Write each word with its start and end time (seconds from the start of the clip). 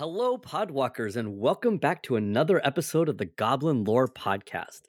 Hello, 0.00 0.38
Podwalkers, 0.38 1.14
and 1.16 1.36
welcome 1.38 1.76
back 1.76 2.02
to 2.04 2.16
another 2.16 2.58
episode 2.66 3.10
of 3.10 3.18
the 3.18 3.26
Goblin 3.26 3.84
Lore 3.84 4.08
Podcast. 4.08 4.80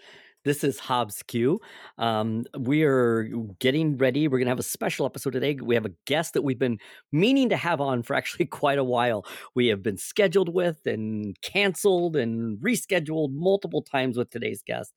This 0.46 0.64
is 0.64 0.80
Hobbes 0.80 1.22
Q. 1.22 1.60
Um, 1.98 2.46
we 2.58 2.84
are 2.84 3.24
getting 3.60 3.98
ready. 3.98 4.30
We're 4.30 4.38
going 4.38 4.46
to 4.46 4.52
have 4.52 4.60
a 4.60 4.64
special 4.64 5.06
episode 5.06 5.34
today. 5.34 5.58
We 5.62 5.76
have 5.76 5.86
a 5.86 5.92
guest 6.06 6.34
that 6.34 6.44
we've 6.44 6.58
been 6.58 6.80
meaning 7.12 7.50
to 7.50 7.58
have 7.58 7.82
on 7.82 8.04
for 8.04 8.16
actually 8.16 8.46
quite 8.62 8.78
a 8.78 8.86
while. 8.86 9.26
We 9.54 9.68
have 9.68 9.84
been 9.84 9.98
scheduled 9.98 10.54
with 10.54 10.86
and 10.86 11.36
canceled 11.42 12.16
and 12.16 12.58
rescheduled 12.60 13.34
multiple 13.34 13.82
times 13.82 14.16
with 14.16 14.30
today's 14.30 14.64
guest, 14.66 14.94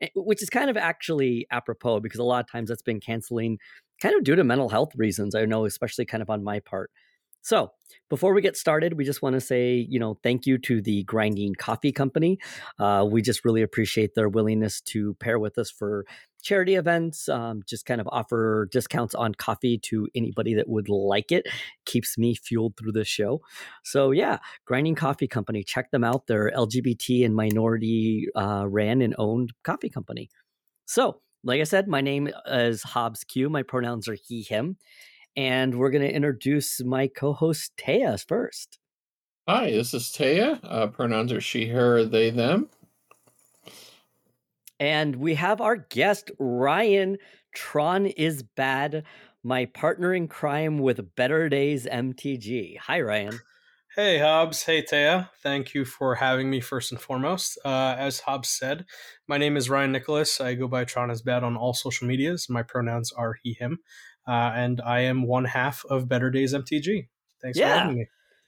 eh, 0.00 0.10
which 0.14 0.44
is 0.44 0.48
kind 0.48 0.70
of 0.70 0.76
actually 0.76 1.44
apropos 1.50 1.98
because 1.98 2.20
a 2.20 2.24
lot 2.24 2.44
of 2.44 2.48
times 2.48 2.68
that's 2.68 2.82
been 2.82 3.00
canceling 3.00 3.58
kind 4.00 4.14
of 4.14 4.22
due 4.22 4.36
to 4.36 4.44
mental 4.44 4.68
health 4.68 4.92
reasons. 4.94 5.34
I 5.34 5.44
know, 5.44 5.64
especially 5.64 6.04
kind 6.04 6.22
of 6.22 6.30
on 6.30 6.44
my 6.44 6.60
part. 6.60 6.92
So, 7.46 7.70
before 8.10 8.34
we 8.34 8.42
get 8.42 8.56
started, 8.56 8.94
we 8.94 9.04
just 9.04 9.22
want 9.22 9.34
to 9.34 9.40
say, 9.40 9.86
you 9.88 10.00
know, 10.00 10.18
thank 10.24 10.46
you 10.46 10.58
to 10.58 10.82
the 10.82 11.04
Grinding 11.04 11.54
Coffee 11.54 11.92
Company. 11.92 12.40
Uh, 12.76 13.06
we 13.08 13.22
just 13.22 13.44
really 13.44 13.62
appreciate 13.62 14.16
their 14.16 14.28
willingness 14.28 14.80
to 14.80 15.14
pair 15.20 15.38
with 15.38 15.56
us 15.56 15.70
for 15.70 16.04
charity 16.42 16.74
events, 16.74 17.28
um, 17.28 17.62
just 17.64 17.86
kind 17.86 18.00
of 18.00 18.08
offer 18.10 18.68
discounts 18.72 19.14
on 19.14 19.32
coffee 19.32 19.78
to 19.78 20.08
anybody 20.16 20.54
that 20.54 20.68
would 20.68 20.88
like 20.88 21.30
it. 21.30 21.46
Keeps 21.84 22.18
me 22.18 22.34
fueled 22.34 22.76
through 22.76 22.90
the 22.90 23.04
show. 23.04 23.40
So, 23.84 24.10
yeah, 24.10 24.38
Grinding 24.64 24.96
Coffee 24.96 25.28
Company, 25.28 25.62
check 25.62 25.92
them 25.92 26.02
out. 26.02 26.26
They're 26.26 26.50
LGBT 26.50 27.24
and 27.24 27.36
minority 27.36 28.26
uh, 28.34 28.64
ran 28.66 29.02
and 29.02 29.14
owned 29.18 29.52
coffee 29.62 29.90
company. 29.90 30.30
So, 30.84 31.20
like 31.44 31.60
I 31.60 31.64
said, 31.64 31.86
my 31.86 32.00
name 32.00 32.28
is 32.46 32.82
Hobbes 32.82 33.22
Q. 33.22 33.48
My 33.48 33.62
pronouns 33.62 34.08
are 34.08 34.16
he, 34.20 34.42
him 34.42 34.78
and 35.36 35.78
we're 35.78 35.90
going 35.90 36.06
to 36.06 36.14
introduce 36.14 36.82
my 36.82 37.08
co-host 37.08 37.72
Taya 37.76 38.24
first. 38.26 38.78
Hi, 39.48 39.70
this 39.70 39.94
is 39.94 40.04
Taya. 40.04 40.58
Uh, 40.64 40.86
pronouns 40.88 41.32
are 41.32 41.40
she, 41.40 41.68
her, 41.68 42.04
they, 42.04 42.30
them. 42.30 42.68
And 44.80 45.16
we 45.16 45.34
have 45.34 45.60
our 45.60 45.76
guest 45.76 46.30
Ryan. 46.38 47.18
Tron 47.54 48.06
is 48.06 48.42
bad. 48.42 49.04
My 49.42 49.66
partner 49.66 50.12
in 50.12 50.26
crime 50.26 50.78
with 50.78 51.14
Better 51.14 51.48
Days 51.48 51.86
MTG. 51.86 52.78
Hi, 52.78 53.00
Ryan. 53.00 53.38
Hey, 53.94 54.18
Hobbes. 54.18 54.64
Hey, 54.64 54.82
Taya. 54.82 55.30
Thank 55.42 55.72
you 55.72 55.84
for 55.84 56.16
having 56.16 56.50
me 56.50 56.60
first 56.60 56.92
and 56.92 57.00
foremost. 57.00 57.56
Uh, 57.64 57.94
as 57.96 58.20
Hobbes 58.20 58.48
said, 58.48 58.84
my 59.26 59.38
name 59.38 59.56
is 59.56 59.70
Ryan 59.70 59.92
Nicholas. 59.92 60.40
I 60.40 60.54
go 60.54 60.68
by 60.68 60.84
Tron 60.84 61.10
is 61.10 61.22
bad 61.22 61.44
on 61.44 61.56
all 61.56 61.72
social 61.72 62.06
medias. 62.06 62.48
My 62.50 62.62
pronouns 62.62 63.12
are 63.12 63.36
he, 63.42 63.54
him 63.54 63.78
uh, 64.26 64.52
and 64.54 64.80
I 64.80 65.00
am 65.00 65.22
one 65.22 65.44
half 65.44 65.84
of 65.88 66.08
Better 66.08 66.30
Days 66.30 66.54
MTG. 66.54 67.08
Thanks 67.42 67.58
yeah. 67.58 67.68
for 67.68 67.78
having 67.78 67.98
me. 67.98 68.06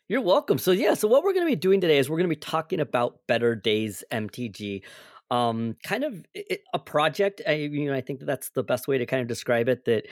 You're 0.09 0.23
welcome. 0.23 0.57
So 0.57 0.73
yeah, 0.73 0.95
so 0.95 1.07
what 1.07 1.23
we're 1.23 1.35
going 1.35 1.45
to 1.45 1.51
be 1.51 1.57
doing 1.57 1.81
today 1.81 1.99
is 1.99 2.09
we're 2.09 2.17
going 2.17 2.31
to 2.31 2.35
be 2.35 2.41
talking 2.41 2.81
about 2.81 3.19
Better 3.27 3.55
Days 3.55 4.03
MTG. 4.11 4.83
Um, 5.31 5.77
kind 5.85 6.05
of 6.05 6.25
a 6.73 6.79
project. 6.79 7.43
I, 7.47 7.53
you 7.53 7.91
know, 7.91 7.95
I 7.95 8.01
think 8.01 8.21
that 8.21 8.25
that's 8.25 8.49
the 8.51 8.63
best 8.63 8.89
way 8.89 8.97
to 8.97 9.05
kind 9.05 9.21
of 9.21 9.29
describe 9.29 9.69
it. 9.69 9.85
That 9.85 10.07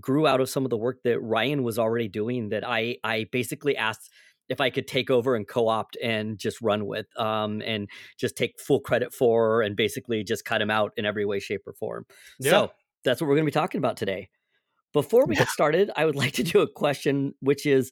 grew 0.00 0.26
out 0.26 0.40
of 0.40 0.48
some 0.48 0.64
of 0.64 0.70
the 0.70 0.78
work 0.78 1.02
that 1.04 1.20
Ryan 1.20 1.62
was 1.62 1.78
already 1.78 2.08
doing. 2.08 2.48
That 2.48 2.66
I, 2.66 2.96
I 3.04 3.26
basically 3.30 3.76
asked 3.76 4.10
if 4.48 4.60
I 4.60 4.70
could 4.70 4.88
take 4.88 5.10
over 5.10 5.36
and 5.36 5.46
co-opt 5.46 5.98
and 6.02 6.38
just 6.38 6.62
run 6.62 6.86
with, 6.86 7.06
um, 7.18 7.60
and 7.60 7.88
just 8.18 8.36
take 8.36 8.58
full 8.58 8.80
credit 8.80 9.12
for, 9.12 9.60
and 9.60 9.76
basically 9.76 10.24
just 10.24 10.46
cut 10.46 10.62
him 10.62 10.70
out 10.70 10.92
in 10.96 11.04
every 11.04 11.26
way, 11.26 11.40
shape, 11.40 11.62
or 11.66 11.74
form. 11.74 12.06
Yeah. 12.40 12.50
So 12.50 12.72
that's 13.04 13.20
what 13.20 13.28
we're 13.28 13.36
going 13.36 13.44
to 13.44 13.50
be 13.50 13.52
talking 13.52 13.78
about 13.78 13.98
today. 13.98 14.30
Before 14.92 15.24
we 15.26 15.36
get 15.36 15.48
started, 15.48 15.90
I 15.96 16.04
would 16.04 16.16
like 16.22 16.32
to 16.34 16.42
do 16.42 16.60
a 16.60 16.68
question, 16.68 17.34
which 17.40 17.66
is 17.66 17.90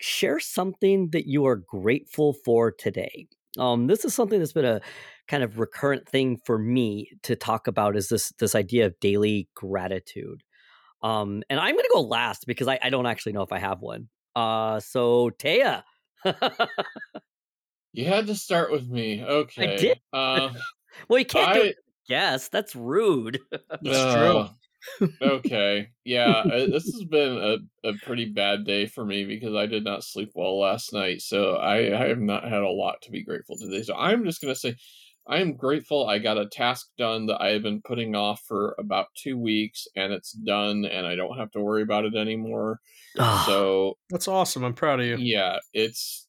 share 0.00 0.40
something 0.40 1.10
that 1.10 1.26
you 1.26 1.46
are 1.46 1.56
grateful 1.56 2.32
for 2.32 2.70
today. 2.70 3.26
Um, 3.58 3.86
this 3.86 4.04
is 4.04 4.14
something 4.14 4.38
that's 4.38 4.52
been 4.52 4.64
a 4.64 4.80
kind 5.26 5.42
of 5.42 5.58
recurrent 5.58 6.08
thing 6.08 6.38
for 6.44 6.58
me 6.58 7.10
to 7.24 7.34
talk 7.34 7.66
about 7.66 7.96
is 7.96 8.08
this 8.08 8.32
this 8.38 8.54
idea 8.54 8.86
of 8.86 8.98
daily 9.00 9.48
gratitude. 9.54 10.42
Um, 11.02 11.42
and 11.50 11.58
I'm 11.58 11.74
gonna 11.74 11.88
go 11.92 12.02
last 12.02 12.46
because 12.46 12.68
I, 12.68 12.78
I 12.82 12.90
don't 12.90 13.06
actually 13.06 13.32
know 13.32 13.42
if 13.42 13.52
I 13.52 13.58
have 13.58 13.80
one. 13.80 14.08
Uh, 14.36 14.80
so 14.80 15.30
Taya. 15.30 15.82
you 17.92 18.04
had 18.04 18.26
to 18.28 18.34
start 18.34 18.70
with 18.70 18.88
me. 18.88 19.24
Okay. 19.28 19.74
I 19.74 19.76
did. 19.76 20.00
Uh, 20.12 20.50
well, 21.08 21.18
you 21.18 21.24
can't 21.24 21.50
I, 21.50 21.54
do 21.54 21.62
it. 21.62 21.76
Yes, 22.08 22.48
that's 22.48 22.76
rude. 22.76 23.40
That's 23.50 24.14
true 24.14 24.48
okay. 25.22 25.88
Yeah, 26.04 26.42
this 26.46 26.84
has 26.84 27.04
been 27.04 27.36
a, 27.84 27.88
a 27.88 27.92
pretty 28.04 28.26
bad 28.26 28.64
day 28.64 28.86
for 28.86 29.04
me 29.04 29.24
because 29.24 29.54
I 29.54 29.66
did 29.66 29.84
not 29.84 30.04
sleep 30.04 30.30
well 30.34 30.60
last 30.60 30.92
night. 30.92 31.22
So 31.22 31.56
I, 31.56 32.00
I 32.00 32.08
have 32.08 32.20
not 32.20 32.44
had 32.44 32.62
a 32.62 32.68
lot 32.68 33.02
to 33.02 33.10
be 33.10 33.24
grateful 33.24 33.56
today. 33.56 33.82
So 33.82 33.94
I'm 33.94 34.24
just 34.24 34.40
going 34.40 34.54
to 34.54 34.58
say 34.58 34.76
I 35.28 35.40
am 35.40 35.56
grateful 35.56 36.08
I 36.08 36.18
got 36.18 36.38
a 36.38 36.48
task 36.48 36.88
done 36.96 37.26
that 37.26 37.40
I 37.40 37.48
have 37.48 37.62
been 37.62 37.82
putting 37.82 38.16
off 38.16 38.40
for 38.48 38.74
about 38.78 39.08
two 39.14 39.38
weeks 39.38 39.86
and 39.94 40.10
it's 40.10 40.32
done 40.32 40.86
and 40.86 41.06
I 41.06 41.16
don't 41.16 41.36
have 41.36 41.50
to 41.50 41.60
worry 41.60 41.82
about 41.82 42.06
it 42.06 42.14
anymore. 42.14 42.80
Oh, 43.18 43.44
so 43.46 43.98
that's 44.08 44.26
awesome. 44.26 44.64
I'm 44.64 44.72
proud 44.72 45.00
of 45.00 45.06
you. 45.06 45.16
Yeah, 45.18 45.58
it's 45.74 46.26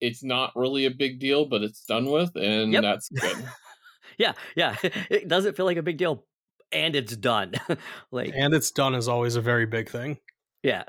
it's 0.00 0.24
not 0.24 0.52
really 0.56 0.86
a 0.86 0.90
big 0.90 1.20
deal, 1.20 1.46
but 1.46 1.62
it's 1.62 1.84
done 1.84 2.06
with 2.06 2.34
and 2.34 2.72
yep. 2.72 2.82
that's 2.82 3.08
good. 3.10 3.48
yeah, 4.18 4.32
yeah. 4.56 4.76
It 5.10 5.28
doesn't 5.28 5.56
feel 5.56 5.66
like 5.66 5.76
a 5.76 5.82
big 5.82 5.98
deal, 5.98 6.24
and 6.74 6.96
it's 6.96 7.16
done. 7.16 7.52
like 8.10 8.32
and 8.34 8.52
it's 8.52 8.70
done 8.70 8.94
is 8.94 9.08
always 9.08 9.36
a 9.36 9.40
very 9.40 9.66
big 9.66 9.88
thing. 9.88 10.18
Yeah. 10.62 10.84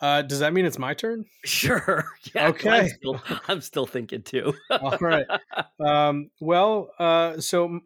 Uh, 0.00 0.20
does 0.22 0.40
that 0.40 0.52
mean 0.52 0.66
it's 0.66 0.78
my 0.78 0.94
turn? 0.94 1.24
Sure. 1.44 2.04
Yeah, 2.34 2.48
okay. 2.48 2.70
I'm 2.70 2.88
still, 2.88 3.22
I'm 3.48 3.60
still 3.60 3.86
thinking 3.86 4.22
too. 4.22 4.54
All 4.70 4.98
right. 5.00 5.26
Um, 5.78 6.30
well, 6.40 6.90
uh, 6.98 7.38
so 7.40 7.80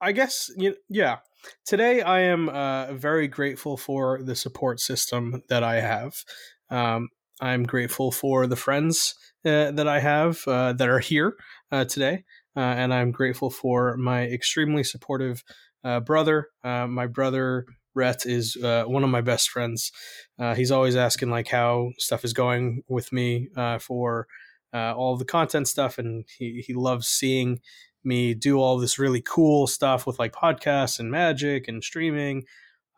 I 0.00 0.12
guess 0.12 0.50
you, 0.56 0.76
yeah. 0.88 1.18
Today 1.66 2.02
I 2.02 2.20
am 2.20 2.48
uh, 2.48 2.92
very 2.92 3.28
grateful 3.28 3.76
for 3.76 4.22
the 4.22 4.36
support 4.36 4.78
system 4.78 5.42
that 5.48 5.62
I 5.64 5.80
have. 5.80 6.22
Um, 6.70 7.08
I'm 7.40 7.64
grateful 7.64 8.12
for 8.12 8.46
the 8.46 8.56
friends 8.56 9.14
uh, 9.44 9.70
that 9.72 9.88
I 9.88 10.00
have 10.00 10.46
uh, 10.46 10.74
that 10.74 10.88
are 10.88 10.98
here 10.98 11.36
uh, 11.72 11.86
today 11.86 12.24
uh, 12.56 12.60
and 12.60 12.92
I'm 12.92 13.12
grateful 13.12 13.50
for 13.50 13.96
my 13.96 14.24
extremely 14.24 14.84
supportive 14.84 15.44
uh, 15.84 16.00
brother. 16.00 16.48
Uh, 16.64 16.86
my 16.86 17.06
brother 17.06 17.64
Rhett 17.94 18.26
is 18.26 18.56
uh, 18.56 18.84
one 18.84 19.04
of 19.04 19.10
my 19.10 19.20
best 19.20 19.50
friends. 19.50 19.92
Uh, 20.38 20.54
he's 20.54 20.70
always 20.70 20.96
asking 20.96 21.30
like 21.30 21.48
how 21.48 21.90
stuff 21.98 22.24
is 22.24 22.32
going 22.32 22.82
with 22.88 23.12
me 23.12 23.48
uh, 23.56 23.78
for 23.78 24.26
all 24.72 25.16
the 25.16 25.24
content 25.24 25.68
stuff, 25.68 25.98
and 25.98 26.24
he 26.38 26.62
he 26.66 26.74
loves 26.74 27.08
seeing 27.08 27.60
me 28.02 28.34
do 28.34 28.58
all 28.58 28.78
this 28.78 28.98
really 28.98 29.20
cool 29.20 29.66
stuff 29.66 30.06
with 30.06 30.18
like 30.18 30.32
podcasts 30.32 30.98
and 30.98 31.10
magic 31.10 31.68
and 31.68 31.82
streaming. 31.84 32.44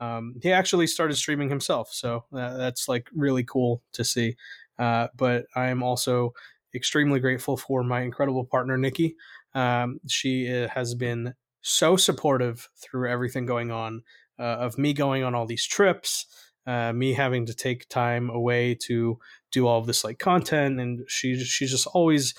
Um, 0.01 0.35
he 0.43 0.53
actually 0.53 0.87
started 0.87 1.17
streaming 1.17 1.49
himself, 1.49 1.89
so 1.93 2.25
that's 2.31 2.89
like 2.89 3.09
really 3.15 3.45
cool 3.45 3.83
to 3.95 4.05
see. 4.05 4.37
but 4.79 5.47
I 5.57 5.69
am 5.69 5.83
also 5.83 6.33
extremely 6.75 7.21
grateful 7.21 7.57
for 7.57 7.83
my 7.83 8.01
incredible 8.01 8.45
partner 8.45 8.77
Nikki. 8.77 9.17
Um, 9.55 10.01
she 10.09 10.51
uh, 10.53 10.69
has 10.69 10.95
been 10.95 11.35
so 11.61 11.97
supportive 11.97 12.69
through 12.77 13.09
everything 13.09 13.47
going 13.47 13.71
on, 13.71 14.03
uh, 14.39 14.43
of 14.43 14.79
me 14.79 14.93
going 14.93 15.23
on 15.23 15.35
all 15.35 15.47
these 15.47 15.67
trips, 15.67 16.27
uh, 16.67 16.93
me 16.93 17.15
having 17.15 17.47
to 17.47 17.55
take 17.55 17.89
time 17.89 18.31
away 18.31 18.75
to 18.87 19.19
do 19.51 19.67
all 19.67 19.79
of 19.79 19.87
this 19.87 20.05
like 20.05 20.19
content, 20.19 20.81
and 20.81 21.01
she 21.09 21.37
she's 21.39 21.71
just 21.71 21.87
always 21.89 22.35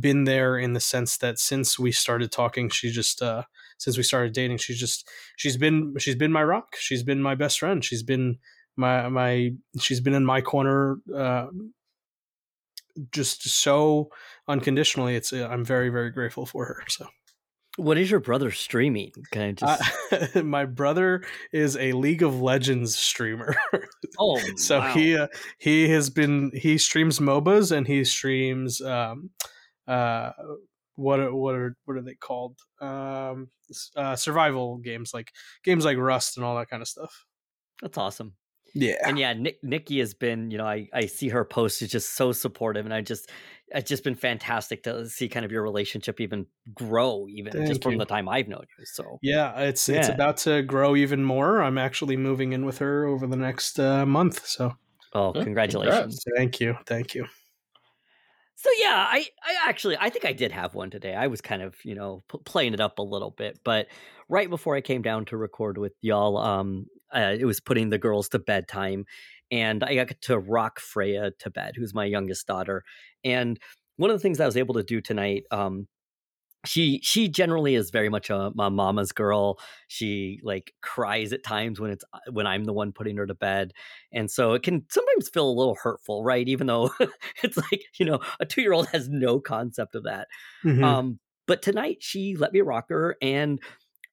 been 0.00 0.24
there 0.24 0.58
in 0.58 0.72
the 0.72 0.80
sense 0.80 1.16
that 1.18 1.38
since 1.38 1.78
we 1.78 1.92
started 1.92 2.32
talking, 2.32 2.68
she 2.68 2.90
just 2.90 3.22
uh, 3.22 3.42
since 3.78 3.96
we 3.96 4.02
started 4.02 4.32
dating, 4.32 4.58
she's 4.58 4.78
just 4.78 5.08
she's 5.36 5.56
been 5.56 5.94
she's 5.98 6.16
been 6.16 6.32
my 6.32 6.44
rock. 6.44 6.76
She's 6.78 7.02
been 7.02 7.22
my 7.22 7.34
best 7.34 7.58
friend. 7.58 7.84
She's 7.84 8.02
been 8.02 8.38
my 8.76 9.08
my 9.08 9.52
she's 9.80 10.00
been 10.00 10.14
in 10.14 10.24
my 10.24 10.40
corner 10.40 10.98
uh, 11.14 11.46
just 13.12 13.48
so 13.48 14.10
unconditionally. 14.48 15.16
It's 15.16 15.32
uh, 15.32 15.48
I'm 15.50 15.64
very 15.64 15.88
very 15.88 16.10
grateful 16.10 16.46
for 16.46 16.64
her. 16.66 16.82
So. 16.88 17.06
What 17.76 17.98
is 17.98 18.10
your 18.10 18.20
brother 18.20 18.50
streaming? 18.50 19.12
Can 19.32 19.42
I 19.42 19.52
just? 19.52 20.34
Uh, 20.36 20.42
my 20.42 20.64
brother 20.64 21.22
is 21.52 21.76
a 21.76 21.92
League 21.92 22.22
of 22.22 22.40
Legends 22.40 22.96
streamer. 22.96 23.54
oh, 24.18 24.40
so 24.56 24.78
wow. 24.78 24.94
he 24.94 25.16
uh, 25.16 25.26
he 25.58 25.88
has 25.90 26.08
been 26.08 26.50
he 26.54 26.78
streams 26.78 27.18
MOBAs 27.18 27.72
and 27.72 27.86
he 27.86 28.04
streams 28.04 28.80
um 28.80 29.30
uh 29.86 30.30
what 30.94 31.20
are, 31.20 31.34
what 31.34 31.54
are 31.54 31.76
what 31.84 31.98
are 31.98 32.02
they 32.02 32.14
called 32.14 32.58
um 32.80 33.48
uh, 33.96 34.16
survival 34.16 34.78
games 34.78 35.12
like 35.12 35.32
games 35.62 35.84
like 35.84 35.98
Rust 35.98 36.36
and 36.36 36.46
all 36.46 36.56
that 36.56 36.70
kind 36.70 36.82
of 36.82 36.88
stuff. 36.88 37.24
That's 37.82 37.98
awesome. 37.98 38.32
Yeah. 38.74 38.96
And 39.04 39.18
yeah, 39.18 39.32
Nick, 39.32 39.62
Nikki 39.62 39.98
has 40.00 40.14
been, 40.14 40.50
you 40.50 40.58
know, 40.58 40.66
I, 40.66 40.88
I 40.92 41.06
see 41.06 41.28
her 41.28 41.44
post 41.44 41.82
is 41.82 41.90
just 41.90 42.14
so 42.14 42.32
supportive 42.32 42.84
and 42.84 42.92
I 42.92 43.00
just, 43.00 43.30
it's 43.68 43.88
just 43.88 44.04
been 44.04 44.14
fantastic 44.14 44.82
to 44.84 45.08
see 45.08 45.28
kind 45.28 45.44
of 45.44 45.50
your 45.50 45.62
relationship 45.62 46.20
even 46.20 46.46
grow 46.74 47.26
even 47.28 47.52
Thank 47.52 47.68
just 47.68 47.82
from 47.82 47.98
the 47.98 48.04
time 48.04 48.28
I've 48.28 48.48
known 48.48 48.64
you. 48.78 48.84
So 48.84 49.18
yeah, 49.22 49.58
it's, 49.60 49.88
yeah. 49.88 49.96
it's 49.96 50.08
about 50.08 50.36
to 50.38 50.62
grow 50.62 50.94
even 50.94 51.24
more. 51.24 51.62
I'm 51.62 51.78
actually 51.78 52.16
moving 52.16 52.52
in 52.52 52.66
with 52.66 52.78
her 52.78 53.06
over 53.06 53.26
the 53.26 53.36
next 53.36 53.80
uh, 53.80 54.04
month. 54.04 54.46
So 54.46 54.76
Oh, 55.16 55.32
Yeah, 55.34 55.44
congratulations. 55.44 56.22
Thank 56.36 56.60
you. 56.60 56.76
Thank 56.84 57.14
you. 57.14 57.26
So 58.56 58.68
yeah, 58.78 59.06
I, 59.08 59.26
I 59.42 59.68
actually 59.68 59.96
I 59.98 60.10
think 60.10 60.26
I 60.26 60.34
did 60.34 60.52
have 60.52 60.74
one 60.74 60.90
today. 60.90 61.14
I 61.14 61.26
was 61.28 61.40
kind 61.40 61.62
of 61.62 61.74
you 61.84 61.94
know 61.94 62.22
p- 62.30 62.38
playing 62.44 62.74
it 62.74 62.80
up 62.80 62.98
a 62.98 63.02
little 63.02 63.30
bit, 63.30 63.60
but 63.64 63.86
right 64.28 64.50
before 64.50 64.76
I 64.76 64.82
came 64.82 65.00
down 65.00 65.24
to 65.26 65.36
record 65.38 65.78
with 65.78 65.92
y'all, 66.02 66.36
um, 66.36 66.86
uh, 67.14 67.34
it 67.38 67.44
was 67.44 67.60
putting 67.60 67.90
the 67.90 67.98
girls 67.98 68.28
to 68.30 68.38
bedtime, 68.38 69.04
and 69.50 69.84
I 69.84 69.94
got 69.94 70.20
to 70.22 70.38
rock 70.38 70.80
Freya 70.80 71.32
to 71.38 71.50
bed, 71.50 71.74
who's 71.76 71.94
my 71.94 72.04
youngest 72.04 72.46
daughter. 72.46 72.84
And 73.24 73.58
one 73.96 74.10
of 74.10 74.16
the 74.16 74.20
things 74.22 74.40
I 74.40 74.46
was 74.46 74.56
able 74.56 74.74
to 74.74 74.82
do 74.82 75.00
tonight, 75.00 75.44
um, 75.50 75.88
she 76.64 77.00
she 77.02 77.28
generally 77.28 77.74
is 77.76 77.90
very 77.90 78.08
much 78.08 78.28
a, 78.28 78.50
a 78.58 78.70
mama's 78.70 79.12
girl 79.12 79.58
she 79.88 80.40
like 80.42 80.72
cries 80.82 81.32
at 81.32 81.44
times 81.44 81.78
when 81.78 81.90
it's 81.90 82.04
uh, 82.12 82.18
when 82.32 82.46
i'm 82.46 82.64
the 82.64 82.72
one 82.72 82.92
putting 82.92 83.16
her 83.16 83.26
to 83.26 83.34
bed 83.34 83.72
and 84.12 84.30
so 84.30 84.52
it 84.52 84.62
can 84.62 84.84
sometimes 84.90 85.28
feel 85.28 85.48
a 85.48 85.52
little 85.52 85.76
hurtful 85.80 86.24
right 86.24 86.48
even 86.48 86.66
though 86.66 86.90
it's 87.44 87.56
like 87.56 87.84
you 87.98 88.06
know 88.06 88.18
a 88.40 88.46
two 88.46 88.62
year 88.62 88.72
old 88.72 88.88
has 88.92 89.08
no 89.08 89.38
concept 89.38 89.94
of 89.94 90.02
that 90.04 90.26
Mhm. 90.64 90.96
um 90.98 91.18
but 91.46 91.62
tonight 91.62 91.98
she 92.00 92.36
let 92.36 92.52
me 92.52 92.60
rock 92.60 92.86
her 92.88 93.16
and 93.22 93.60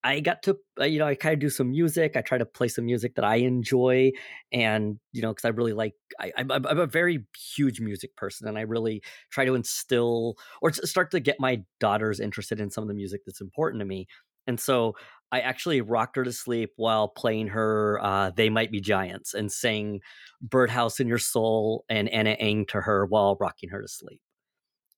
i 0.03 0.19
got 0.19 0.43
to 0.43 0.57
uh, 0.79 0.85
you 0.85 0.99
know 0.99 1.07
i 1.07 1.15
kind 1.15 1.33
of 1.33 1.39
do 1.39 1.49
some 1.49 1.71
music 1.71 2.15
i 2.15 2.21
try 2.21 2.37
to 2.37 2.45
play 2.45 2.67
some 2.67 2.85
music 2.85 3.15
that 3.15 3.25
i 3.25 3.35
enjoy 3.35 4.11
and 4.51 4.99
you 5.11 5.21
know 5.21 5.29
because 5.29 5.45
i 5.45 5.49
really 5.49 5.73
like 5.73 5.93
I, 6.19 6.31
I'm, 6.37 6.51
I'm 6.51 6.65
I'm 6.65 6.79
a 6.79 6.87
very 6.87 7.25
huge 7.55 7.79
music 7.79 8.15
person 8.15 8.47
and 8.47 8.57
i 8.57 8.61
really 8.61 9.01
try 9.31 9.45
to 9.45 9.55
instill 9.55 10.35
or 10.61 10.71
start 10.71 11.11
to 11.11 11.19
get 11.19 11.39
my 11.39 11.63
daughters 11.79 12.19
interested 12.19 12.59
in 12.59 12.69
some 12.69 12.83
of 12.83 12.87
the 12.87 12.93
music 12.93 13.21
that's 13.25 13.41
important 13.41 13.81
to 13.81 13.85
me 13.85 14.07
and 14.47 14.59
so 14.59 14.95
i 15.31 15.39
actually 15.39 15.81
rocked 15.81 16.15
her 16.15 16.23
to 16.23 16.33
sleep 16.33 16.71
while 16.75 17.07
playing 17.07 17.47
her 17.47 17.99
uh, 18.01 18.31
they 18.35 18.49
might 18.49 18.71
be 18.71 18.81
giants 18.81 19.33
and 19.33 19.51
sang 19.51 19.99
birdhouse 20.41 20.99
in 20.99 21.07
your 21.07 21.17
soul 21.19 21.85
and 21.89 22.09
Ana 22.09 22.31
Ng 22.31 22.65
to 22.67 22.81
her 22.81 23.05
while 23.05 23.37
rocking 23.39 23.69
her 23.69 23.81
to 23.81 23.87
sleep 23.87 24.21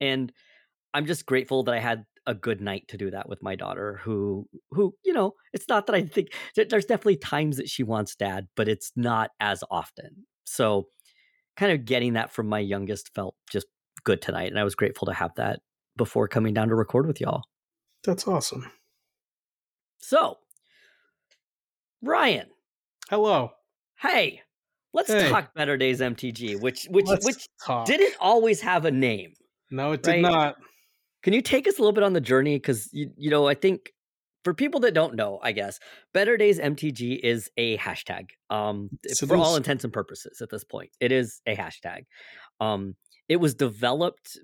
and 0.01 0.31
I'm 0.95 1.05
just 1.05 1.25
grateful 1.25 1.63
that 1.63 1.75
I 1.75 1.79
had 1.79 2.05
a 2.27 2.33
good 2.33 2.59
night 2.61 2.87
to 2.87 2.97
do 2.97 3.11
that 3.11 3.29
with 3.29 3.41
my 3.43 3.55
daughter 3.55 3.99
who 4.03 4.47
who 4.71 4.95
you 5.05 5.13
know 5.13 5.33
it's 5.53 5.67
not 5.69 5.85
that 5.87 5.95
I 5.95 6.01
think 6.03 6.29
there's 6.55 6.85
definitely 6.85 7.17
times 7.17 7.57
that 7.57 7.69
she 7.69 7.83
wants 7.83 8.15
dad 8.15 8.47
but 8.55 8.67
it's 8.67 8.91
not 8.95 9.31
as 9.39 9.63
often 9.69 10.25
so 10.45 10.87
kind 11.57 11.71
of 11.71 11.85
getting 11.85 12.13
that 12.13 12.31
from 12.33 12.47
my 12.47 12.59
youngest 12.59 13.13
felt 13.13 13.35
just 13.49 13.67
good 14.03 14.21
tonight 14.21 14.49
and 14.49 14.59
I 14.59 14.63
was 14.63 14.75
grateful 14.75 15.05
to 15.07 15.13
have 15.13 15.31
that 15.35 15.59
before 15.97 16.27
coming 16.27 16.53
down 16.53 16.69
to 16.69 16.75
record 16.75 17.07
with 17.07 17.21
y'all 17.21 17.43
That's 18.03 18.27
awesome. 18.27 18.71
so 19.99 20.37
Ryan 22.01 22.47
Hello. 23.09 23.51
hey 24.01 24.41
let's 24.93 25.09
Hey. 25.09 25.29
talk 25.29 25.53
better 25.53 25.77
days 25.77 25.99
mtg 25.99 26.59
which 26.59 26.85
which 26.89 27.05
Let's 27.07 27.25
which 27.25 27.47
talk. 27.65 27.85
didn't 27.87 28.15
always 28.19 28.61
have 28.61 28.85
a 28.85 28.91
name 28.91 29.33
No, 29.71 29.91
it 29.93 30.01
did 30.03 30.11
right? 30.11 30.21
not. 30.21 30.55
Can 31.25 31.33
you 31.33 31.41
take 31.41 31.67
us 31.67 31.79
a 31.79 31.81
little 31.81 31.91
bit 31.91 32.03
on 32.03 32.13
the 32.13 32.21
journey? 32.21 32.55
Because 32.55 32.87
you, 32.93 33.09
you 33.17 33.31
know, 33.31 33.47
I 33.47 33.55
think 33.55 33.91
for 34.43 34.53
people 34.53 34.79
that 34.81 34.93
don't 34.93 35.15
know, 35.15 35.39
I 35.41 35.53
guess 35.53 35.79
Better 36.13 36.37
Days 36.37 36.59
MTG 36.59 37.19
is 37.19 37.49
a 37.57 37.79
hashtag. 37.79 38.29
Um, 38.51 38.91
Yes, 39.03 39.21
for 39.21 39.33
it 39.33 39.39
all 39.39 39.55
intents 39.55 39.83
and 39.83 39.91
purposes, 39.91 40.39
at 40.39 40.51
this 40.51 40.63
point, 40.63 40.91
it 40.99 41.11
is 41.11 41.41
a 41.47 41.55
hashtag. 41.55 42.03
Um, 42.61 42.95
it 43.27 43.37
was 43.37 43.55
developed 43.55 44.37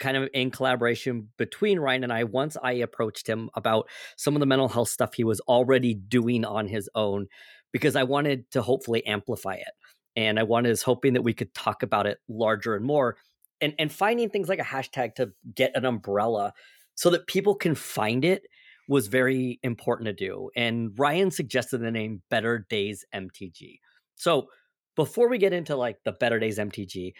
kind 0.00 0.16
of 0.16 0.28
in 0.34 0.50
collaboration 0.50 1.28
between 1.38 1.78
Ryan 1.78 2.02
and 2.02 2.12
I. 2.12 2.24
Once 2.24 2.56
I 2.60 2.72
approached 2.72 3.28
him 3.28 3.48
about 3.54 3.88
some 4.16 4.34
of 4.34 4.40
the 4.40 4.46
mental 4.46 4.68
health 4.68 4.88
stuff 4.88 5.14
he 5.14 5.22
was 5.22 5.38
already 5.42 5.94
doing 5.94 6.44
on 6.44 6.66
his 6.66 6.90
own, 6.96 7.28
because 7.72 7.94
I 7.94 8.02
wanted 8.02 8.50
to 8.50 8.60
hopefully 8.60 9.06
amplify 9.06 9.54
it, 9.54 9.70
and 10.16 10.40
I 10.40 10.42
wanted 10.42 10.70
is 10.70 10.82
hoping 10.82 11.12
that 11.12 11.22
we 11.22 11.32
could 11.32 11.54
talk 11.54 11.84
about 11.84 12.08
it 12.08 12.18
larger 12.28 12.74
and 12.74 12.84
more 12.84 13.18
and 13.64 13.74
and 13.78 13.90
finding 13.92 14.30
things 14.30 14.48
like 14.48 14.58
a 14.60 14.64
hashtag 14.64 15.14
to 15.16 15.32
get 15.54 15.72
an 15.74 15.84
umbrella 15.84 16.52
so 16.94 17.10
that 17.10 17.26
people 17.26 17.54
can 17.54 17.74
find 17.74 18.24
it 18.24 18.46
was 18.86 19.08
very 19.08 19.58
important 19.62 20.06
to 20.06 20.12
do. 20.12 20.50
And 20.56 20.92
ryan 20.98 21.30
suggested 21.30 21.78
the 21.78 21.90
name 21.90 22.22
better 22.30 22.66
days 22.68 23.04
mtg 23.14 23.78
so 24.14 24.48
before 24.94 25.28
we 25.28 25.38
get 25.38 25.52
into 25.52 25.74
like 25.76 25.96
the 26.04 26.12
better 26.12 26.38
days 26.38 26.58
mtg 26.58 27.12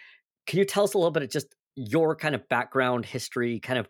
can 0.46 0.58
you 0.58 0.64
tell 0.64 0.84
us 0.84 0.94
a 0.94 0.98
little 0.98 1.10
bit 1.10 1.22
of 1.22 1.30
just 1.30 1.54
your 1.74 2.14
kind 2.14 2.34
of 2.34 2.48
background 2.48 3.06
history 3.06 3.58
kind 3.60 3.78
of 3.78 3.88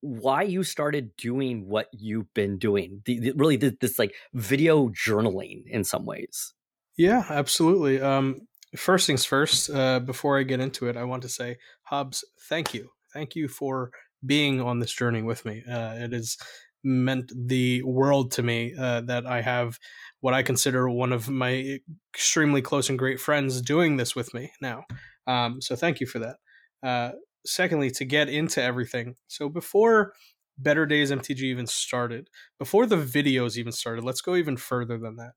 why 0.00 0.42
you 0.42 0.62
started 0.62 1.16
doing 1.16 1.68
what 1.68 1.88
you've 1.92 2.32
been 2.34 2.58
doing? 2.58 3.02
The, 3.04 3.18
the- 3.18 3.32
really 3.32 3.56
this, 3.56 3.72
this 3.80 3.98
like 3.98 4.14
video 4.34 4.88
journaling 4.88 5.62
in 5.66 5.84
some 5.84 6.04
ways. 6.04 6.54
Yeah, 6.96 7.24
absolutely. 7.28 8.00
Um, 8.00 8.40
first 8.74 9.06
things 9.06 9.24
first, 9.24 9.70
uh, 9.70 10.00
before 10.00 10.38
I 10.38 10.42
get 10.42 10.60
into 10.60 10.88
it, 10.88 10.96
I 10.96 11.04
want 11.04 11.22
to 11.22 11.28
say, 11.28 11.56
Hobbes, 11.82 12.24
thank 12.48 12.74
you. 12.74 12.90
Thank 13.12 13.34
you 13.34 13.48
for 13.48 13.90
being 14.24 14.60
on 14.60 14.80
this 14.80 14.92
journey 14.92 15.22
with 15.22 15.44
me. 15.44 15.62
Uh, 15.70 15.94
it 15.94 16.12
has 16.12 16.36
meant 16.82 17.32
the 17.34 17.82
world 17.82 18.30
to 18.32 18.42
me 18.42 18.74
uh, 18.78 19.00
that 19.02 19.26
I 19.26 19.40
have 19.42 19.78
what 20.20 20.34
I 20.34 20.42
consider 20.42 20.88
one 20.88 21.12
of 21.12 21.28
my 21.28 21.78
extremely 22.14 22.62
close 22.62 22.88
and 22.88 22.98
great 22.98 23.20
friends 23.20 23.60
doing 23.60 23.96
this 23.96 24.14
with 24.14 24.32
me 24.34 24.52
now. 24.60 24.84
Um, 25.26 25.60
so 25.60 25.76
thank 25.76 26.00
you 26.00 26.06
for 26.06 26.20
that. 26.20 26.36
Uh, 26.82 27.12
secondly, 27.44 27.90
to 27.90 28.04
get 28.04 28.28
into 28.28 28.62
everything. 28.62 29.16
So 29.26 29.48
before 29.48 30.12
Better 30.58 30.86
Days 30.86 31.10
MTG 31.10 31.42
even 31.42 31.66
started, 31.66 32.28
before 32.58 32.86
the 32.86 32.96
videos 32.96 33.56
even 33.56 33.72
started, 33.72 34.04
let's 34.04 34.20
go 34.20 34.36
even 34.36 34.56
further 34.56 34.98
than 34.98 35.16
that. 35.16 35.32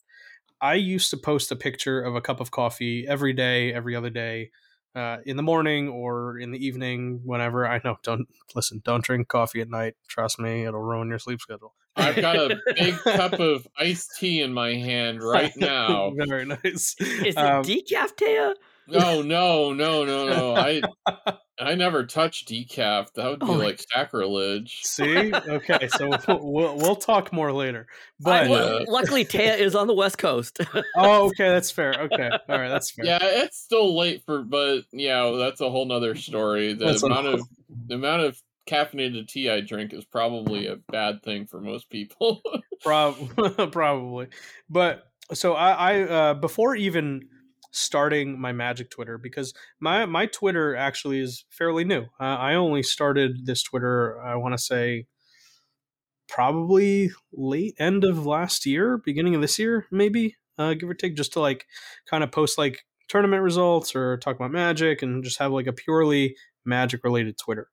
I 0.61 0.75
used 0.75 1.09
to 1.11 1.17
post 1.17 1.51
a 1.51 1.55
picture 1.55 2.01
of 2.01 2.15
a 2.15 2.21
cup 2.21 2.39
of 2.39 2.51
coffee 2.51 3.05
every 3.07 3.33
day, 3.33 3.73
every 3.73 3.95
other 3.95 4.09
day, 4.09 4.51
uh, 4.95 5.17
in 5.25 5.37
the 5.37 5.43
morning 5.43 5.87
or 5.87 6.37
in 6.37 6.51
the 6.51 6.63
evening, 6.65 7.21
whenever. 7.23 7.67
I 7.67 7.79
know, 7.83 7.97
don't 8.03 8.27
listen, 8.55 8.81
don't 8.83 9.03
drink 9.03 9.27
coffee 9.27 9.61
at 9.61 9.69
night. 9.69 9.95
Trust 10.07 10.39
me, 10.39 10.65
it'll 10.65 10.81
ruin 10.81 11.09
your 11.09 11.19
sleep 11.19 11.39
schedule. 11.41 11.73
I've 11.95 12.15
got 12.15 12.35
a 12.37 12.57
big 12.75 12.95
cup 12.99 13.33
of 13.33 13.67
iced 13.77 14.11
tea 14.17 14.41
in 14.41 14.53
my 14.53 14.73
hand 14.73 15.21
right 15.23 15.55
now. 15.57 16.11
Very 16.27 16.45
nice. 16.45 16.95
is 16.99 16.99
it 16.99 17.37
Um, 17.37 17.63
decaf 17.63 18.15
Taya? 18.15 18.53
No, 18.89 19.21
no, 19.23 19.73
no, 19.73 20.03
no, 20.05 20.27
no. 20.27 20.55
I 20.55 20.83
I 21.59 21.75
never 21.75 22.05
touch 22.05 22.45
decaf. 22.45 23.13
That 23.13 23.29
would 23.29 23.39
be 23.39 23.45
Oh 23.47 23.53
like 23.53 23.81
sacrilege. 23.93 24.79
See, 24.83 25.33
okay, 25.33 25.87
so 25.89 26.17
we'll, 26.27 26.51
we'll, 26.51 26.77
we'll 26.77 26.95
talk 26.95 27.33
more 27.33 27.51
later. 27.51 27.87
I- 28.25 28.47
But 28.47 28.49
well, 28.49 28.85
luckily 28.87 29.25
Taya 29.25 29.57
is 29.57 29.75
on 29.75 29.87
the 29.87 29.93
west 29.93 30.17
coast 30.17 30.59
oh, 30.95 31.27
okay, 31.27 31.49
that's 31.49 31.71
fair. 31.71 31.93
Okay, 31.93 32.29
all 32.49 32.57
right, 32.59 32.69
that's 32.69 32.91
fair. 32.91 33.05
Yeah, 33.05 33.19
it's 33.21 33.57
still 33.59 33.97
late 33.97 34.23
for, 34.25 34.41
but 34.43 34.81
yeah, 34.91 35.35
that's 35.37 35.61
a 35.61 35.69
whole 35.69 35.85
nother 35.85 36.15
story. 36.15 36.73
The 36.73 36.85
That's 36.85 37.03
amount 37.03 37.27
of 37.27 37.41
the 37.87 37.95
amount 37.95 38.23
of 38.23 38.41
caffeinated 38.69 39.27
tea 39.27 39.49
I 39.49 39.61
drink 39.61 39.93
is 39.93 40.05
probably 40.05 40.67
a 40.67 40.75
bad 40.91 41.23
thing 41.23 41.47
for 41.47 41.59
most 41.59 41.89
people. 41.89 42.41
Prob- 42.83 43.71
probably 43.73 44.27
but 44.69 45.11
so 45.33 45.53
i 45.53 45.71
i 45.71 46.01
uh 46.03 46.33
before 46.33 46.77
even 46.77 47.27
starting 47.71 48.39
my 48.39 48.51
magic 48.51 48.89
twitter 48.89 49.17
because 49.17 49.53
my 49.79 50.05
my 50.05 50.25
twitter 50.25 50.75
actually 50.75 51.19
is 51.19 51.45
fairly 51.49 51.83
new. 51.83 52.01
Uh, 52.19 52.37
i 52.37 52.55
only 52.55 52.81
started 52.81 53.45
this 53.45 53.61
twitter 53.63 54.19
i 54.21 54.35
want 54.35 54.53
to 54.53 54.57
say 54.57 55.05
probably 56.27 57.11
late 57.33 57.75
end 57.79 58.03
of 58.03 58.25
last 58.25 58.65
year 58.65 58.97
beginning 58.97 59.35
of 59.35 59.41
this 59.41 59.57
year 59.57 59.85
maybe 59.91 60.35
uh 60.57 60.73
give 60.73 60.89
or 60.89 60.93
take 60.93 61.15
just 61.15 61.33
to 61.33 61.39
like 61.39 61.65
kind 62.09 62.23
of 62.23 62.31
post 62.31 62.57
like 62.57 62.83
tournament 63.09 63.41
results 63.43 63.95
or 63.95 64.17
talk 64.17 64.35
about 64.35 64.51
magic 64.51 65.01
and 65.01 65.23
just 65.23 65.39
have 65.39 65.51
like 65.51 65.67
a 65.67 65.73
purely 65.73 66.35
magic 66.65 67.03
related 67.03 67.37
twitter. 67.37 67.67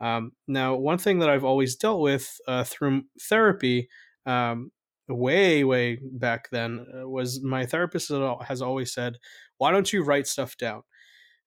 Um, 0.00 0.32
now 0.46 0.74
one 0.74 0.98
thing 0.98 1.20
that 1.20 1.30
i've 1.30 1.44
always 1.44 1.76
dealt 1.76 2.00
with 2.00 2.36
uh, 2.46 2.64
through 2.64 3.02
therapy 3.28 3.88
um, 4.26 4.70
way 5.08 5.64
way 5.64 5.98
back 6.12 6.48
then 6.50 6.86
uh, 6.94 7.08
was 7.08 7.42
my 7.42 7.66
therapist 7.66 8.10
has 8.46 8.62
always 8.62 8.92
said 8.92 9.16
why 9.58 9.70
don't 9.70 9.92
you 9.92 10.02
write 10.02 10.26
stuff 10.26 10.56
down 10.56 10.82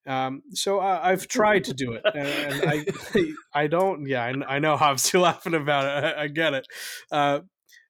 um, 0.08 0.44
so 0.54 0.80
I, 0.80 1.12
I've 1.12 1.28
tried 1.28 1.64
to 1.66 1.74
do 1.74 1.94
it, 1.94 2.04
and, 2.06 2.28
and 2.28 2.70
I, 2.70 3.24
I 3.64 3.68
don't. 3.68 4.08
Yeah, 4.08 4.24
I, 4.24 4.56
I 4.56 4.60
know 4.60 4.78
Hobbes, 4.78 5.12
you're 5.14 5.22
laughing 5.22 5.56
about 5.56 5.86
it. 5.86 6.16
I, 6.16 6.24
I 6.24 6.28
get 6.28 6.54
it, 6.54 6.68
uh, 7.12 7.40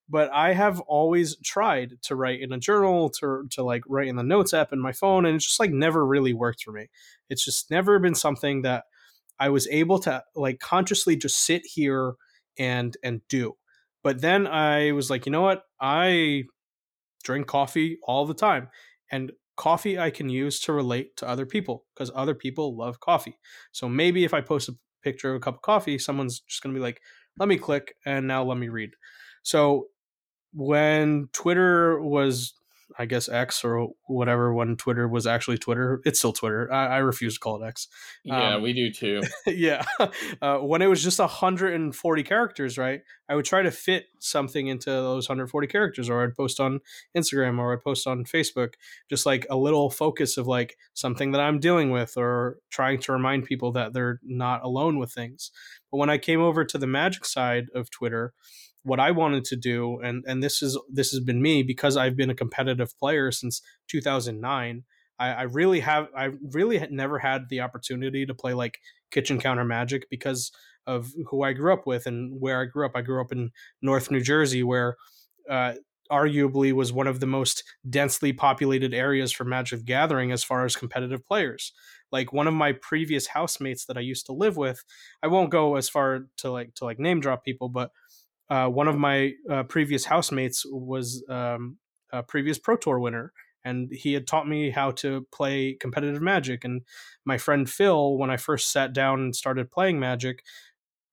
but 0.08 0.32
I 0.32 0.54
have 0.54 0.80
always 0.82 1.36
tried 1.44 1.94
to 2.04 2.16
write 2.16 2.40
in 2.42 2.54
a 2.54 2.58
journal, 2.58 3.10
to 3.20 3.46
to 3.52 3.64
like 3.64 3.84
write 3.88 4.08
in 4.08 4.16
the 4.16 4.24
notes 4.24 4.54
app 4.54 4.72
in 4.72 4.80
my 4.80 4.94
phone, 4.94 5.26
and 5.26 5.36
it's 5.36 5.46
just 5.46 5.60
like 5.60 5.72
never 5.72 6.06
really 6.06 6.34
worked 6.34 6.64
for 6.64 6.72
me. 6.72 6.88
It's 7.30 7.44
just 7.44 7.70
never 7.70 8.00
been 8.00 8.16
something 8.16 8.62
that 8.62 8.86
I 9.40 9.50
was 9.50 9.68
able 9.68 10.00
to 10.00 10.24
like 10.36 10.60
consciously 10.60 11.18
just 11.18 11.46
sit 11.46 11.64
here 11.66 12.14
and 12.58 12.96
and 13.04 13.22
do. 13.28 13.58
But 14.06 14.22
then 14.22 14.46
I 14.46 14.92
was 14.92 15.10
like, 15.10 15.26
you 15.26 15.32
know 15.32 15.42
what? 15.42 15.64
I 15.82 16.44
drink 17.24 17.48
coffee 17.48 17.98
all 18.04 18.28
the 18.28 18.36
time. 18.36 18.70
And 19.12 19.32
coffee 19.58 19.98
I 19.98 20.12
can 20.12 20.30
use 20.30 20.60
to 20.62 20.74
relate 20.74 21.18
to 21.18 21.28
other 21.28 21.48
people 21.48 21.86
because 21.96 22.12
other 22.14 22.36
people 22.36 22.78
love 22.78 23.00
coffee. 23.00 23.40
So 23.72 23.90
maybe 23.90 24.24
if 24.24 24.32
I 24.32 24.42
post 24.42 24.70
a 24.70 24.76
picture 25.04 25.32
of 25.32 25.38
a 25.38 25.40
cup 25.40 25.56
of 25.56 25.64
coffee, 25.64 25.98
someone's 25.98 26.42
just 26.42 26.62
going 26.62 26.72
to 26.72 26.78
be 26.78 26.84
like, 26.84 27.02
let 27.40 27.50
me 27.50 27.58
click 27.58 27.96
and 28.06 28.28
now 28.28 28.44
let 28.44 28.60
me 28.60 28.70
read. 28.70 28.92
So 29.42 29.88
when 30.54 31.30
Twitter 31.34 32.00
was 32.00 32.54
I 32.98 33.06
guess 33.06 33.28
X 33.28 33.64
or 33.64 33.90
whatever 34.06 34.54
when 34.54 34.78
Twitter 34.78 35.08
was 35.08 35.28
actually 35.28 35.58
Twitter. 35.58 36.02
It's 36.06 36.20
still 36.20 36.32
Twitter. 36.34 36.72
I, 36.72 36.88
I 36.88 36.98
refuse 36.98 37.34
to 37.36 37.40
call 37.40 37.62
it 37.62 37.68
X. 37.68 37.88
Yeah, 38.24 38.56
Um, 38.56 38.62
we 38.62 38.74
do 38.74 38.92
too. 38.92 39.22
yeah, 39.48 39.84
uh, 40.42 40.58
when 40.60 40.82
it 40.82 40.88
was 40.88 41.04
just 41.04 41.20
140 41.20 42.24
characters, 42.24 42.78
right? 42.78 43.02
I 43.28 43.36
would 43.36 43.46
try 43.46 43.64
to 43.64 43.72
fit 43.72 44.06
something 44.20 44.68
into 44.68 44.90
those 44.90 45.28
140 45.28 45.68
characters, 45.68 46.10
or 46.10 46.24
I'd 46.24 46.36
post 46.36 46.60
on 46.60 46.80
Instagram 47.18 47.60
or 47.60 47.74
I'd 47.74 47.84
post 47.84 48.08
on 48.08 48.24
Facebook, 48.24 48.74
just 49.10 49.26
like 49.26 49.46
a 49.50 49.58
little 49.58 49.90
focus 49.90 50.38
of 50.38 50.48
like 50.48 50.78
something 50.94 51.32
that 51.32 51.42
I'm 51.42 51.60
dealing 51.60 51.92
with, 51.92 52.18
or 52.18 52.60
trying 52.70 53.00
to 53.02 53.12
remind 53.12 53.46
people 53.46 53.72
that 53.74 53.94
they're 53.94 54.20
not 54.24 54.64
alone 54.64 55.00
with 55.00 55.12
things. 55.12 55.52
But 55.92 55.98
when 55.98 56.10
I 56.10 56.18
came 56.18 56.42
over 56.42 56.64
to 56.64 56.78
the 56.78 56.88
magic 56.88 57.26
side 57.26 57.68
of 57.74 57.90
Twitter, 57.90 58.34
what 58.86 59.00
I 59.00 59.12
wanted 59.12 59.44
to 59.46 59.56
do, 59.56 60.00
and 60.00 60.24
and 60.28 60.44
this 60.44 60.62
is 60.62 60.80
this 60.90 61.12
has 61.12 61.20
been 61.20 61.42
me 61.42 61.64
because 61.64 61.98
I've 61.98 62.16
been 62.16 62.30
a 62.30 62.36
competitive 62.36 62.98
player 63.00 63.32
since 63.32 63.62
2009. 63.90 64.84
I, 65.18 65.28
I 65.30 65.42
really 65.44 65.80
have 65.80 66.08
I 66.16 66.32
really 66.54 66.78
had 66.78 66.92
never 66.92 67.20
had 67.20 67.50
the 67.50 67.62
opportunity 67.62 68.26
to 68.26 68.34
play 68.34 68.54
like 68.54 68.80
kitchen 69.12 69.40
counter 69.40 69.66
magic 69.66 70.08
because 70.10 70.52
of 70.86 71.12
who 71.30 71.42
I 71.42 71.54
grew 71.54 71.74
up 71.74 71.88
with 71.88 72.06
and 72.06 72.40
where 72.40 72.62
I 72.62 72.66
grew 72.66 72.86
up. 72.86 72.92
I 72.96 73.02
grew 73.02 73.22
up 73.22 73.32
in 73.32 73.52
North 73.82 74.12
New 74.12 74.22
Jersey, 74.22 74.62
where 74.62 74.98
uh, 75.50 75.74
arguably 76.12 76.72
was 76.72 76.94
one 76.94 77.08
of 77.08 77.20
the 77.20 77.26
most 77.26 77.64
densely 77.90 78.34
populated 78.34 78.94
areas 78.94 79.32
for 79.32 79.46
Magic 79.46 79.86
Gathering 79.86 80.32
as 80.32 80.44
far 80.44 80.66
as 80.66 80.76
competitive 80.76 81.26
players. 81.26 81.74
Like 82.12 82.32
one 82.32 82.48
of 82.48 82.54
my 82.54 82.74
previous 82.74 83.28
housemates 83.28 83.86
that 83.86 83.98
I 83.98 84.02
used 84.02 84.28
to 84.28 84.34
live 84.34 84.58
with, 84.58 84.84
I 85.24 85.28
won't 85.28 85.50
go 85.50 85.76
as 85.76 85.90
far 85.90 86.28
to 86.38 86.52
like 86.52 86.76
to 86.76 86.86
like 86.86 87.00
name 87.00 87.20
drop 87.20 87.44
people, 87.44 87.70
but 87.70 87.92
uh, 88.50 88.68
one 88.68 88.88
of 88.88 88.98
my 88.98 89.34
uh, 89.50 89.64
previous 89.64 90.06
housemates 90.06 90.66
was 90.66 91.24
um, 91.30 91.78
a 92.12 92.24
previous 92.24 92.60
Pro 92.60 92.78
Tour 92.78 93.00
winner, 93.00 93.34
and 93.64 93.90
he 93.92 94.14
had 94.14 94.28
taught 94.28 94.48
me 94.48 94.70
how 94.70 94.92
to 94.92 95.26
play 95.34 95.76
competitive 95.80 96.22
Magic. 96.22 96.64
And 96.64 96.82
my 97.26 97.38
friend 97.38 97.70
Phil, 97.70 98.18
when 98.18 98.30
I 98.30 98.38
first 98.38 98.72
sat 98.72 98.94
down 98.94 99.20
and 99.22 99.36
started 99.36 99.72
playing 99.72 100.00
Magic, 100.00 100.44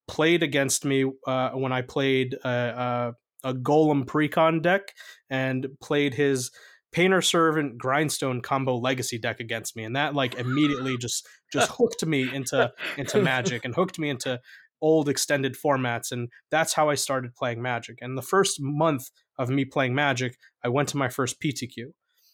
played 0.06 0.42
against 0.42 0.84
me 0.84 1.10
uh, 1.26 1.50
when 1.50 1.72
I 1.72 1.82
played 1.82 2.34
a, 2.44 3.14
a, 3.44 3.50
a 3.50 3.54
Golem 3.54 4.04
Precon 4.04 4.60
deck 4.60 4.92
and 5.30 5.66
played 5.80 6.14
his 6.14 6.50
Painter 6.92 7.22
Servant 7.22 7.78
Grindstone 7.78 8.42
combo 8.42 8.76
Legacy 8.76 9.18
deck 9.18 9.40
against 9.40 9.74
me, 9.74 9.84
and 9.84 9.96
that 9.96 10.14
like 10.14 10.34
immediately 10.34 10.98
just 10.98 11.26
just 11.50 11.70
hooked 11.78 12.04
me 12.04 12.32
into 12.32 12.70
into 12.98 13.22
Magic 13.22 13.64
and 13.64 13.74
hooked 13.74 13.98
me 13.98 14.10
into 14.10 14.38
old 14.82 15.08
extended 15.08 15.56
formats 15.56 16.12
and 16.12 16.28
that's 16.50 16.74
how 16.74 16.90
I 16.90 16.96
started 16.96 17.34
playing 17.34 17.62
Magic. 17.62 17.98
And 18.02 18.18
the 18.18 18.22
first 18.22 18.58
month 18.60 19.10
of 19.38 19.48
me 19.48 19.64
playing 19.64 19.94
Magic, 19.94 20.36
I 20.62 20.68
went 20.68 20.90
to 20.90 20.98
my 20.98 21.08
first 21.08 21.40
PTQ. 21.40 21.92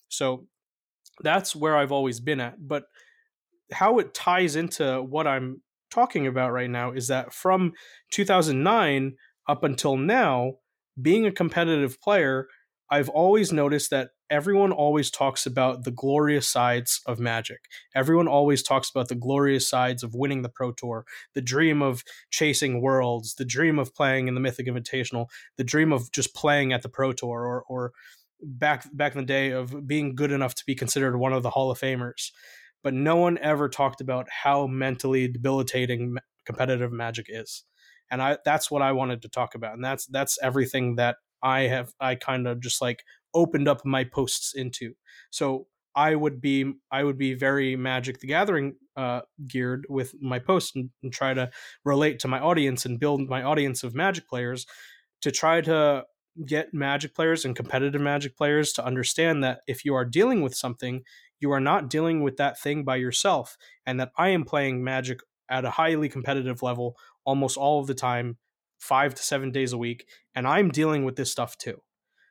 So 0.09 0.47
that's 1.21 1.55
where 1.55 1.76
I've 1.76 1.93
always 1.93 2.19
been 2.19 2.40
at. 2.40 2.67
But 2.67 2.85
how 3.71 3.99
it 3.99 4.14
ties 4.14 4.57
into 4.57 5.02
what 5.02 5.26
I'm 5.26 5.62
talking 5.90 6.26
about 6.26 6.52
right 6.52 6.71
now 6.71 6.93
is 6.93 7.09
that 7.09 7.33
from 7.33 7.73
2009 8.12 9.17
up 9.47 9.62
until 9.62 9.97
now, 9.97 10.55
being 11.00 11.26
a 11.26 11.33
competitive 11.33 12.00
player, 12.00 12.49
I've 12.90 13.09
always 13.11 13.52
noticed 13.52 13.90
that 13.90 14.11
everyone 14.30 14.73
always 14.73 15.11
talks 15.11 15.45
about 15.45 15.85
the 15.85 15.90
glorious 15.90 16.49
sides 16.49 17.00
of 17.07 17.21
Magic. 17.21 17.61
Everyone 17.95 18.28
always 18.28 18.62
talks 18.62 18.88
about 18.88 19.09
the 19.09 19.14
glorious 19.14 19.68
sides 19.68 20.02
of 20.02 20.14
winning 20.14 20.42
the 20.42 20.49
Pro 20.49 20.73
Tour, 20.73 21.04
the 21.35 21.42
dream 21.42 21.83
of 21.83 22.02
chasing 22.30 22.80
worlds, 22.80 23.35
the 23.35 23.45
dream 23.45 23.78
of 23.78 23.95
playing 23.95 24.28
in 24.28 24.35
the 24.35 24.40
Mythic 24.40 24.66
Invitational, 24.66 25.26
the 25.57 25.64
dream 25.64 25.92
of 25.92 26.11
just 26.12 26.35
playing 26.35 26.73
at 26.73 26.83
the 26.83 26.88
Pro 26.88 27.12
Tour, 27.12 27.45
or 27.45 27.62
or 27.68 27.92
back 28.42 28.87
back 28.95 29.14
in 29.14 29.21
the 29.21 29.26
day 29.26 29.50
of 29.50 29.87
being 29.87 30.14
good 30.14 30.33
enough 30.33 30.54
to 30.54 30.64
be 30.66 30.75
considered 30.75 31.16
one 31.16 31.33
of 31.33 31.42
the 31.42 31.50
Hall 31.50 31.71
of 31.71 31.78
Famers. 31.78 32.30
But 32.83 32.95
no 32.95 33.16
one 33.16 33.38
ever 33.38 33.68
talked 33.68 34.00
about 34.00 34.28
how 34.30 34.66
mentally 34.66 35.28
debilitating 35.28 36.16
competitive 36.47 36.92
Magic 36.92 37.26
is, 37.28 37.64
and 38.11 38.23
I 38.23 38.38
that's 38.45 38.71
what 38.71 38.83
I 38.83 38.92
wanted 38.92 39.23
to 39.23 39.28
talk 39.28 39.54
about, 39.54 39.75
and 39.75 39.85
that's 39.85 40.07
that's 40.07 40.38
everything 40.42 40.97
that 40.97 41.16
I 41.42 41.62
have 41.62 41.92
I 42.00 42.14
kind 42.14 42.47
of 42.47 42.61
just 42.61 42.80
like 42.80 43.02
opened 43.35 43.68
up 43.68 43.85
my 43.85 44.04
posts 44.04 44.54
into. 44.54 44.95
So 45.30 45.66
I 45.95 46.14
would 46.14 46.40
be 46.40 46.75
I 46.92 47.02
would 47.04 47.18
be 47.18 47.35
very 47.35 47.76
Magic 47.76 48.21
the 48.21 48.28
Gathering 48.28 48.76
uh, 48.97 49.23
geared 49.47 49.87
with 49.88 50.14
my 50.21 50.38
posts 50.38 50.76
and, 50.76 50.90
and 51.02 51.12
try 51.12 51.35
to 51.35 51.50
relate 51.85 52.18
to 52.21 52.28
my 52.28 52.40
audience 52.40 52.85
and 52.87 53.00
build 53.00 53.28
my 53.28 53.42
audience 53.42 53.83
of 53.83 53.95
Magic 53.95 54.28
players 54.28 54.66
to 55.23 55.30
try 55.30 55.61
to 55.62 56.04
get 56.47 56.73
Magic 56.73 57.14
players 57.14 57.45
and 57.45 57.57
competitive 57.57 58.00
Magic 58.00 58.37
players 58.37 58.73
to 58.75 58.85
understand 58.85 59.42
that 59.42 59.61
if 59.66 59.85
you 59.85 59.95
are 59.95 60.04
dealing 60.04 60.42
with 60.42 60.54
something, 60.54 61.02
you 61.40 61.50
are 61.50 61.61
not 61.61 61.90
dealing 61.90 62.23
with 62.23 62.37
that 62.37 62.61
thing 62.61 62.85
by 62.85 62.97
yourself, 62.97 63.57
and 63.87 63.99
that 63.99 64.12
I 64.16 64.28
am 64.28 64.45
playing 64.45 64.85
Magic 64.85 65.21
at 65.49 65.64
a 65.64 65.71
highly 65.71 66.09
competitive 66.09 66.62
level 66.62 66.97
almost 67.25 67.57
all 67.57 67.80
of 67.80 67.87
the 67.87 67.95
time, 67.95 68.37
five 68.78 69.14
to 69.14 69.23
seven 69.23 69.50
days 69.50 69.73
a 69.73 69.78
week, 69.78 70.06
and 70.35 70.47
I'm 70.47 70.70
dealing 70.70 71.04
with 71.04 71.16
this 71.16 71.30
stuff 71.30 71.56
too. 71.58 71.82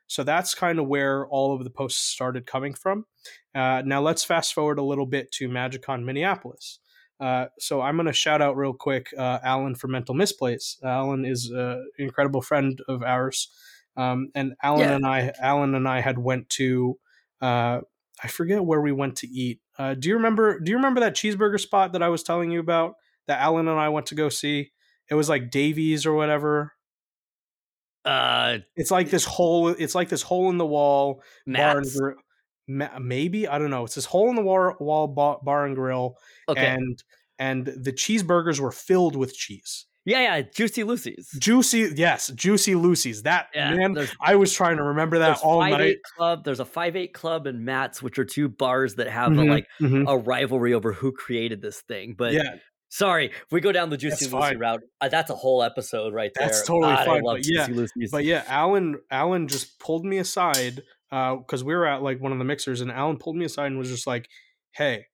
So 0.08 0.24
that's 0.24 0.56
kind 0.56 0.80
of 0.80 0.88
where 0.88 1.28
all 1.28 1.54
of 1.54 1.64
the 1.64 1.70
posts 1.70 2.02
started 2.02 2.46
coming 2.46 2.74
from. 2.74 3.06
Uh, 3.54 3.82
now 3.86 4.02
let's 4.02 4.24
fast 4.24 4.54
forward 4.54 4.80
a 4.80 4.84
little 4.84 5.06
bit 5.06 5.32
to 5.34 5.50
MagicCon 5.50 6.06
Minneapolis. 6.06 6.80
Uh, 7.20 7.48
so 7.60 7.82
I'm 7.82 7.96
going 7.98 8.06
to 8.06 8.14
shout 8.14 8.42
out 8.42 8.56
real 8.56 8.74
quick 8.74 9.08
uh, 9.18 9.40
Alan 9.44 9.76
for 9.76 9.88
Mental 9.88 10.16
Misplays. 10.16 10.82
Alan 10.84 11.26
is 11.26 11.50
an 11.50 11.90
incredible 11.98 12.42
friend 12.42 12.80
of 12.88 13.04
ours, 13.04 13.50
um, 13.98 14.30
and 14.36 14.54
Alan 14.64 14.82
Yeah. 14.90 14.96
and 14.96 15.06
I, 15.06 15.34
Alan 15.42 15.76
and 15.76 15.88
I 15.88 16.00
had 16.00 16.20
went 16.20 16.48
to, 16.52 16.98
uh, 17.42 17.82
I 18.24 18.28
forget 18.28 18.64
where 18.64 18.82
we 18.82 18.92
went 18.92 19.16
to 19.18 19.28
eat. 19.28 19.60
Uh, 19.78 19.94
do 19.96 20.10
you 20.10 20.16
remember? 20.16 20.60
Do 20.60 20.72
you 20.72 20.78
remember 20.78 21.02
that 21.02 21.16
cheeseburger 21.16 21.60
spot 21.60 21.94
that 21.94 22.04
I 22.04 22.10
was 22.10 22.24
telling 22.24 22.52
you 22.52 22.60
about 22.60 22.96
that 23.28 23.42
Alan 23.42 23.68
and 23.68 23.80
I 23.80 23.90
went 23.90 24.06
to 24.08 24.16
go 24.16 24.30
see? 24.30 24.72
It 25.10 25.16
was 25.16 25.30
like 25.30 25.50
Davies 25.52 26.06
or 26.06 26.14
whatever. 26.14 26.74
Uh, 28.06 28.60
It's 28.76 28.92
like 28.92 29.10
this 29.10 29.26
hole. 29.26 29.70
It's 29.70 29.96
like 29.96 30.10
this 30.10 30.22
hole 30.22 30.50
in 30.50 30.58
the 30.58 30.66
wall 30.66 31.22
bar 31.46 31.78
and 31.80 31.88
grill. 31.92 32.16
Ma- 32.68 33.00
Maybe 33.00 33.48
I 33.48 33.58
don't 33.60 33.70
know. 33.70 33.84
It's 33.86 33.96
this 33.96 34.06
hole 34.06 34.30
in 34.30 34.36
the 34.36 34.42
wall, 34.42 34.76
wall 34.80 35.08
bar, 35.08 35.40
bar 35.44 35.66
and 35.66 35.76
grill, 35.76 36.18
Okay. 36.50 36.66
and 36.66 37.04
and 37.40 37.66
the 37.66 37.94
cheeseburgers 37.94 38.60
were 38.60 38.72
filled 38.72 39.16
with 39.16 39.34
cheese. 39.36 39.86
yeah, 40.06 40.38
yeah. 40.38 40.42
Juicy 40.42 40.84
Lucy's. 40.86 41.30
Juicy, 41.38 41.92
yes, 41.96 42.30
juicy 42.30 42.76
Lucy's. 42.76 43.24
That 43.24 43.48
Yeah. 43.54 43.74
man, 43.76 44.08
I 44.22 44.36
was 44.36 44.54
trying 44.54 44.78
to 44.78 44.84
remember 44.84 45.20
that 45.20 45.40
all 45.44 45.60
five 45.60 45.72
night. 45.78 45.98
club. 46.16 46.46
There's 46.46 46.62
a 46.62 46.66
five 46.66 46.96
eight 46.96 47.14
club 47.14 47.46
and 47.46 47.66
Matt's, 47.66 48.02
which 48.02 48.18
are 48.18 48.24
two 48.26 48.48
bars 48.48 48.96
that 48.96 49.08
have 49.10 49.34
a, 49.34 49.36
Mhm, 49.36 49.50
like 49.50 49.68
mhm. 49.82 50.06
a 50.10 50.18
rivalry 50.18 50.74
over 50.74 50.94
who 50.94 51.12
created 51.12 51.62
this 51.62 51.82
thing. 51.82 52.16
But 52.18 52.32
yeah, 52.34 52.56
sorry, 52.90 53.28
if 53.28 53.52
we 53.52 53.62
go 53.62 53.72
down 53.72 53.90
the 53.90 53.98
Juicy 53.98 54.26
That's 54.26 54.34
Lucy 54.34 54.48
fine. 54.48 54.60
route, 54.60 54.84
uh, 55.02 55.10
that's 55.10 55.30
a 55.30 55.36
whole 55.36 55.64
episode 55.64 56.14
right 56.14 56.32
there. 56.36 56.48
That's 56.48 56.66
totally 56.66 56.94
God, 56.94 57.00
I 57.00 57.06
fine, 57.06 57.24
love 57.24 57.38
but 57.38 57.48
yeah, 57.48 57.68
but 58.12 58.26
yeah, 58.26 58.44
Alan 58.48 59.00
Alan 59.12 59.48
just 59.48 59.80
pulled 59.80 60.06
me 60.06 60.18
aside 60.18 60.84
because 61.10 61.64
we 61.64 61.76
were 61.76 61.86
at 61.86 62.02
like 62.02 62.22
one 62.22 62.32
of 62.32 62.38
the 62.38 62.46
mixers, 62.46 62.82
and 62.82 62.92
Alan 62.92 63.18
pulled 63.18 63.36
me 63.36 63.46
aside 63.46 63.68
and 63.68 63.78
was 63.78 63.90
just 63.90 64.08
like, 64.08 64.30
"Hey, 64.72 65.08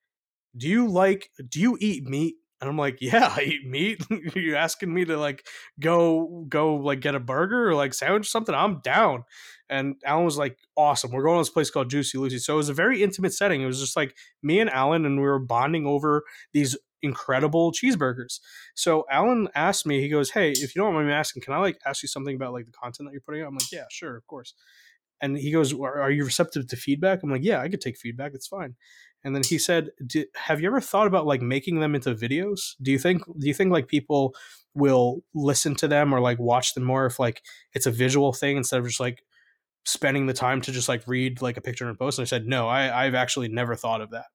do 0.56 0.68
you 0.68 0.88
like? 0.88 1.30
Do 1.50 1.60
you 1.60 1.78
eat 1.80 2.06
meat?" 2.06 2.36
And 2.62 2.70
I'm 2.70 2.78
like, 2.78 3.00
"Yeah, 3.02 3.34
I 3.36 3.42
eat 3.42 3.68
meat. 3.68 4.02
Are 4.10 4.18
you 4.40 4.56
asking 4.56 4.94
me 4.94 5.06
to 5.06 5.18
like 5.18 5.46
go 5.80 6.46
go 6.48 6.76
like 6.76 7.02
get 7.02 7.16
a 7.16 7.20
burger 7.20 7.70
or 7.70 7.76
like 7.76 7.94
sandwich 7.94 8.28
or 8.28 8.30
something? 8.30 8.56
I'm 8.56 8.80
down." 8.82 9.24
And 9.70 9.96
Alan 10.06 10.26
was 10.26 10.38
like, 10.38 10.58
"Awesome, 10.76 11.12
we're 11.12 11.24
going 11.24 11.38
to 11.38 11.42
this 11.42 11.50
place 11.50 11.72
called 11.72 11.90
Juicy 11.90 12.18
Lucy." 12.18 12.40
So 12.40 12.54
it 12.54 12.58
was 12.58 12.70
a 12.70 12.74
very 12.74 13.02
intimate 13.02 13.34
setting. 13.34 13.62
It 13.62 13.66
was 13.66 13.80
just 13.80 13.96
like 13.96 14.16
me 14.42 14.60
and 14.60 14.70
Alan, 14.70 15.06
and 15.06 15.18
we 15.18 15.26
were 15.26 15.40
bonding 15.40 15.86
over 15.86 16.24
these 16.54 16.78
incredible 17.04 17.72
cheeseburgers. 17.72 18.40
So 18.76 19.06
Alan 19.12 19.50
asked 19.54 19.86
me, 19.86 20.02
he 20.02 20.10
goes, 20.10 20.32
"Hey, 20.32 20.52
if 20.52 20.76
you 20.76 20.82
don't 20.82 20.94
mind 20.94 21.08
me 21.08 21.14
asking, 21.14 21.44
can 21.44 21.54
I 21.54 21.60
like 21.60 21.78
ask 21.86 22.02
you 22.02 22.10
something 22.10 22.36
about 22.36 22.54
like 22.54 22.66
the 22.66 22.72
content 22.72 23.08
that 23.08 23.14
you're 23.14 23.22
putting 23.22 23.42
out?" 23.42 23.50
I'm 23.50 23.56
like, 23.56 23.72
"Yeah, 23.72 23.86
sure, 23.92 24.16
of 24.16 24.26
course." 24.28 24.54
And 25.22 25.38
he 25.38 25.52
goes, 25.52 25.74
"Are 25.74 26.12
you 26.12 26.26
receptive 26.26 26.68
to 26.68 26.76
feedback?" 26.76 27.22
I'm 27.24 27.30
like, 27.30 27.44
"Yeah, 27.44 27.62
I 27.62 27.70
could 27.70 27.82
take 27.82 27.98
feedback. 27.98 28.32
It's 28.34 28.48
fine." 28.48 28.76
And 29.24 29.36
then 29.36 29.44
he 29.44 29.58
said, 29.58 29.90
"Have 30.36 30.60
you 30.62 30.68
ever 30.68 30.82
thought 30.82 31.08
about 31.08 31.26
like 31.26 31.42
making 31.42 31.80
them 31.80 31.96
into 31.96 32.14
videos? 32.16 32.76
Do 32.82 32.92
you 32.92 33.00
think 33.00 33.24
do 33.26 33.48
you 33.48 33.54
think 33.54 33.72
like 33.72 33.88
people 33.88 34.36
will 34.74 35.24
listen 35.34 35.76
to 35.76 35.88
them 35.88 36.14
or 36.14 36.20
like 36.20 36.40
watch 36.40 36.74
them 36.74 36.84
more 36.84 37.06
if 37.06 37.20
like 37.20 37.42
it's 37.74 37.86
a 37.86 37.92
visual 37.92 38.34
thing 38.34 38.58
instead 38.58 38.80
of 38.80 38.88
just 38.88 39.00
like 39.00 39.24
spending 39.86 40.26
the 40.26 40.34
time 40.34 40.62
to 40.62 40.72
just 40.72 40.90
like 40.90 41.04
read 41.08 41.42
like 41.42 41.58
a 41.58 41.62
picture 41.62 41.88
and 41.88 41.98
post?" 41.98 42.20
And 42.20 42.26
I 42.26 42.28
said, 42.28 42.46
"No, 42.46 42.68
I 42.68 43.06
I've 43.06 43.16
actually 43.16 43.48
never 43.50 43.76
thought 43.76 44.02
of 44.02 44.12
that." 44.12 44.26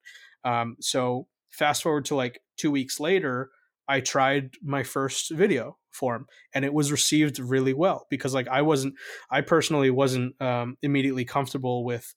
Um, 0.44 0.76
so 0.80 1.28
fast 1.50 1.82
forward 1.82 2.06
to 2.06 2.14
like 2.14 2.40
two 2.58 2.70
weeks 2.70 3.00
later, 3.00 3.50
I 3.88 4.00
tried 4.00 4.50
my 4.62 4.82
first 4.82 5.30
video 5.30 5.78
form 5.90 6.26
and 6.54 6.64
it 6.64 6.74
was 6.74 6.92
received 6.92 7.38
really 7.38 7.72
well 7.72 8.06
because 8.10 8.34
like 8.34 8.48
I 8.48 8.60
wasn't, 8.62 8.94
I 9.30 9.40
personally 9.40 9.90
wasn't 9.90 10.40
um, 10.42 10.76
immediately 10.82 11.24
comfortable 11.24 11.84
with 11.84 12.14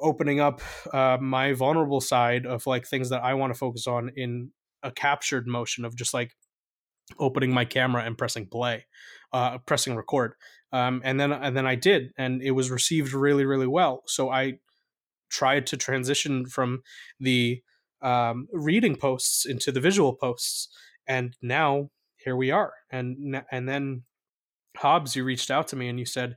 opening 0.00 0.40
up 0.40 0.60
uh, 0.92 1.18
my 1.20 1.52
vulnerable 1.52 2.00
side 2.00 2.46
of 2.46 2.66
like 2.66 2.86
things 2.86 3.10
that 3.10 3.22
I 3.22 3.34
want 3.34 3.52
to 3.52 3.58
focus 3.58 3.86
on 3.86 4.10
in 4.16 4.50
a 4.82 4.90
captured 4.90 5.46
motion 5.46 5.84
of 5.84 5.96
just 5.96 6.12
like 6.12 6.32
opening 7.18 7.52
my 7.52 7.64
camera 7.64 8.02
and 8.02 8.18
pressing 8.18 8.46
play, 8.46 8.86
uh, 9.32 9.58
pressing 9.58 9.94
record. 9.94 10.34
Um, 10.72 11.02
and 11.04 11.20
then 11.20 11.32
and 11.32 11.56
then 11.56 11.66
I 11.66 11.74
did, 11.74 12.12
and 12.16 12.42
it 12.42 12.52
was 12.52 12.70
received 12.70 13.12
really 13.12 13.44
really 13.44 13.66
well. 13.66 14.02
So 14.06 14.30
I 14.30 14.54
tried 15.28 15.66
to 15.68 15.76
transition 15.76 16.46
from 16.46 16.82
the 17.20 17.62
um, 18.02 18.48
reading 18.52 18.96
posts 18.96 19.46
into 19.46 19.72
the 19.72 19.80
visual 19.80 20.14
posts, 20.14 20.68
and 21.06 21.36
now 21.42 21.90
here 22.16 22.36
we 22.36 22.50
are. 22.50 22.72
And 22.90 23.42
and 23.50 23.68
then 23.68 24.02
Hobbes, 24.76 25.16
you 25.16 25.24
reached 25.24 25.50
out 25.50 25.68
to 25.68 25.76
me 25.76 25.88
and 25.88 25.98
you 25.98 26.06
said, 26.06 26.36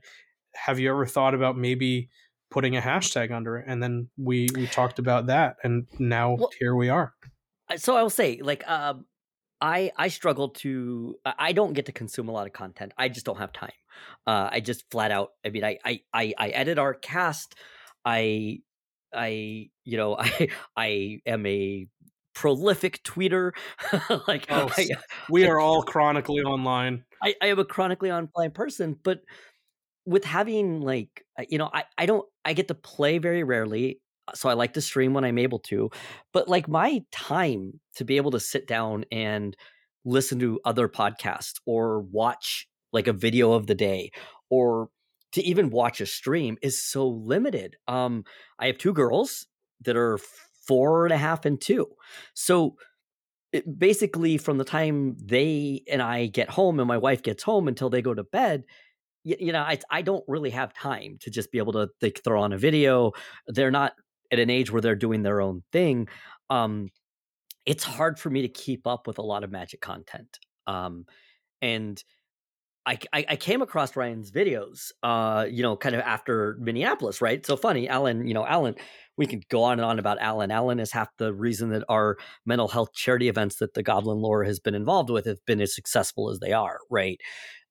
"Have 0.54 0.78
you 0.78 0.90
ever 0.90 1.06
thought 1.06 1.34
about 1.34 1.56
maybe?" 1.56 2.08
putting 2.48 2.76
a 2.76 2.80
hashtag 2.80 3.32
under 3.32 3.58
it 3.58 3.64
and 3.66 3.82
then 3.82 4.08
we 4.16 4.46
we 4.54 4.68
talked 4.68 5.00
about 5.00 5.26
that 5.26 5.56
and 5.64 5.84
now 5.98 6.34
well, 6.34 6.50
here 6.60 6.76
we 6.76 6.88
are 6.88 7.12
so 7.74 7.96
i 7.96 8.02
will 8.02 8.08
say 8.08 8.38
like 8.40 8.62
um 8.70 9.04
I 9.60 9.90
I 9.96 10.08
struggle 10.08 10.50
to 10.50 11.16
I 11.24 11.52
don't 11.52 11.72
get 11.72 11.86
to 11.86 11.92
consume 11.92 12.28
a 12.28 12.32
lot 12.32 12.46
of 12.46 12.52
content. 12.52 12.92
I 12.98 13.08
just 13.08 13.24
don't 13.24 13.38
have 13.38 13.52
time. 13.52 13.72
Uh, 14.26 14.48
I 14.52 14.60
just 14.60 14.84
flat 14.90 15.10
out. 15.10 15.30
I 15.44 15.50
mean, 15.50 15.64
I 15.64 15.78
I 15.84 16.00
I, 16.12 16.34
I 16.38 16.48
edit 16.50 16.78
our 16.78 16.94
cast. 16.94 17.54
I 18.04 18.60
I 19.16 19.68
you 19.84 19.96
know 19.96 20.16
I 20.18 20.48
I 20.76 21.20
am 21.26 21.46
a 21.46 21.86
prolific 22.34 23.02
tweeter. 23.02 23.52
like 24.28 24.46
oh, 24.50 24.70
I, 24.76 24.88
uh, 24.94 25.00
we 25.30 25.46
are 25.46 25.58
all 25.58 25.82
chronically 25.94 26.42
online. 26.42 27.04
I, 27.22 27.34
I 27.42 27.46
am 27.46 27.58
a 27.58 27.64
chronically 27.64 28.12
online 28.12 28.52
person, 28.52 28.96
but 29.02 29.20
with 30.04 30.24
having 30.24 30.80
like 30.80 31.24
uh, 31.38 31.44
you 31.48 31.58
know 31.58 31.70
I 31.72 31.84
I 31.98 32.06
don't 32.06 32.26
I 32.44 32.52
get 32.52 32.68
to 32.68 32.74
play 32.74 33.18
very 33.18 33.42
rarely 33.42 34.00
uh, 34.28 34.32
so 34.34 34.48
I 34.48 34.52
like 34.52 34.74
to 34.74 34.80
stream 34.80 35.14
when 35.14 35.24
I'm 35.24 35.38
able 35.38 35.58
to. 35.60 35.90
But 36.32 36.48
like 36.48 36.68
my 36.68 37.02
time 37.10 37.80
to 37.96 38.04
be 38.04 38.18
able 38.18 38.32
to 38.32 38.40
sit 38.40 38.66
down 38.68 39.04
and 39.10 39.56
listen 40.04 40.38
to 40.38 40.60
other 40.64 40.88
podcasts 40.88 41.54
or 41.64 42.00
watch 42.00 42.68
like 42.92 43.08
a 43.08 43.12
video 43.12 43.52
of 43.52 43.66
the 43.66 43.74
day 43.74 44.10
or 44.50 44.88
to 45.36 45.44
even 45.44 45.70
watch 45.70 46.00
a 46.00 46.06
stream 46.06 46.58
is 46.62 46.82
so 46.82 47.06
limited. 47.06 47.76
Um, 47.86 48.24
I 48.58 48.66
have 48.66 48.78
two 48.78 48.92
girls 48.92 49.46
that 49.82 49.96
are 49.96 50.18
four 50.66 51.06
and 51.06 51.12
a 51.12 51.18
half 51.18 51.44
and 51.44 51.60
two. 51.60 51.86
So 52.34 52.76
it, 53.52 53.78
basically, 53.78 54.38
from 54.38 54.58
the 54.58 54.64
time 54.64 55.16
they 55.22 55.82
and 55.90 56.02
I 56.02 56.26
get 56.26 56.50
home 56.50 56.80
and 56.80 56.88
my 56.88 56.98
wife 56.98 57.22
gets 57.22 57.42
home 57.42 57.68
until 57.68 57.90
they 57.90 58.02
go 58.02 58.14
to 58.14 58.24
bed, 58.24 58.64
you, 59.24 59.36
you 59.38 59.52
know, 59.52 59.62
I, 59.62 59.78
I 59.90 60.02
don't 60.02 60.24
really 60.26 60.50
have 60.50 60.74
time 60.74 61.18
to 61.20 61.30
just 61.30 61.52
be 61.52 61.58
able 61.58 61.72
to 61.74 61.88
like 62.02 62.20
throw 62.24 62.42
on 62.42 62.52
a 62.52 62.58
video. 62.58 63.12
They're 63.46 63.70
not 63.70 63.92
at 64.32 64.38
an 64.38 64.50
age 64.50 64.72
where 64.72 64.82
they're 64.82 64.96
doing 64.96 65.22
their 65.22 65.40
own 65.40 65.62
thing, 65.72 66.08
um, 66.50 66.88
it's 67.64 67.84
hard 67.84 68.18
for 68.18 68.30
me 68.30 68.42
to 68.42 68.48
keep 68.48 68.86
up 68.86 69.06
with 69.06 69.18
a 69.18 69.22
lot 69.22 69.44
of 69.44 69.50
magic 69.50 69.80
content. 69.80 70.38
Um, 70.66 71.04
and 71.60 72.02
I, 72.86 72.98
I, 73.12 73.36
came 73.36 73.62
across 73.62 73.96
Ryan's 73.96 74.30
videos, 74.30 74.92
uh, 75.02 75.46
you 75.50 75.60
know, 75.62 75.76
kind 75.76 75.96
of 75.96 76.02
after 76.02 76.56
Minneapolis, 76.60 77.20
right? 77.20 77.44
So 77.44 77.56
funny, 77.56 77.88
Alan, 77.88 78.28
you 78.28 78.32
know, 78.32 78.46
Alan, 78.46 78.76
we 79.16 79.26
could 79.26 79.48
go 79.48 79.64
on 79.64 79.72
and 79.72 79.84
on 79.84 79.98
about 79.98 80.20
Alan. 80.20 80.52
Alan 80.52 80.78
is 80.78 80.92
half 80.92 81.08
the 81.16 81.34
reason 81.34 81.70
that 81.70 81.82
our 81.88 82.16
mental 82.44 82.68
health 82.68 82.92
charity 82.92 83.28
events 83.28 83.56
that 83.56 83.74
the 83.74 83.82
Goblin 83.82 84.18
Lore 84.18 84.44
has 84.44 84.60
been 84.60 84.76
involved 84.76 85.10
with 85.10 85.26
have 85.26 85.44
been 85.46 85.60
as 85.60 85.74
successful 85.74 86.30
as 86.30 86.38
they 86.38 86.52
are, 86.52 86.78
right? 86.88 87.20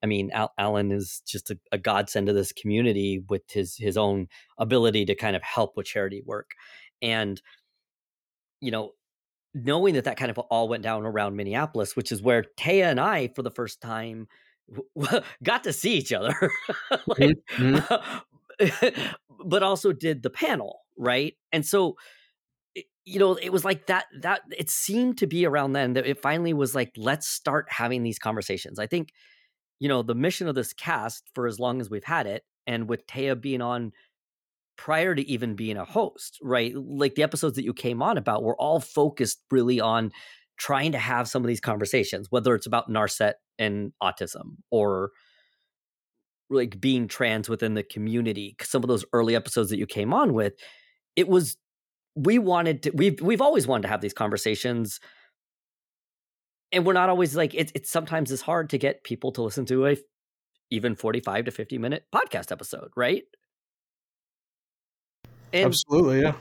I 0.03 0.07
mean, 0.07 0.31
Al- 0.31 0.53
Alan 0.57 0.91
is 0.91 1.21
just 1.25 1.49
a, 1.49 1.57
a 1.71 1.77
godsend 1.77 2.27
to 2.27 2.33
this 2.33 2.51
community 2.51 3.23
with 3.29 3.43
his 3.49 3.75
his 3.77 3.97
own 3.97 4.27
ability 4.57 5.05
to 5.05 5.15
kind 5.15 5.35
of 5.35 5.43
help 5.43 5.77
with 5.77 5.87
charity 5.87 6.21
work, 6.25 6.51
and 7.01 7.41
you 8.59 8.71
know, 8.71 8.91
knowing 9.53 9.93
that 9.93 10.03
that 10.03 10.17
kind 10.17 10.31
of 10.31 10.37
all 10.37 10.67
went 10.67 10.83
down 10.83 11.05
around 11.05 11.35
Minneapolis, 11.35 11.95
which 11.95 12.11
is 12.11 12.21
where 12.21 12.43
Taya 12.57 12.85
and 12.85 12.99
I, 12.99 13.29
for 13.29 13.43
the 13.43 13.51
first 13.51 13.81
time, 13.81 14.27
got 15.43 15.63
to 15.63 15.73
see 15.73 15.95
each 15.95 16.13
other, 16.13 16.33
like, 17.07 17.37
mm-hmm. 17.57 19.01
but 19.45 19.63
also 19.63 19.91
did 19.91 20.23
the 20.23 20.29
panel, 20.29 20.81
right? 20.97 21.35
And 21.51 21.65
so 21.65 21.95
you 23.07 23.19
know 23.19 23.35
it 23.35 23.51
was 23.51 23.63
like 23.63 23.85
that 23.85 24.05
that 24.21 24.41
it 24.57 24.67
seemed 24.67 25.19
to 25.19 25.27
be 25.27 25.45
around 25.45 25.73
then 25.73 25.93
that 25.93 26.07
it 26.07 26.19
finally 26.19 26.53
was 26.53 26.73
like 26.73 26.91
let's 26.97 27.27
start 27.27 27.67
having 27.69 28.01
these 28.01 28.17
conversations 28.17 28.79
i 28.79 28.87
think 28.87 29.11
you 29.79 29.89
know, 29.89 30.01
the 30.01 30.15
mission 30.15 30.47
of 30.47 30.55
this 30.55 30.73
cast 30.73 31.29
for 31.33 31.47
as 31.47 31.59
long 31.59 31.81
as 31.81 31.89
we've 31.89 32.03
had 32.03 32.27
it, 32.27 32.43
and 32.67 32.87
with 32.87 33.05
Taya 33.07 33.39
being 33.39 33.61
on 33.61 33.91
prior 34.77 35.15
to 35.15 35.27
even 35.29 35.55
being 35.55 35.77
a 35.77 35.85
host, 35.85 36.39
right? 36.41 36.73
Like 36.75 37.15
the 37.15 37.23
episodes 37.23 37.55
that 37.55 37.63
you 37.63 37.73
came 37.73 38.01
on 38.01 38.17
about 38.17 38.43
were 38.43 38.59
all 38.59 38.79
focused 38.79 39.41
really 39.51 39.79
on 39.79 40.11
trying 40.57 40.91
to 40.93 40.97
have 40.97 41.27
some 41.27 41.43
of 41.43 41.47
these 41.47 41.59
conversations, 41.59 42.27
whether 42.29 42.55
it's 42.55 42.65
about 42.65 42.89
Narset 42.89 43.33
and 43.57 43.93
autism 44.01 44.57
or 44.71 45.11
like 46.49 46.79
being 46.79 47.07
trans 47.07 47.49
within 47.49 47.73
the 47.73 47.83
community. 47.83 48.55
Some 48.61 48.83
of 48.83 48.87
those 48.87 49.05
early 49.13 49.35
episodes 49.35 49.69
that 49.69 49.77
you 49.77 49.87
came 49.87 50.13
on 50.13 50.33
with, 50.33 50.53
it 51.15 51.27
was 51.27 51.57
we 52.15 52.39
wanted 52.39 52.83
to 52.83 52.91
we've 52.91 53.19
we've 53.21 53.41
always 53.41 53.67
wanted 53.67 53.83
to 53.83 53.87
have 53.89 54.01
these 54.01 54.13
conversations 54.13 54.99
and 56.71 56.85
we're 56.85 56.93
not 56.93 57.09
always 57.09 57.35
like 57.35 57.53
it's 57.53 57.71
it's 57.75 57.89
sometimes 57.89 58.31
it's 58.31 58.41
hard 58.41 58.69
to 58.69 58.77
get 58.77 59.03
people 59.03 59.31
to 59.33 59.41
listen 59.41 59.65
to 59.65 59.87
a 59.87 59.97
even 60.71 60.95
45 60.95 61.45
to 61.45 61.51
50 61.51 61.77
minute 61.77 62.05
podcast 62.13 62.51
episode, 62.51 62.89
right? 62.95 63.23
And 65.53 65.67
Absolutely, 65.67 66.21
yeah. 66.21 66.33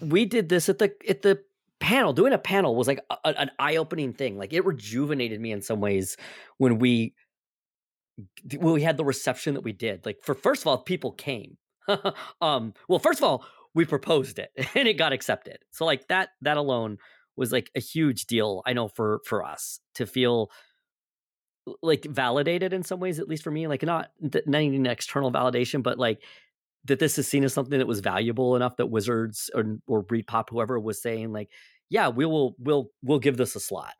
We 0.00 0.24
did 0.24 0.48
this 0.48 0.68
at 0.68 0.78
the 0.78 0.94
at 1.08 1.22
the 1.22 1.42
panel. 1.82 2.12
Doing 2.12 2.32
a 2.32 2.38
panel 2.38 2.74
was 2.74 2.86
like 2.86 3.00
a, 3.10 3.16
an 3.24 3.50
eye-opening 3.58 4.12
thing. 4.14 4.38
Like 4.38 4.52
it 4.52 4.64
rejuvenated 4.64 5.40
me 5.40 5.52
in 5.52 5.62
some 5.62 5.80
ways 5.80 6.16
when 6.58 6.78
we 6.78 7.14
when 8.56 8.74
we 8.74 8.82
had 8.82 8.96
the 8.96 9.04
reception 9.04 9.54
that 9.54 9.64
we 9.64 9.72
did. 9.72 10.06
Like 10.06 10.18
for 10.22 10.34
first 10.34 10.62
of 10.62 10.68
all, 10.68 10.78
people 10.78 11.12
came. 11.12 11.56
um, 12.40 12.74
well, 12.88 12.98
first 12.98 13.18
of 13.18 13.24
all, 13.24 13.44
we 13.74 13.84
proposed 13.84 14.38
it 14.38 14.50
and 14.74 14.88
it 14.88 14.94
got 14.94 15.12
accepted. 15.12 15.58
So 15.70 15.84
like 15.84 16.08
that 16.08 16.30
that 16.40 16.56
alone 16.56 16.98
was 17.36 17.52
like 17.52 17.70
a 17.74 17.80
huge 17.80 18.26
deal 18.26 18.62
i 18.66 18.72
know 18.72 18.88
for 18.88 19.20
for 19.24 19.44
us 19.44 19.80
to 19.94 20.06
feel 20.06 20.50
like 21.82 22.04
validated 22.04 22.72
in 22.72 22.82
some 22.82 22.98
ways 22.98 23.18
at 23.18 23.28
least 23.28 23.44
for 23.44 23.50
me 23.50 23.66
like 23.66 23.82
not 23.82 24.10
not 24.46 24.90
external 24.90 25.30
validation 25.30 25.82
but 25.82 25.98
like 25.98 26.22
that 26.84 26.98
this 26.98 27.18
is 27.18 27.28
seen 27.28 27.44
as 27.44 27.52
something 27.52 27.78
that 27.78 27.86
was 27.86 28.00
valuable 28.00 28.56
enough 28.56 28.76
that 28.76 28.86
wizards 28.86 29.50
or 29.54 29.78
or 29.86 30.04
ReedPop 30.04 30.50
whoever 30.50 30.78
was 30.78 31.00
saying 31.00 31.32
like 31.32 31.48
yeah 31.88 32.08
we 32.08 32.24
will 32.26 32.54
we'll 32.58 32.90
we'll 33.02 33.18
give 33.18 33.36
this 33.36 33.56
a 33.56 33.60
slot 33.60 33.94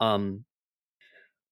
um 0.00 0.44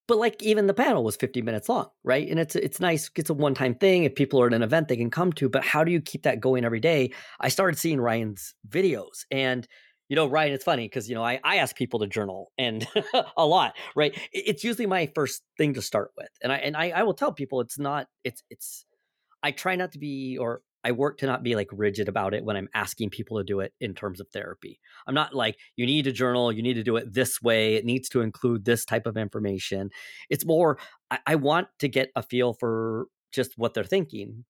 but 0.08 0.18
like 0.18 0.42
even 0.42 0.66
the 0.66 0.74
panel 0.74 1.04
was 1.04 1.16
50 1.16 1.42
minutes 1.42 1.68
long 1.68 1.88
right 2.04 2.28
and 2.28 2.38
it's 2.38 2.56
it's 2.56 2.80
nice 2.80 3.11
it's 3.16 3.30
a 3.30 3.35
one 3.35 3.54
time 3.54 3.74
thing 3.74 4.04
if 4.04 4.14
people 4.14 4.40
are 4.40 4.46
at 4.46 4.54
an 4.54 4.62
event 4.62 4.88
they 4.88 4.96
can 4.96 5.11
come 5.11 5.32
to 5.35 5.48
but 5.48 5.64
how 5.64 5.85
do 5.85 5.92
you 5.92 6.00
keep 6.00 6.22
that 6.22 6.40
going 6.40 6.64
every 6.64 6.80
day 6.80 7.12
i 7.40 7.48
started 7.48 7.78
seeing 7.78 8.00
ryan's 8.00 8.54
videos 8.68 9.24
and 9.30 9.68
you 10.12 10.16
know, 10.16 10.26
Ryan, 10.26 10.52
it's 10.52 10.64
funny 10.64 10.85
because, 10.85 11.08
you 11.08 11.14
know, 11.14 11.24
I, 11.24 11.40
I 11.42 11.56
ask 11.56 11.74
people 11.74 11.98
to 12.00 12.06
journal 12.06 12.52
and 12.58 12.87
a 13.38 13.46
lot, 13.46 13.74
right? 13.96 14.14
It's 14.30 14.62
usually 14.62 14.85
my 14.85 15.11
first 15.14 15.42
thing 15.56 15.72
to 15.72 15.80
start 15.80 16.11
with. 16.18 16.28
And 16.42 16.52
I, 16.52 16.56
and 16.56 16.76
I, 16.76 16.90
I 16.90 17.02
will 17.02 17.14
tell 17.14 17.32
people 17.32 17.62
it's 17.62 17.78
not, 17.78 18.08
it's, 18.22 18.42
it's, 18.50 18.85
I 19.42 19.50
try 19.50 19.76
not 19.76 19.92
to 19.92 19.98
be, 19.98 20.38
or 20.38 20.62
I 20.85 20.92
work 20.92 21.18
to 21.18 21.26
not 21.26 21.42
be 21.42 21.55
like 21.55 21.68
rigid 21.72 22.09
about 22.09 22.35
it 22.35 22.44
when 22.44 22.57
I'm 22.57 22.68
asking 22.74 23.11
people 23.11 23.38
to 23.38 23.44
do 23.44 23.61
it 23.61 23.72
in 23.81 23.94
terms 23.94 24.20
of 24.20 24.28
therapy. 24.28 24.81
I'm 25.07 25.14
not 25.14 25.35
like, 25.35 25.57
you 25.76 25.87
need 25.87 26.05
to 26.05 26.12
journal, 26.12 26.52
you 26.52 26.62
need 26.62 26.74
to 26.74 26.83
do 26.83 26.96
it 26.96 27.12
this 27.12 27.40
way, 27.40 27.74
it 27.74 27.85
needs 27.85 28.09
to 28.11 28.20
include 28.20 28.64
this 28.64 28.85
type 28.85 29.07
of 29.07 29.16
information. 29.16 29.90
It's 30.28 30.44
more, 30.44 30.78
I, 31.11 31.18
I 31.26 31.35
want 31.37 31.68
to 31.78 31.88
get 31.88 32.11
a 32.16 32.22
feel 32.22 32.55
for 32.55 33.07
just 33.33 33.52
what 33.57 33.74
they're 33.74 33.85
thinking. 33.85 34.44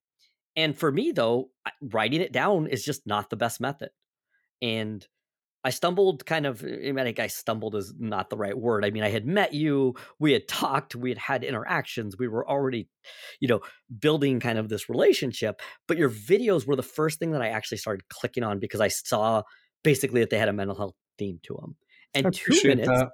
And 0.56 0.76
for 0.76 0.92
me, 0.92 1.12
though, 1.12 1.50
writing 1.80 2.20
it 2.20 2.32
down 2.32 2.66
is 2.66 2.84
just 2.84 3.06
not 3.06 3.30
the 3.30 3.36
best 3.36 3.60
method. 3.60 3.90
And 4.60 5.06
I 5.64 5.70
stumbled 5.70 6.26
kind 6.26 6.46
of, 6.46 6.62
I 6.64 6.92
mean, 6.92 6.98
I 6.98 7.12
guess 7.12 7.36
stumbled 7.36 7.76
is 7.76 7.94
not 7.96 8.30
the 8.30 8.36
right 8.36 8.56
word. 8.56 8.84
I 8.84 8.90
mean, 8.90 9.04
I 9.04 9.10
had 9.10 9.26
met 9.26 9.54
you, 9.54 9.94
we 10.18 10.32
had 10.32 10.48
talked, 10.48 10.96
we 10.96 11.10
had 11.10 11.18
had 11.18 11.44
interactions, 11.44 12.16
we 12.18 12.26
were 12.26 12.48
already, 12.48 12.88
you 13.40 13.48
know, 13.48 13.60
building 14.00 14.40
kind 14.40 14.58
of 14.58 14.68
this 14.68 14.88
relationship. 14.88 15.60
But 15.86 15.98
your 15.98 16.10
videos 16.10 16.66
were 16.66 16.76
the 16.76 16.82
first 16.82 17.18
thing 17.18 17.32
that 17.32 17.42
I 17.42 17.48
actually 17.48 17.78
started 17.78 18.08
clicking 18.08 18.42
on 18.42 18.58
because 18.58 18.80
I 18.80 18.88
saw 18.88 19.42
basically 19.84 20.20
that 20.20 20.30
they 20.30 20.38
had 20.38 20.48
a 20.48 20.52
mental 20.52 20.76
health 20.76 20.94
theme 21.18 21.38
to 21.44 21.54
them. 21.60 21.76
And 22.14 22.34
two 22.34 22.58
minutes 22.64 22.88
that. 22.88 23.10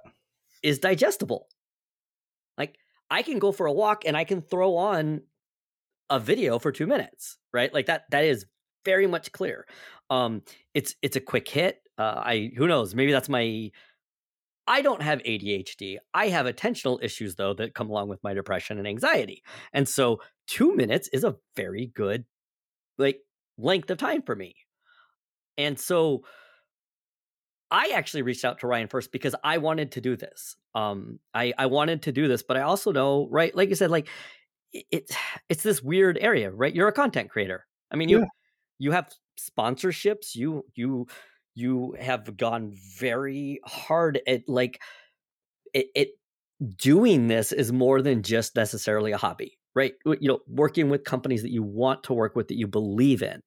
is 0.63 0.79
digestible. 0.79 1.47
Like 2.57 2.75
I 3.11 3.21
can 3.21 3.39
go 3.39 3.51
for 3.51 3.67
a 3.67 3.73
walk 3.73 4.03
and 4.05 4.17
I 4.17 4.23
can 4.23 4.41
throw 4.41 4.75
on 4.75 5.21
a 6.09 6.19
video 6.19 6.57
for 6.57 6.71
two 6.71 6.87
minutes, 6.87 7.37
right? 7.53 7.71
Like 7.71 7.85
that, 7.85 8.03
that 8.09 8.25
is 8.25 8.45
very 8.85 9.07
much 9.07 9.31
clear. 9.31 9.67
Um, 10.09 10.41
it's 10.73 10.95
it's 11.01 11.15
a 11.15 11.21
quick 11.21 11.47
hit. 11.47 11.77
Uh, 11.99 12.21
I 12.25 12.51
who 12.55 12.67
knows? 12.67 12.95
Maybe 12.95 13.11
that's 13.11 13.29
my. 13.29 13.71
I 14.65 14.81
don't 14.81 15.01
have 15.01 15.19
ADHD. 15.23 15.97
I 16.13 16.27
have 16.29 16.45
attentional 16.45 17.03
issues 17.03 17.35
though 17.35 17.53
that 17.55 17.73
come 17.73 17.89
along 17.89 18.07
with 18.07 18.23
my 18.23 18.33
depression 18.33 18.77
and 18.77 18.87
anxiety, 18.87 19.43
and 19.73 19.87
so 19.87 20.21
two 20.47 20.75
minutes 20.75 21.09
is 21.11 21.23
a 21.23 21.35
very 21.55 21.87
good, 21.87 22.25
like 22.97 23.19
length 23.57 23.91
of 23.91 23.97
time 23.97 24.21
for 24.21 24.35
me. 24.35 24.55
And 25.57 25.77
so 25.77 26.23
I 27.71 27.89
actually 27.89 28.21
reached 28.21 28.45
out 28.45 28.59
to 28.59 28.67
Ryan 28.67 28.87
first 28.87 29.11
because 29.11 29.35
I 29.43 29.57
wanted 29.57 29.91
to 29.93 30.01
do 30.01 30.15
this. 30.15 30.55
Um, 30.73 31.19
I 31.33 31.53
I 31.57 31.65
wanted 31.65 32.03
to 32.03 32.11
do 32.11 32.27
this, 32.27 32.43
but 32.43 32.57
I 32.57 32.61
also 32.61 32.91
know, 32.91 33.27
right? 33.29 33.53
Like 33.53 33.69
you 33.69 33.75
said, 33.75 33.91
like 33.91 34.07
it's 34.71 35.13
it's 35.49 35.63
this 35.63 35.83
weird 35.83 36.17
area, 36.19 36.49
right? 36.51 36.73
You're 36.73 36.87
a 36.87 36.93
content 36.93 37.29
creator. 37.29 37.65
I 37.91 37.95
mean, 37.95 38.09
you 38.09 38.19
yeah. 38.19 38.25
you 38.79 38.91
have 38.91 39.11
sponsorships. 39.39 40.35
You 40.35 40.65
you 40.75 41.07
you 41.55 41.95
have 41.99 42.37
gone 42.37 42.73
very 42.97 43.59
hard 43.65 44.21
at 44.27 44.47
like 44.47 44.81
it, 45.73 45.87
it 45.95 46.09
doing 46.75 47.27
this 47.27 47.51
is 47.51 47.71
more 47.71 48.01
than 48.01 48.23
just 48.23 48.55
necessarily 48.55 49.11
a 49.11 49.17
hobby, 49.17 49.57
right? 49.75 49.93
You 50.05 50.17
know, 50.21 50.39
working 50.47 50.89
with 50.89 51.03
companies 51.03 51.41
that 51.41 51.51
you 51.51 51.63
want 51.63 52.03
to 52.03 52.13
work 52.13 52.35
with 52.35 52.47
that 52.49 52.57
you 52.57 52.67
believe 52.67 53.21
in. 53.21 53.41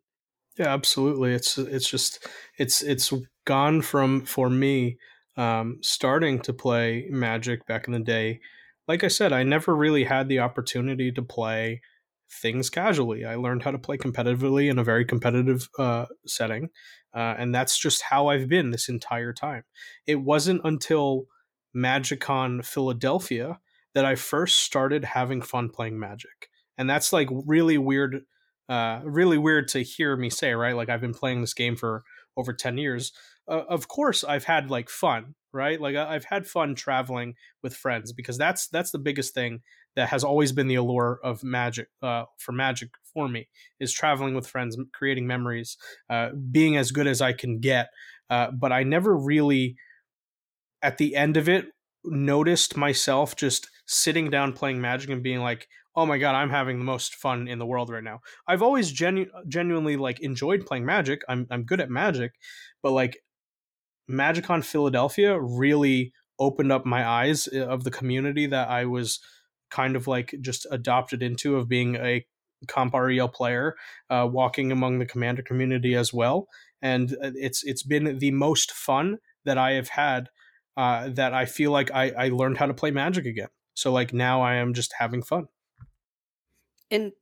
Yeah, 0.59 0.69
absolutely. 0.69 1.33
It's 1.33 1.57
it's 1.59 1.89
just 1.89 2.27
it's 2.59 2.83
it's 2.83 3.13
gone 3.47 3.81
from 3.81 4.25
for 4.25 4.51
me 4.51 4.99
um, 5.37 5.79
starting 5.81 6.41
to 6.41 6.53
play 6.53 7.07
Magic 7.11 7.67
back 7.67 7.87
in 7.87 7.93
the 7.93 8.01
day. 8.01 8.41
Like 8.87 9.05
I 9.05 9.09
said, 9.09 9.33
I 9.33 9.45
never 9.45 9.75
really 9.75 10.05
had 10.05 10.29
the 10.29 10.41
opportunity 10.41 11.11
to 11.13 11.23
play 11.23 11.81
things 12.33 12.71
casually. 12.71 13.25
I 13.25 13.37
learned 13.37 13.63
how 13.63 13.71
to 13.71 13.79
play 13.79 13.97
competitively 13.97 14.71
in 14.71 14.79
a 14.79 14.85
very 14.85 15.05
competitive 15.05 15.69
uh, 15.79 16.07
setting, 16.27 16.71
uh, 17.15 17.35
and 17.39 17.55
that's 17.55 17.79
just 17.79 18.03
how 18.03 18.29
I've 18.29 18.49
been 18.49 18.71
this 18.71 18.89
entire 18.89 19.33
time. 19.33 19.65
It 20.07 20.17
wasn't 20.17 20.63
until 20.65 21.27
MagicCon 21.77 22.65
Philadelphia 22.65 23.61
that 23.95 24.05
I 24.05 24.15
first 24.15 24.61
started 24.61 25.05
having 25.05 25.43
fun 25.43 25.69
playing 25.69 25.99
Magic, 25.99 26.49
and 26.79 26.89
that's 26.89 27.13
like 27.13 27.29
really 27.31 27.79
weird 27.79 28.23
uh, 28.69 29.01
really 29.05 29.39
weird 29.39 29.69
to 29.69 29.83
hear 29.83 30.17
me 30.17 30.31
say, 30.31 30.53
right? 30.55 30.75
Like 30.75 30.89
I've 30.89 31.01
been 31.01 31.15
playing 31.15 31.41
this 31.41 31.55
game 31.55 31.77
for 31.77 32.05
over 32.37 32.53
10 32.53 32.79
years. 32.79 33.13
Uh, 33.49 33.63
of 33.69 33.89
course, 33.89 34.25
I've 34.25 34.45
had 34.45 34.71
like 34.71 34.89
fun, 34.89 35.35
right? 35.53 35.81
Like 35.81 35.97
I've 35.97 36.25
had 36.25 36.47
fun 36.47 36.75
traveling 36.75 37.35
with 37.63 37.77
friends 37.77 38.13
because 38.13 38.39
that's 38.39 38.69
that's 38.69 38.91
the 38.91 38.99
biggest 38.99 39.35
thing 39.35 39.61
that 39.97 40.09
has 40.09 40.25
always 40.25 40.53
been 40.53 40.69
the 40.69 40.75
allure 40.77 41.21
of 41.23 41.45
magic 41.45 41.89
uh, 42.03 42.25
for 42.39 42.53
magic 42.53 42.91
for 43.13 43.29
me 43.29 43.49
is 43.79 43.93
traveling 43.93 44.35
with 44.35 44.47
friends, 44.47 44.77
creating 44.93 45.27
memories, 45.27 45.77
uh, 46.09 46.31
being 46.51 46.77
as 46.77 46.91
good 46.91 47.07
as 47.07 47.21
I 47.21 47.33
can 47.33 47.61
get. 47.61 47.89
Uh, 48.31 48.51
but 48.51 48.73
I 48.73 48.83
never 48.83 49.17
really, 49.17 49.77
at 50.83 50.99
the 50.99 51.15
end 51.15 51.37
of 51.37 51.49
it, 51.49 51.67
noticed 52.05 52.77
myself 52.77 53.37
just 53.37 53.69
sitting 53.87 54.31
down 54.31 54.53
playing 54.53 54.81
magic 54.81 55.11
and 55.11 55.23
being 55.23 55.41
like 55.41 55.69
oh 55.95 56.07
my 56.07 56.19
god 56.19 56.35
i'm 56.35 56.51
having 56.51 56.79
the 56.79 56.85
most 56.85 57.15
fun 57.15 57.47
in 57.47 57.59
the 57.59 57.67
world 57.67 57.91
right 57.91 58.03
now 58.03 58.21
i've 58.49 58.63
always 58.63 58.91
genu- 58.91 59.31
genuinely 59.47 59.97
like 59.97 60.21
enjoyed 60.21 60.67
playing 60.67 60.85
magic 60.85 61.23
i'm 61.29 61.47
i'm 61.51 61.63
good 61.63 61.81
at 61.81 61.91
magic 61.91 62.33
but 62.83 62.93
like 62.93 63.19
MagicCon 64.11 64.65
philadelphia 64.65 65.39
really 65.39 66.13
opened 66.39 66.73
up 66.73 66.85
my 66.85 67.07
eyes 67.07 67.49
eh, 67.53 67.61
of 67.61 67.85
the 67.85 67.91
community 67.91 68.47
that 68.47 68.69
i 68.69 68.85
was 68.85 69.21
kind 69.73 69.97
of 69.97 70.07
like 70.07 70.35
just 70.41 70.67
adopted 70.71 71.23
into 71.23 71.57
of 71.57 71.69
being 71.69 71.97
a 71.97 72.25
comp 72.69 72.95
rel 72.95 73.29
player 73.29 73.75
uh, 74.11 74.29
walking 74.31 74.71
among 74.73 74.99
the 74.99 75.07
commander 75.07 75.43
community 75.43 75.95
as 75.95 76.13
well. 76.13 76.49
And 76.81 77.13
uh, 77.13 77.33
it's 77.35 77.65
it's 77.65 77.83
been 77.83 78.19
the 78.19 78.31
most 78.31 78.73
fun 78.73 79.19
that 79.45 79.59
i 79.59 79.73
have 79.73 79.89
had 79.89 80.29
uh, 80.77 81.09
that 81.11 81.35
i 81.35 81.45
feel 81.45 81.71
like 81.71 81.91
I, 81.91 82.11
I 82.11 82.29
learned 82.29 82.59
how 82.59 82.67
to 82.67 82.75
play 82.75 82.91
magic 82.91 83.27
again. 83.27 83.49
So 83.75 83.93
like 83.93 84.13
now 84.13 84.43
i 84.43 84.55
am 84.55 84.75
just 84.75 84.95
having 84.99 85.23
fun. 85.23 85.49
And 86.91 87.13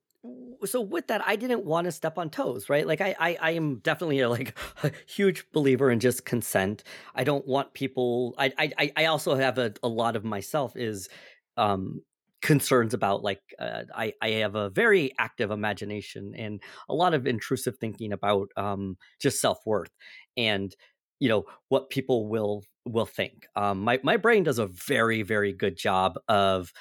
so 0.67 0.83
with 0.83 1.07
that 1.07 1.27
i 1.27 1.35
didn't 1.35 1.65
want 1.65 1.87
to 1.87 1.93
step 1.93 2.19
on 2.19 2.29
toes 2.29 2.69
right? 2.69 2.87
Like 2.87 3.01
i 3.01 3.15
i, 3.19 3.39
I 3.41 3.51
am 3.53 3.77
definitely 3.77 4.21
a, 4.21 4.29
like 4.39 4.59
a 4.83 4.93
huge 5.07 5.51
believer 5.53 5.91
in 5.91 6.01
just 6.01 6.25
consent. 6.25 6.85
I 7.15 7.25
don't 7.25 7.47
want 7.47 7.75
people 7.75 8.35
i 8.39 8.53
i 8.79 8.93
i 8.97 9.05
also 9.07 9.35
have 9.37 9.59
a, 9.59 9.73
a 9.83 9.89
lot 9.89 10.17
of 10.17 10.25
myself 10.25 10.77
is 10.77 11.09
um 11.57 12.03
concerns 12.43 12.95
about 12.95 13.23
like 13.23 13.43
uh, 13.59 13.83
i 13.95 14.13
i 14.23 14.31
have 14.31 14.55
a 14.55 14.71
very 14.71 15.13
active 15.19 15.51
imagination 15.51 16.35
and 16.37 16.63
a 16.89 16.95
lot 16.95 17.15
of 17.15 17.27
intrusive 17.27 17.77
thinking 17.79 18.13
about 18.13 18.49
um 18.57 18.97
just 19.21 19.41
self-worth 19.41 19.91
and 20.37 20.75
you 21.19 21.29
know 21.29 21.45
what 21.69 21.91
people 21.91 22.29
will 22.29 22.65
will 22.87 23.07
think. 23.07 23.47
Um 23.57 23.81
my 23.81 24.01
my 24.03 24.17
brain 24.17 24.43
does 24.43 24.59
a 24.59 24.67
very 24.67 25.23
very 25.23 25.53
good 25.53 25.77
job 25.77 26.19
of 26.29 26.73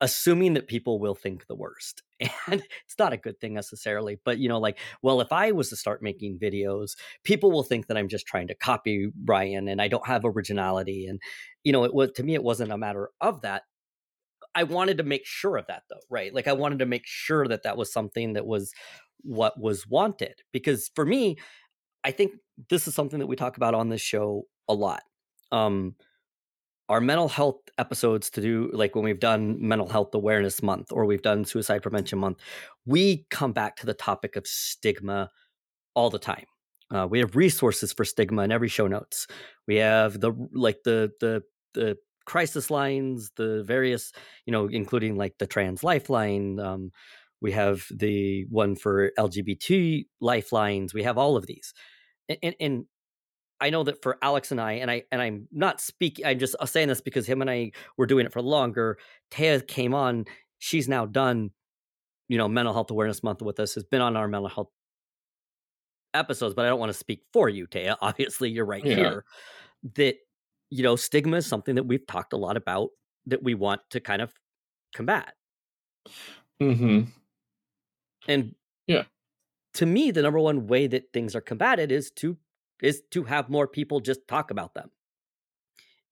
assuming 0.00 0.54
that 0.54 0.68
people 0.68 1.00
will 1.00 1.16
think 1.16 1.46
the 1.46 1.56
worst. 1.56 2.02
And 2.50 2.62
it's 2.86 2.98
not 2.98 3.12
a 3.12 3.16
good 3.16 3.38
thing 3.40 3.54
necessarily 3.54 4.18
but 4.24 4.38
you 4.38 4.48
know 4.48 4.58
like 4.58 4.78
well 5.02 5.20
if 5.20 5.30
i 5.32 5.52
was 5.52 5.68
to 5.68 5.76
start 5.76 6.02
making 6.02 6.38
videos 6.38 6.96
people 7.24 7.52
will 7.52 7.62
think 7.62 7.86
that 7.86 7.96
i'm 7.96 8.08
just 8.08 8.26
trying 8.26 8.48
to 8.48 8.54
copy 8.54 9.08
ryan 9.24 9.68
and 9.68 9.80
i 9.80 9.86
don't 9.86 10.06
have 10.06 10.24
originality 10.24 11.06
and 11.06 11.20
you 11.62 11.72
know 11.72 11.84
it 11.84 11.94
was 11.94 12.10
to 12.12 12.22
me 12.24 12.34
it 12.34 12.42
wasn't 12.42 12.72
a 12.72 12.78
matter 12.78 13.10
of 13.20 13.42
that 13.42 13.62
i 14.54 14.62
wanted 14.62 14.98
to 14.98 15.04
make 15.04 15.26
sure 15.26 15.56
of 15.56 15.66
that 15.68 15.82
though 15.90 16.00
right? 16.10 16.34
Like 16.34 16.48
i 16.48 16.52
wanted 16.52 16.80
to 16.80 16.86
make 16.86 17.06
sure 17.06 17.46
that 17.48 17.62
that 17.62 17.76
was 17.76 17.92
something 17.92 18.34
that 18.34 18.46
was 18.46 18.72
what 19.22 19.60
was 19.60 19.86
wanted 19.86 20.34
because 20.52 20.90
for 20.94 21.04
me 21.04 21.36
i 22.04 22.10
think 22.10 22.32
this 22.70 22.88
is 22.88 22.94
something 22.94 23.18
that 23.18 23.26
we 23.26 23.36
talk 23.36 23.56
about 23.56 23.74
on 23.74 23.88
this 23.88 24.00
show 24.00 24.44
a 24.68 24.74
lot. 24.74 25.02
Um 25.52 25.94
our 26.88 27.00
mental 27.02 27.28
health 27.28 27.60
episodes 27.76 28.30
to 28.30 28.40
do 28.40 28.70
like 28.72 28.94
when 28.94 29.04
we've 29.04 29.20
done 29.20 29.56
mental 29.60 29.88
health 29.88 30.14
awareness 30.14 30.62
month 30.62 30.90
or 30.90 31.04
we've 31.04 31.20
done 31.20 31.44
suicide 31.44 31.82
prevention 31.82 32.18
month 32.18 32.38
we 32.86 33.26
come 33.30 33.52
back 33.52 33.76
to 33.76 33.86
the 33.86 33.92
topic 33.92 34.36
of 34.36 34.46
stigma 34.46 35.28
all 35.98 36.10
the 36.10 36.18
time. 36.18 36.44
Uh, 36.94 37.08
we 37.10 37.18
have 37.18 37.34
resources 37.34 37.92
for 37.92 38.04
stigma 38.04 38.42
in 38.42 38.52
every 38.52 38.68
show 38.68 38.86
notes. 38.86 39.26
We 39.66 39.76
have 39.76 40.20
the 40.20 40.32
like 40.52 40.84
the 40.84 41.10
the 41.20 41.42
the 41.74 41.98
crisis 42.28 42.70
lines 42.70 43.30
the 43.36 43.64
various 43.64 44.12
you 44.44 44.52
know 44.52 44.66
including 44.66 45.16
like 45.16 45.32
the 45.38 45.46
trans 45.46 45.82
lifeline 45.82 46.60
um, 46.60 46.92
we 47.40 47.50
have 47.50 47.86
the 47.90 48.44
one 48.50 48.76
for 48.76 49.10
lgbt 49.18 50.04
lifelines 50.20 50.92
we 50.92 51.02
have 51.02 51.16
all 51.16 51.36
of 51.38 51.46
these 51.46 51.72
and, 52.42 52.54
and 52.60 52.84
I 53.60 53.70
know 53.70 53.82
that 53.84 54.02
for 54.02 54.18
Alex 54.22 54.52
and 54.52 54.60
I, 54.60 54.72
and 54.74 54.90
I 54.90 55.02
and 55.10 55.20
I'm 55.20 55.48
not 55.50 55.80
speaking. 55.80 56.24
I'm 56.24 56.38
just 56.38 56.54
uh, 56.60 56.66
saying 56.66 56.88
this 56.88 57.00
because 57.00 57.26
him 57.26 57.40
and 57.40 57.50
I 57.50 57.72
were 57.96 58.06
doing 58.06 58.24
it 58.24 58.32
for 58.32 58.40
longer. 58.40 58.98
Taya 59.32 59.66
came 59.66 59.94
on. 59.94 60.26
She's 60.58 60.88
now 60.88 61.06
done, 61.06 61.50
you 62.28 62.38
know, 62.38 62.46
mental 62.46 62.72
health 62.72 62.90
awareness 62.90 63.24
month 63.24 63.42
with 63.42 63.58
us. 63.58 63.74
Has 63.74 63.82
been 63.84 64.00
on 64.00 64.16
our 64.16 64.28
mental 64.28 64.48
health 64.48 64.68
episodes, 66.14 66.54
but 66.54 66.66
I 66.66 66.68
don't 66.68 66.78
want 66.78 66.92
to 66.92 66.98
speak 66.98 67.22
for 67.32 67.48
you, 67.48 67.66
Taya. 67.66 67.96
Obviously, 68.00 68.50
you're 68.50 68.64
right 68.64 68.84
yeah. 68.84 68.94
here. 68.94 69.24
That 69.96 70.16
you 70.70 70.82
know, 70.82 70.96
stigma 70.96 71.38
is 71.38 71.46
something 71.46 71.74
that 71.76 71.84
we've 71.84 72.06
talked 72.06 72.32
a 72.32 72.36
lot 72.36 72.56
about 72.56 72.90
that 73.26 73.42
we 73.42 73.54
want 73.54 73.80
to 73.90 74.00
kind 74.00 74.22
of 74.22 74.32
combat. 74.94 75.34
Hmm. 76.60 77.02
And 78.26 78.54
yeah, 78.86 79.04
to 79.74 79.86
me, 79.86 80.10
the 80.10 80.22
number 80.22 80.38
one 80.38 80.66
way 80.66 80.86
that 80.86 81.12
things 81.12 81.36
are 81.36 81.40
combated 81.40 81.92
is 81.92 82.10
to 82.16 82.36
is 82.82 83.02
to 83.10 83.24
have 83.24 83.48
more 83.48 83.66
people 83.66 84.00
just 84.00 84.26
talk 84.28 84.50
about 84.50 84.74
them. 84.74 84.90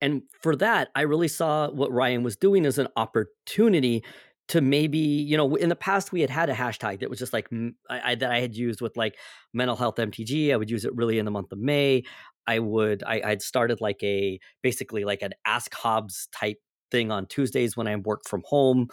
And 0.01 0.23
for 0.43 0.57
that, 0.57 0.89
I 0.95 1.03
really 1.03 1.29
saw 1.29 1.71
what 1.71 1.93
Ryan 1.93 2.23
was 2.23 2.37
doing 2.37 2.67
as 2.67 2.79
an 2.79 2.89
opportunity 2.97 4.05
to 4.49 4.61
maybe, 4.61 4.99
you 4.99 5.37
know, 5.37 5.57
in 5.57 5.69
the 5.69 5.77
past 5.77 6.13
we 6.13 6.21
had 6.21 6.31
had 6.31 6.51
a 6.51 6.55
hashtag 6.55 7.01
that 7.01 7.11
was 7.11 7.19
just 7.19 7.33
like 7.33 7.49
I, 7.91 8.13
I, 8.13 8.15
that 8.15 8.31
I 8.31 8.41
had 8.41 8.55
used 8.55 8.81
with 8.81 8.97
like 8.97 9.17
mental 9.53 9.75
health 9.75 9.97
MTG. 9.97 10.53
I 10.53 10.57
would 10.57 10.71
use 10.71 10.85
it 10.85 10.95
really 10.95 11.19
in 11.19 11.25
the 11.25 11.31
month 11.31 11.51
of 11.51 11.59
May. 11.59 12.05
I 12.47 12.59
would 12.59 13.03
I, 13.05 13.21
I'd 13.25 13.43
started 13.43 13.81
like 13.81 14.03
a 14.03 14.39
basically 14.63 15.05
like 15.05 15.23
an 15.23 15.33
Ask 15.45 15.75
Hobbes 15.75 16.29
type 16.33 16.59
thing 16.91 17.11
on 17.11 17.27
Tuesdays 17.27 17.77
when 17.77 17.89
I 17.89 17.97
work 17.97 18.23
from 18.27 18.43
home. 18.47 18.89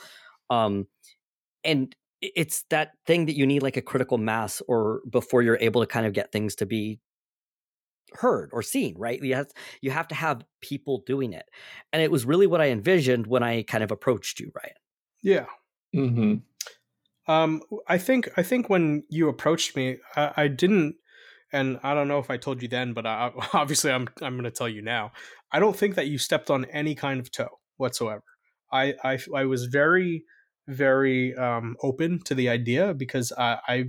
Um, 0.50 0.88
and 1.63 1.96
it's 2.22 2.63
that 2.70 2.92
thing 3.06 3.26
that 3.26 3.38
you 3.38 3.46
need 3.46 3.63
like 3.63 3.78
a 3.78 3.82
critical 3.82 4.18
mass 4.18 4.62
or 4.68 5.02
before 5.10 5.42
you're 5.42 5.58
able 5.60 5.82
to 5.82 5.88
kind 5.88 6.06
of 6.06 6.13
get 6.13 6.32
things 6.32 6.56
to 6.56 6.66
be 6.66 7.00
heard 8.13 8.50
or 8.54 8.62
seen, 8.62 8.96
right? 8.98 9.22
You 9.22 9.36
have 9.36 9.48
you 9.82 9.92
have 9.92 10.08
to 10.10 10.16
have 10.16 10.44
people 10.62 11.04
doing 11.06 11.34
it, 11.34 11.46
and 11.92 12.02
it 12.02 12.12
was 12.12 12.26
really 12.26 12.48
what 12.48 12.62
I 12.62 12.70
envisioned 12.70 13.28
when 13.28 13.44
I 13.44 13.63
kind 13.63 13.84
of 13.84 13.92
approached 13.92 14.39
you, 14.39 14.52
Ryan. 14.56 14.76
Yeah. 15.22 15.46
Hmm. 15.94 16.36
Um, 17.28 17.62
I 17.88 17.98
think 17.98 18.30
I 18.38 18.44
think 18.44 18.70
when 18.70 19.04
you 19.10 19.30
approached 19.30 19.76
me, 19.76 19.98
I, 20.16 20.32
I, 20.36 20.48
didn't, 20.50 20.96
and 21.54 21.80
I 21.84 21.94
don't 21.94 22.08
know 22.08 22.20
if 22.20 22.30
I 22.30 22.38
told 22.38 22.62
you 22.62 22.68
then, 22.68 22.94
but 22.94 23.06
I, 23.06 23.32
obviously 23.54 23.92
I'm 23.92 24.10
I'm 24.22 24.34
going 24.34 24.44
to 24.44 24.52
tell 24.52 24.70
you 24.70 24.82
now. 24.82 25.12
I 25.52 25.60
don't 25.60 25.78
think 25.78 25.96
that 25.96 26.08
you 26.08 26.18
stepped 26.18 26.50
on 26.50 26.66
any 26.66 26.96
kind 26.96 27.20
of 27.20 27.32
toe 27.32 27.60
whatsoever. 27.78 28.24
I 28.72 28.96
I, 29.04 29.20
I 29.34 29.46
was 29.46 29.66
very 29.66 30.26
very 30.68 31.36
um, 31.36 31.76
open 31.84 32.20
to 32.24 32.36
the 32.36 32.50
idea 32.50 32.94
because 32.94 33.32
I, 33.38 33.60
I 33.68 33.84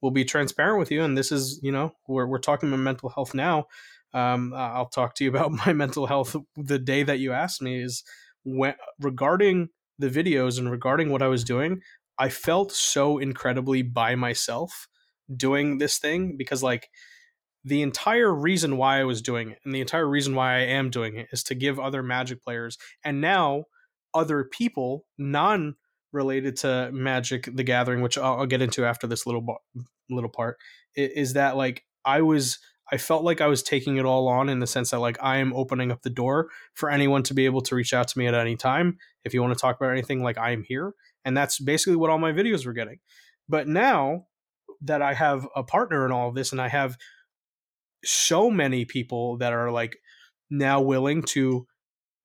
will 0.00 0.10
be 0.10 0.24
transparent 0.24 0.78
with 0.78 0.90
you. 0.90 1.02
And 1.02 1.16
this 1.16 1.30
is, 1.32 1.60
you 1.62 1.72
know, 1.72 1.92
we're, 2.06 2.26
we're 2.26 2.38
talking 2.38 2.68
about 2.68 2.80
mental 2.80 3.08
health 3.08 3.34
now. 3.34 3.66
Um, 4.14 4.52
I'll 4.54 4.88
talk 4.88 5.14
to 5.16 5.24
you 5.24 5.30
about 5.34 5.52
my 5.52 5.72
mental 5.72 6.06
health 6.06 6.36
the 6.56 6.78
day 6.78 7.02
that 7.02 7.18
you 7.18 7.32
asked 7.32 7.62
me 7.62 7.80
is 7.80 8.02
when 8.44 8.74
regarding 9.00 9.68
the 9.98 10.08
videos 10.08 10.58
and 10.58 10.70
regarding 10.70 11.10
what 11.10 11.22
I 11.22 11.28
was 11.28 11.44
doing, 11.44 11.80
I 12.18 12.28
felt 12.28 12.72
so 12.72 13.18
incredibly 13.18 13.82
by 13.82 14.14
myself 14.14 14.87
doing 15.34 15.78
this 15.78 15.98
thing 15.98 16.36
because 16.36 16.62
like 16.62 16.88
the 17.64 17.82
entire 17.82 18.32
reason 18.32 18.76
why 18.76 19.00
I 19.00 19.04
was 19.04 19.20
doing 19.20 19.50
it 19.50 19.58
and 19.64 19.74
the 19.74 19.80
entire 19.80 20.08
reason 20.08 20.34
why 20.34 20.54
I 20.54 20.60
am 20.60 20.90
doing 20.90 21.16
it 21.16 21.28
is 21.32 21.42
to 21.44 21.54
give 21.54 21.78
other 21.78 22.02
Magic 22.02 22.42
players 22.42 22.78
and 23.04 23.20
now 23.20 23.64
other 24.14 24.44
people 24.44 25.04
non 25.18 25.74
related 26.12 26.56
to 26.56 26.90
Magic 26.92 27.48
the 27.52 27.62
Gathering, 27.62 28.00
which 28.00 28.16
I'll, 28.16 28.40
I'll 28.40 28.46
get 28.46 28.62
into 28.62 28.84
after 28.84 29.06
this 29.06 29.26
little 29.26 29.44
little 30.08 30.30
part, 30.30 30.56
is 30.94 31.34
that 31.34 31.56
like 31.56 31.84
I 32.04 32.22
was 32.22 32.58
I 32.90 32.96
felt 32.96 33.22
like 33.22 33.42
I 33.42 33.46
was 33.48 33.62
taking 33.62 33.98
it 33.98 34.06
all 34.06 34.28
on 34.28 34.48
in 34.48 34.60
the 34.60 34.66
sense 34.66 34.90
that 34.90 35.00
like 35.00 35.18
I 35.22 35.38
am 35.38 35.52
opening 35.52 35.92
up 35.92 36.02
the 36.02 36.10
door 36.10 36.48
for 36.72 36.90
anyone 36.90 37.22
to 37.24 37.34
be 37.34 37.44
able 37.44 37.60
to 37.62 37.74
reach 37.74 37.92
out 37.92 38.08
to 38.08 38.18
me 38.18 38.26
at 38.26 38.34
any 38.34 38.56
time 38.56 38.96
if 39.24 39.34
you 39.34 39.42
want 39.42 39.52
to 39.52 39.60
talk 39.60 39.76
about 39.76 39.92
anything 39.92 40.22
like 40.22 40.38
I 40.38 40.52
am 40.52 40.64
here 40.66 40.94
and 41.24 41.36
that's 41.36 41.58
basically 41.58 41.96
what 41.96 42.08
all 42.08 42.18
my 42.18 42.32
videos 42.32 42.64
were 42.64 42.72
getting. 42.72 43.00
But 43.48 43.68
now 43.68 44.26
that 44.82 45.02
I 45.02 45.14
have 45.14 45.46
a 45.56 45.62
partner 45.62 46.06
in 46.06 46.12
all 46.12 46.28
of 46.28 46.34
this 46.34 46.52
and 46.52 46.60
I 46.60 46.68
have 46.68 46.96
so 48.04 48.50
many 48.50 48.84
people 48.84 49.38
that 49.38 49.52
are 49.52 49.70
like 49.70 49.96
now 50.50 50.80
willing 50.80 51.22
to 51.22 51.66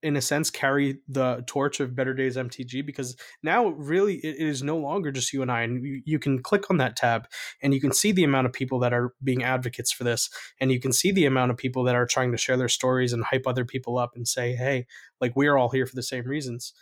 in 0.01 0.17
a 0.17 0.21
sense 0.21 0.49
carry 0.49 0.99
the 1.07 1.43
torch 1.47 1.79
of 1.79 1.95
better 1.95 2.13
days 2.13 2.35
mtg 2.35 2.85
because 2.85 3.15
now 3.41 3.69
really 3.69 4.15
it 4.17 4.35
is 4.35 4.61
no 4.61 4.77
longer 4.77 5.11
just 5.11 5.33
you 5.33 5.41
and 5.41 5.51
i 5.51 5.61
and 5.61 5.83
you, 6.05 6.19
can 6.19 6.43
click 6.43 6.69
on 6.69 6.77
that 6.77 6.95
tab 6.95 7.25
and 7.61 7.73
you 7.73 7.81
can 7.81 7.91
see 7.91 8.11
the 8.11 8.23
amount 8.23 8.45
of 8.45 8.53
people 8.53 8.79
that 8.79 8.93
are 8.93 9.13
being 9.23 9.43
advocates 9.43 9.91
for 9.91 10.03
this 10.03 10.29
and 10.59 10.71
you 10.71 10.79
can 10.79 10.91
see 10.91 11.11
the 11.11 11.25
amount 11.25 11.51
of 11.51 11.57
people 11.57 11.83
that 11.83 11.95
are 11.95 12.05
trying 12.05 12.31
to 12.31 12.37
share 12.37 12.57
their 12.57 12.69
stories 12.69 13.13
and 13.13 13.23
hype 13.23 13.47
other 13.47 13.65
people 13.65 13.97
up 13.97 14.11
and 14.13 14.27
say 14.27 14.53
hey 14.53 14.85
like 15.23 15.37
we're 15.37 15.55
all 15.55 15.69
here 15.69 15.85
for 15.85 15.95
the 15.95 16.03
same 16.03 16.25
reasons. 16.25 16.73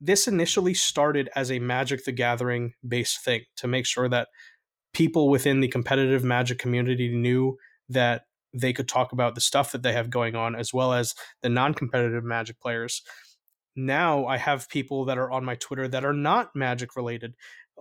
This 0.00 0.26
initially 0.26 0.74
started 0.74 1.30
as 1.36 1.52
a 1.52 1.60
magic 1.60 2.04
the 2.04 2.10
gathering 2.10 2.74
based 2.86 3.24
thing 3.24 3.42
to 3.58 3.68
make 3.68 3.86
sure 3.86 4.08
that 4.08 4.26
people 4.92 5.28
within 5.28 5.60
the 5.60 5.68
competitive 5.68 6.24
magic 6.24 6.58
community 6.58 7.14
knew 7.14 7.56
that 7.88 8.22
they 8.52 8.72
could 8.72 8.88
talk 8.88 9.12
about 9.12 9.34
the 9.34 9.40
stuff 9.40 9.72
that 9.72 9.82
they 9.82 9.92
have 9.92 10.10
going 10.10 10.34
on 10.34 10.56
as 10.56 10.74
well 10.74 10.92
as 10.92 11.14
the 11.42 11.48
non-competitive 11.48 12.24
magic 12.24 12.60
players. 12.60 13.02
Now 13.76 14.26
i 14.26 14.36
have 14.36 14.68
people 14.68 15.04
that 15.04 15.18
are 15.18 15.30
on 15.30 15.44
my 15.44 15.54
twitter 15.54 15.86
that 15.88 16.04
are 16.04 16.12
not 16.12 16.54
magic 16.54 16.96
related. 16.96 17.34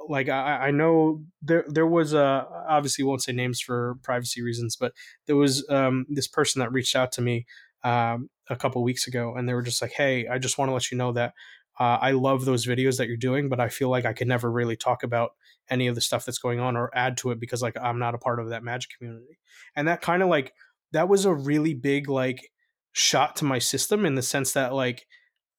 Like 0.08 0.30
I, 0.30 0.68
I 0.68 0.72
know 0.72 1.24
there 1.42 1.66
there 1.68 1.88
was 1.88 2.14
a 2.14 2.48
obviously 2.68 3.04
won't 3.04 3.24
say 3.24 3.32
names 3.32 3.60
for 3.60 3.98
privacy 4.04 4.42
reasons 4.42 4.76
but 4.76 4.94
there 5.26 5.36
was 5.36 5.68
um, 5.70 6.06
this 6.08 6.28
person 6.28 6.60
that 6.60 6.72
reached 6.72 6.96
out 6.96 7.12
to 7.14 7.22
me 7.22 7.46
um, 7.84 8.30
a 8.50 8.56
couple 8.56 8.84
weeks 8.84 9.08
ago 9.08 9.34
and 9.36 9.50
they 9.50 9.54
were 9.54 9.62
just 9.62 9.82
like 9.82 9.92
hey 9.92 10.28
i 10.28 10.38
just 10.38 10.58
want 10.58 10.70
to 10.70 10.74
let 10.74 10.92
you 10.92 10.98
know 10.98 11.12
that 11.12 11.34
uh, 11.80 11.98
i 12.02 12.12
love 12.12 12.46
those 12.46 12.66
videos 12.66 12.98
that 12.98 13.08
you're 13.08 13.18
doing 13.18 13.50
but 13.50 13.60
i 13.60 13.70
feel 13.70 13.90
like 13.90 14.06
i 14.06 14.14
can 14.14 14.28
never 14.28 14.52
really 14.52 14.76
talk 14.76 15.04
about 15.04 15.32
any 15.70 15.88
of 15.88 15.96
the 15.96 16.02
stuff 16.02 16.26
that's 16.26 16.40
going 16.40 16.60
on 16.60 16.76
or 16.76 16.90
add 16.96 17.18
to 17.18 17.32
it 17.32 17.40
because 17.40 17.62
like 17.62 17.76
i'm 17.82 18.00
not 18.00 18.16
a 18.16 18.20
part 18.20 18.40
of 18.40 18.50
that 18.50 18.64
magic 18.64 18.92
community. 18.98 19.40
And 19.76 19.88
that 19.88 20.02
kind 20.02 20.24
of 20.24 20.30
like 20.30 20.54
that 20.92 21.10
was 21.10 21.26
a 21.26 21.34
really 21.34 21.74
big 21.74 22.10
like 22.10 22.52
shot 22.92 23.36
to 23.38 23.46
my 23.46 23.60
system 23.60 24.06
in 24.06 24.16
the 24.16 24.22
sense 24.22 24.54
that 24.54 24.74
like 24.74 25.06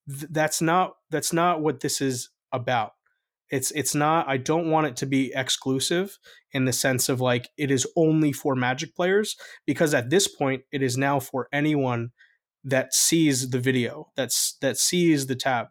th- 0.07 0.31
that's 0.31 0.61
not 0.61 0.93
that's 1.09 1.33
not 1.33 1.61
what 1.61 1.79
this 1.79 2.01
is 2.01 2.29
about. 2.51 2.91
It's 3.49 3.71
it's 3.71 3.93
not 3.93 4.29
i 4.29 4.37
don't 4.37 4.71
want 4.71 4.87
it 4.87 4.95
to 4.97 5.05
be 5.05 5.33
exclusive 5.35 6.17
in 6.53 6.63
the 6.63 6.71
sense 6.71 7.09
of 7.09 7.19
like 7.19 7.49
it 7.57 7.69
is 7.69 7.85
only 7.97 8.31
for 8.31 8.55
magic 8.55 8.95
players 8.95 9.35
because 9.65 9.93
at 9.93 10.09
this 10.09 10.27
point 10.27 10.63
it 10.71 10.81
is 10.81 10.97
now 10.97 11.19
for 11.19 11.49
anyone 11.51 12.11
that 12.63 12.93
sees 12.93 13.49
the 13.49 13.59
video 13.59 14.09
that's 14.15 14.55
that 14.61 14.77
sees 14.77 15.27
the 15.27 15.35
tab 15.35 15.67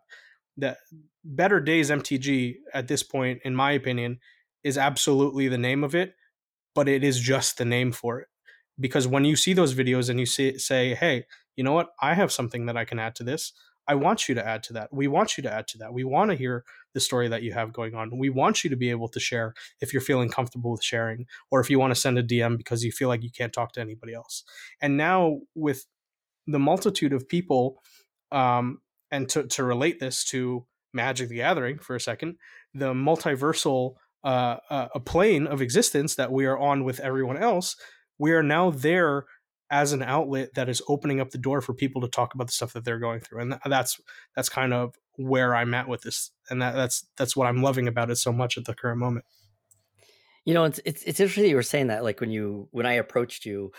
that 0.57 0.79
better 1.25 1.61
days 1.61 1.91
mtg 1.91 2.57
at 2.73 2.89
this 2.89 3.03
point 3.03 3.41
in 3.45 3.55
my 3.55 3.73
opinion 3.73 4.19
is 4.65 4.79
absolutely 4.79 5.49
the 5.49 5.59
name 5.59 5.85
of 5.85 5.95
it 5.95 6.15
but 6.75 6.89
it 6.89 7.05
is 7.05 7.21
just 7.21 7.59
the 7.59 7.65
name 7.65 7.93
for 7.93 8.21
it. 8.21 8.29
Because 8.79 9.07
when 9.07 9.25
you 9.25 9.37
see 9.37 9.53
those 9.53 9.75
videos 9.75 10.09
and 10.09 10.19
you 10.19 10.27
see, 10.27 10.59
say 10.59 10.95
hey 10.95 11.25
you 11.57 11.65
know 11.65 11.73
what? 11.73 11.89
I 12.01 12.15
have 12.15 12.33
something 12.33 12.67
that 12.67 12.77
i 12.79 12.87
can 12.87 12.99
add 12.99 13.15
to 13.17 13.25
this. 13.25 13.53
I 13.87 13.95
want 13.95 14.29
you 14.29 14.35
to 14.37 14.47
add 14.47 14.63
to 14.65 14.73
that. 14.75 14.89
We 14.93 15.09
want 15.09 15.37
you 15.37 15.43
to 15.43 15.53
add 15.53 15.67
to 15.69 15.79
that. 15.79 15.93
We 15.93 16.05
want 16.05 16.31
to 16.31 16.37
hear 16.37 16.65
the 16.95 17.01
story 17.01 17.29
that 17.29 17.43
you 17.43 17.53
have 17.53 17.73
going 17.73 17.95
on. 17.95 18.17
We 18.17 18.31
want 18.31 18.63
you 18.63 18.71
to 18.71 18.77
be 18.77 18.89
able 18.89 19.09
to 19.09 19.21
share 19.21 19.53
if 19.81 19.93
you're 19.93 20.01
feeling 20.01 20.31
comfortable 20.31 20.71
with 20.71 20.83
sharing 20.83 21.27
or 21.51 21.61
if 21.61 21.69
you 21.69 21.79
want 21.79 21.93
to 21.95 22.01
send 22.01 22.17
a 22.17 22.23
dm 22.23 22.57
because 22.57 22.85
you 22.85 22.93
feel 22.93 23.09
like 23.09 23.23
you 23.23 23.31
can't 23.31 23.53
talk 23.53 23.73
to 23.73 23.81
anybody 23.81 24.15
else. 24.15 24.45
And 24.81 24.97
now 24.97 25.41
with 25.55 25.85
the 26.47 26.59
multitude 26.59 27.13
of 27.13 27.29
people 27.29 27.83
um, 28.33 28.81
and 29.11 29.29
to, 29.29 29.45
to 29.45 29.65
relate 29.65 30.01
this 30.01 30.25
to 30.25 30.67
magic 30.93 31.29
the 31.29 31.37
gathering 31.37 31.79
for 31.79 31.95
a 31.95 32.01
second 32.01 32.37
the 32.75 32.93
multiversal 32.93 33.95
uh, 34.23 34.57
uh, 34.69 34.89
a 34.95 35.01
plane 35.01 35.47
of 35.47 35.63
existence 35.63 36.15
that 36.15 36.33
we 36.33 36.45
are 36.45 36.59
on 36.59 36.85
with 36.85 37.01
everyone 37.01 37.37
else 37.37 37.77
we 38.19 38.33
are 38.33 38.43
now 38.43 38.71
there 38.71 39.25
as 39.71 39.93
an 39.93 40.03
outlet 40.03 40.53
that 40.55 40.69
is 40.69 40.83
opening 40.89 41.21
up 41.21 41.31
the 41.31 41.39
door 41.39 41.61
for 41.61 41.73
people 41.73 42.03
to 42.03 42.09
talk 42.09 42.35
about 42.35 42.49
the 42.49 42.53
stuff 42.53 42.73
that 42.73 42.85
they're 42.85 42.99
going 42.99 43.21
through 43.21 43.41
and 43.41 43.57
that's 43.67 44.01
that's 44.35 44.49
kind 44.49 44.75
of 44.75 44.95
where 45.17 45.55
i'm 45.55 45.75
at 45.75 45.89
with 45.89 46.03
this 46.03 46.33
and 46.51 46.61
that, 46.61 46.75
that's 46.75 47.07
that's 47.17 47.37
what 47.37 47.47
i'm 47.47 47.63
loving 47.63 47.87
about 47.87 48.11
it 48.11 48.17
so 48.17 48.33
much 48.33 48.59
at 48.59 48.65
the 48.65 48.75
current 48.75 48.99
moment. 48.99 49.25
You 50.45 50.55
know 50.55 50.65
it's 50.65 50.81
it's, 50.85 51.03
it's 51.05 51.21
interesting 51.21 51.51
you 51.51 51.57
were 51.57 51.63
saying 51.63 51.89
that 51.89 52.03
like 52.03 52.21
when 52.21 52.31
you 52.31 52.69
when 52.73 52.87
i 52.87 52.95
approached 52.95 53.45
you 53.45 53.73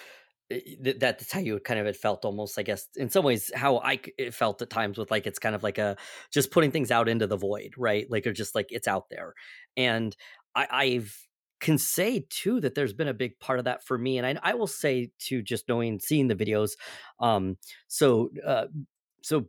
that's 0.97 1.31
how 1.31 1.39
you 1.39 1.59
kind 1.59 1.79
of 1.79 1.85
it 1.85 1.95
felt 1.95 2.25
almost 2.25 2.57
i 2.57 2.63
guess 2.63 2.87
in 2.95 3.09
some 3.09 3.23
ways 3.23 3.51
how 3.55 3.77
i 3.79 3.99
felt 4.31 4.61
at 4.61 4.69
times 4.69 4.97
with 4.97 5.11
like 5.11 5.27
it's 5.27 5.39
kind 5.39 5.55
of 5.55 5.63
like 5.63 5.77
a 5.77 5.95
just 6.31 6.51
putting 6.51 6.71
things 6.71 6.91
out 6.91 7.09
into 7.09 7.27
the 7.27 7.37
void 7.37 7.73
right 7.77 8.09
like 8.09 8.25
or 8.25 8.33
just 8.33 8.55
like 8.55 8.67
it's 8.69 8.87
out 8.87 9.09
there 9.09 9.33
and 9.77 10.15
I, 10.55 10.67
i've 10.71 11.27
can 11.59 11.77
say 11.77 12.25
too 12.29 12.59
that 12.61 12.73
there's 12.73 12.93
been 12.93 13.07
a 13.07 13.13
big 13.13 13.39
part 13.39 13.59
of 13.59 13.65
that 13.65 13.83
for 13.83 13.97
me 13.97 14.17
and 14.17 14.25
i, 14.25 14.51
I 14.51 14.53
will 14.55 14.67
say 14.67 15.11
to 15.27 15.41
just 15.41 15.67
knowing 15.67 15.99
seeing 15.99 16.27
the 16.27 16.35
videos 16.35 16.71
um 17.19 17.57
so 17.87 18.29
uh 18.45 18.65
so 19.21 19.45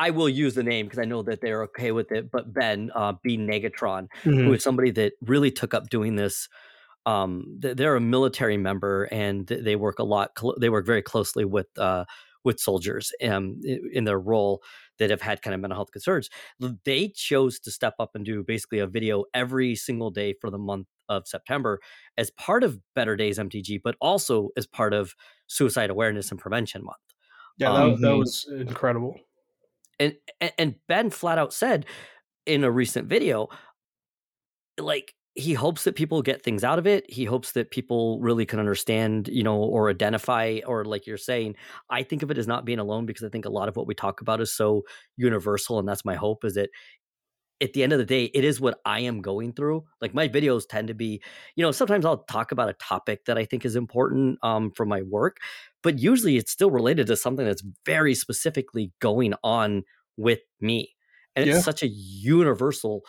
I 0.00 0.10
will 0.10 0.30
use 0.30 0.54
the 0.54 0.62
name 0.62 0.86
because 0.86 0.98
I 0.98 1.04
know 1.04 1.22
that 1.24 1.42
they're 1.42 1.64
okay 1.64 1.92
with 1.92 2.10
it. 2.10 2.30
But 2.30 2.54
Ben, 2.54 2.90
uh, 2.94 3.12
B 3.22 3.36
Negatron, 3.36 4.08
mm-hmm. 4.24 4.30
who 4.30 4.54
is 4.54 4.64
somebody 4.64 4.90
that 4.92 5.12
really 5.20 5.50
took 5.50 5.74
up 5.74 5.90
doing 5.90 6.16
this. 6.16 6.48
Um, 7.06 7.44
they're 7.58 7.96
a 7.96 8.00
military 8.00 8.56
member 8.56 9.04
and 9.04 9.46
they 9.46 9.76
work 9.76 9.98
a 9.98 10.04
lot. 10.04 10.30
They 10.60 10.68
work 10.68 10.86
very 10.86 11.02
closely 11.02 11.44
with 11.44 11.66
uh, 11.78 12.04
with 12.44 12.60
soldiers 12.60 13.12
um, 13.22 13.60
in 13.92 14.04
their 14.04 14.18
role 14.18 14.62
that 14.98 15.10
have 15.10 15.20
had 15.20 15.42
kind 15.42 15.54
of 15.54 15.60
mental 15.60 15.76
health 15.76 15.92
concerns. 15.92 16.28
They 16.84 17.08
chose 17.08 17.58
to 17.60 17.70
step 17.70 17.94
up 17.98 18.10
and 18.14 18.24
do 18.24 18.42
basically 18.42 18.78
a 18.78 18.86
video 18.86 19.24
every 19.34 19.74
single 19.74 20.10
day 20.10 20.34
for 20.40 20.50
the 20.50 20.58
month 20.58 20.86
of 21.08 21.26
September 21.26 21.80
as 22.16 22.30
part 22.30 22.62
of 22.62 22.78
Better 22.94 23.16
Days 23.16 23.38
MTG, 23.38 23.80
but 23.82 23.96
also 24.00 24.50
as 24.56 24.66
part 24.66 24.94
of 24.94 25.14
Suicide 25.46 25.90
Awareness 25.90 26.30
and 26.30 26.38
Prevention 26.38 26.84
Month. 26.84 26.98
Yeah, 27.58 27.72
that, 27.72 27.82
um, 27.82 28.00
that 28.00 28.16
was 28.16 28.50
incredible. 28.50 29.16
And 29.98 30.16
and 30.58 30.76
Ben 30.88 31.10
flat 31.10 31.36
out 31.36 31.52
said 31.52 31.84
in 32.46 32.64
a 32.64 32.70
recent 32.70 33.06
video, 33.06 33.48
like 34.78 35.14
he 35.40 35.54
hopes 35.54 35.84
that 35.84 35.96
people 35.96 36.22
get 36.22 36.42
things 36.42 36.62
out 36.62 36.78
of 36.78 36.86
it. 36.86 37.04
He 37.08 37.24
hopes 37.24 37.52
that 37.52 37.70
people 37.70 38.20
really 38.20 38.46
can 38.46 38.58
understand, 38.58 39.28
you 39.28 39.42
know, 39.42 39.56
or 39.56 39.90
identify, 39.90 40.60
or 40.66 40.84
like 40.84 41.06
you're 41.06 41.16
saying, 41.16 41.56
I 41.88 42.02
think 42.02 42.22
of 42.22 42.30
it 42.30 42.38
as 42.38 42.46
not 42.46 42.64
being 42.64 42.78
alone 42.78 43.06
because 43.06 43.24
I 43.24 43.28
think 43.28 43.44
a 43.44 43.50
lot 43.50 43.68
of 43.68 43.76
what 43.76 43.86
we 43.86 43.94
talk 43.94 44.20
about 44.20 44.40
is 44.40 44.52
so 44.52 44.82
universal. 45.16 45.78
And 45.78 45.88
that's 45.88 46.04
my 46.04 46.14
hope 46.14 46.44
is 46.44 46.54
that 46.54 46.70
at 47.60 47.72
the 47.72 47.82
end 47.82 47.92
of 47.92 47.98
the 47.98 48.06
day, 48.06 48.24
it 48.24 48.44
is 48.44 48.60
what 48.60 48.78
I 48.84 49.00
am 49.00 49.20
going 49.20 49.52
through. 49.52 49.84
Like 50.00 50.14
my 50.14 50.28
videos 50.28 50.62
tend 50.68 50.88
to 50.88 50.94
be, 50.94 51.22
you 51.56 51.64
know, 51.64 51.72
sometimes 51.72 52.04
I'll 52.04 52.24
talk 52.24 52.52
about 52.52 52.70
a 52.70 52.74
topic 52.74 53.24
that 53.26 53.36
I 53.36 53.44
think 53.44 53.64
is 53.64 53.76
important 53.76 54.38
um, 54.42 54.70
for 54.74 54.86
my 54.86 55.02
work, 55.02 55.38
but 55.82 55.98
usually 55.98 56.36
it's 56.36 56.52
still 56.52 56.70
related 56.70 57.06
to 57.08 57.16
something 57.16 57.44
that's 57.44 57.64
very 57.84 58.14
specifically 58.14 58.92
going 59.00 59.34
on 59.42 59.82
with 60.16 60.40
me. 60.60 60.94
And 61.36 61.46
yeah. 61.46 61.56
it's 61.56 61.64
such 61.64 61.82
a 61.82 61.88
universal 61.88 63.02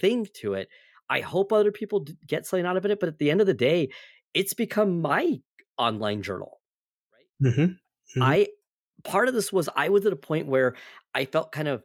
thing 0.00 0.26
to 0.34 0.54
it 0.54 0.68
I 1.10 1.20
hope 1.20 1.52
other 1.52 1.72
people 1.72 2.06
get 2.26 2.46
something 2.46 2.64
out 2.64 2.76
of 2.76 2.86
it. 2.86 3.00
But 3.00 3.08
at 3.08 3.18
the 3.18 3.30
end 3.30 3.40
of 3.40 3.46
the 3.46 3.54
day, 3.54 3.90
it's 4.32 4.54
become 4.54 5.02
my 5.02 5.40
online 5.76 6.22
journal, 6.22 6.60
right? 7.12 7.52
Mm-hmm. 7.52 7.60
Mm-hmm. 7.62 8.22
I 8.22 8.46
part 9.02 9.28
of 9.28 9.34
this 9.34 9.52
was 9.52 9.68
I 9.74 9.88
was 9.88 10.06
at 10.06 10.12
a 10.12 10.16
point 10.16 10.46
where 10.46 10.74
I 11.14 11.24
felt 11.24 11.52
kind 11.52 11.68
of 11.68 11.82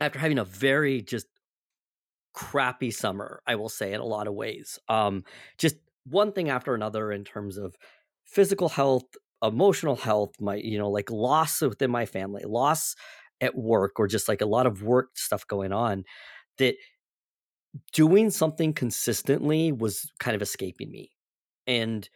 after 0.00 0.18
having 0.18 0.38
a 0.38 0.44
very 0.44 1.02
just 1.02 1.26
crappy 2.32 2.90
summer, 2.90 3.42
I 3.46 3.56
will 3.56 3.68
say 3.68 3.92
in 3.92 4.00
a 4.00 4.04
lot 4.04 4.28
of 4.28 4.34
ways. 4.34 4.78
Um, 4.88 5.24
just 5.58 5.76
one 6.04 6.32
thing 6.32 6.48
after 6.48 6.74
another 6.74 7.12
in 7.12 7.24
terms 7.24 7.58
of 7.58 7.76
physical 8.24 8.68
health, 8.68 9.04
emotional 9.42 9.96
health, 9.96 10.32
my 10.40 10.54
you 10.54 10.78
know 10.78 10.90
like 10.90 11.10
loss 11.10 11.60
within 11.60 11.90
my 11.90 12.06
family, 12.06 12.44
loss 12.46 12.94
at 13.40 13.56
work, 13.56 13.98
or 13.98 14.06
just 14.06 14.28
like 14.28 14.40
a 14.40 14.46
lot 14.46 14.66
of 14.66 14.82
work 14.82 15.10
stuff 15.16 15.46
going 15.46 15.72
on 15.72 16.04
that 16.58 16.76
doing 17.92 18.30
something 18.30 18.72
consistently 18.72 19.72
was 19.72 20.10
kind 20.18 20.34
of 20.34 20.42
escaping 20.42 20.90
me. 20.90 21.10
And 21.66 22.08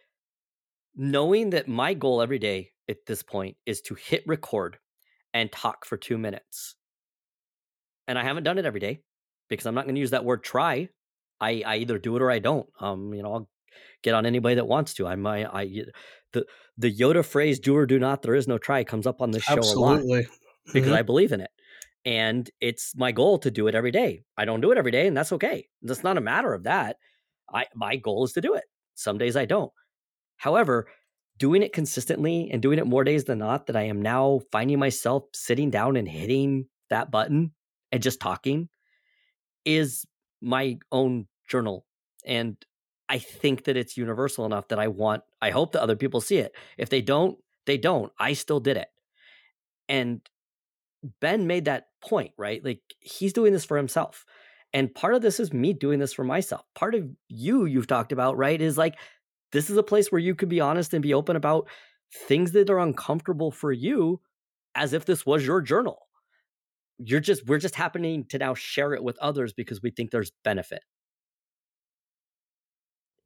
knowing 0.95 1.51
that 1.51 1.67
my 1.67 1.93
goal 1.93 2.21
every 2.21 2.39
day 2.39 2.71
at 2.89 3.05
this 3.05 3.23
point 3.23 3.57
is 3.65 3.81
to 3.81 3.95
hit 3.95 4.23
record 4.27 4.77
and 5.33 5.51
talk 5.51 5.85
for 5.85 5.97
two 5.97 6.17
minutes. 6.17 6.75
And 8.07 8.19
I 8.19 8.23
haven't 8.23 8.43
done 8.43 8.57
it 8.57 8.65
every 8.65 8.79
day 8.79 9.01
because 9.49 9.65
I'm 9.65 9.75
not 9.75 9.85
going 9.85 9.95
to 9.95 10.01
use 10.01 10.11
that 10.11 10.25
word 10.25 10.43
try. 10.43 10.89
I, 11.41 11.63
I 11.65 11.77
either 11.77 11.99
do 11.99 12.15
it 12.15 12.21
or 12.21 12.31
I 12.31 12.39
don't. 12.39 12.67
Um, 12.79 13.13
you 13.13 13.23
know, 13.23 13.33
I'll, 13.33 13.49
get 14.03 14.13
on 14.13 14.25
anybody 14.25 14.55
that 14.55 14.67
wants 14.67 14.93
to. 14.93 15.07
I'm 15.07 15.25
I, 15.25 15.45
I 15.45 15.85
the 16.33 16.45
the 16.77 16.93
Yoda 16.93 17.25
phrase 17.25 17.59
"do 17.59 17.75
or 17.75 17.85
do 17.85 17.99
not," 17.99 18.21
there 18.21 18.35
is 18.35 18.47
no 18.47 18.57
try 18.57 18.83
comes 18.83 19.07
up 19.07 19.21
on 19.21 19.31
this 19.31 19.43
show 19.43 19.53
Absolutely. 19.53 19.81
a 19.81 19.85
lot 19.85 20.31
because 20.73 20.91
Mhm. 20.91 20.95
I 20.95 21.01
believe 21.01 21.31
in 21.31 21.41
it. 21.41 21.51
And 22.05 22.49
it's 22.61 22.93
my 22.95 23.11
goal 23.11 23.39
to 23.39 23.51
do 23.51 23.67
it 23.67 23.75
every 23.75 23.91
day. 23.91 24.21
I 24.37 24.45
don't 24.45 24.61
do 24.61 24.71
it 24.71 24.77
every 24.77 24.91
day, 24.91 25.07
and 25.07 25.17
that's 25.17 25.31
okay. 25.31 25.67
That's 25.81 26.03
not 26.03 26.17
a 26.17 26.21
matter 26.21 26.53
of 26.53 26.63
that. 26.63 26.97
I 27.51 27.65
my 27.73 27.95
goal 27.95 28.23
is 28.25 28.33
to 28.33 28.41
do 28.41 28.53
it. 28.53 28.65
Some 28.93 29.17
days 29.17 29.35
I 29.35 29.45
don't. 29.45 29.71
However, 30.37 30.87
doing 31.37 31.63
it 31.63 31.73
consistently 31.73 32.49
and 32.51 32.61
doing 32.61 32.79
it 32.79 32.87
more 32.87 33.03
days 33.03 33.25
than 33.25 33.39
not, 33.39 33.67
that 33.67 33.75
I 33.75 33.83
am 33.83 34.01
now 34.01 34.41
finding 34.51 34.79
myself 34.79 35.23
sitting 35.33 35.69
down 35.69 35.95
and 35.95 36.07
hitting 36.07 36.67
that 36.89 37.11
button 37.11 37.51
and 37.91 38.03
just 38.03 38.19
talking 38.19 38.69
is 39.65 40.05
my 40.41 40.77
own 40.91 41.27
journal. 41.49 41.85
And 42.25 42.57
I 43.09 43.17
think 43.19 43.65
that 43.65 43.77
it's 43.77 43.97
universal 43.97 44.45
enough 44.45 44.67
that 44.69 44.79
I 44.79 44.87
want, 44.87 45.23
I 45.41 45.51
hope 45.51 45.73
that 45.73 45.81
other 45.81 45.95
people 45.95 46.21
see 46.21 46.37
it. 46.37 46.53
If 46.77 46.89
they 46.89 47.01
don't, 47.01 47.37
they 47.65 47.77
don't. 47.77 48.11
I 48.19 48.33
still 48.33 48.59
did 48.59 48.77
it. 48.77 48.87
And 49.87 50.21
Ben 51.21 51.47
made 51.47 51.65
that 51.65 51.87
point, 52.01 52.31
right? 52.37 52.63
Like 52.63 52.81
he's 52.99 53.33
doing 53.33 53.53
this 53.53 53.65
for 53.65 53.77
himself. 53.77 54.25
And 54.73 54.93
part 54.93 55.15
of 55.15 55.21
this 55.21 55.39
is 55.39 55.53
me 55.53 55.73
doing 55.73 55.99
this 55.99 56.13
for 56.13 56.23
myself. 56.23 56.65
Part 56.75 56.95
of 56.95 57.07
you, 57.29 57.65
you've 57.65 57.87
talked 57.87 58.11
about, 58.11 58.37
right, 58.37 58.59
is 58.59 58.77
like 58.77 58.97
this 59.51 59.69
is 59.69 59.77
a 59.77 59.83
place 59.83 60.11
where 60.11 60.19
you 60.19 60.35
could 60.35 60.49
be 60.49 60.59
honest 60.59 60.93
and 60.93 61.01
be 61.01 61.13
open 61.13 61.35
about 61.35 61.69
things 62.27 62.51
that 62.51 62.69
are 62.69 62.79
uncomfortable 62.79 63.51
for 63.51 63.71
you 63.71 64.19
as 64.75 64.93
if 64.93 65.05
this 65.05 65.25
was 65.25 65.45
your 65.45 65.61
journal. 65.61 66.07
You're 66.97 67.19
just, 67.21 67.45
we're 67.45 67.59
just 67.59 67.75
happening 67.75 68.25
to 68.29 68.37
now 68.37 68.53
share 68.53 68.93
it 68.93 69.03
with 69.03 69.17
others 69.19 69.53
because 69.53 69.81
we 69.81 69.91
think 69.91 70.11
there's 70.11 70.31
benefit. 70.43 70.81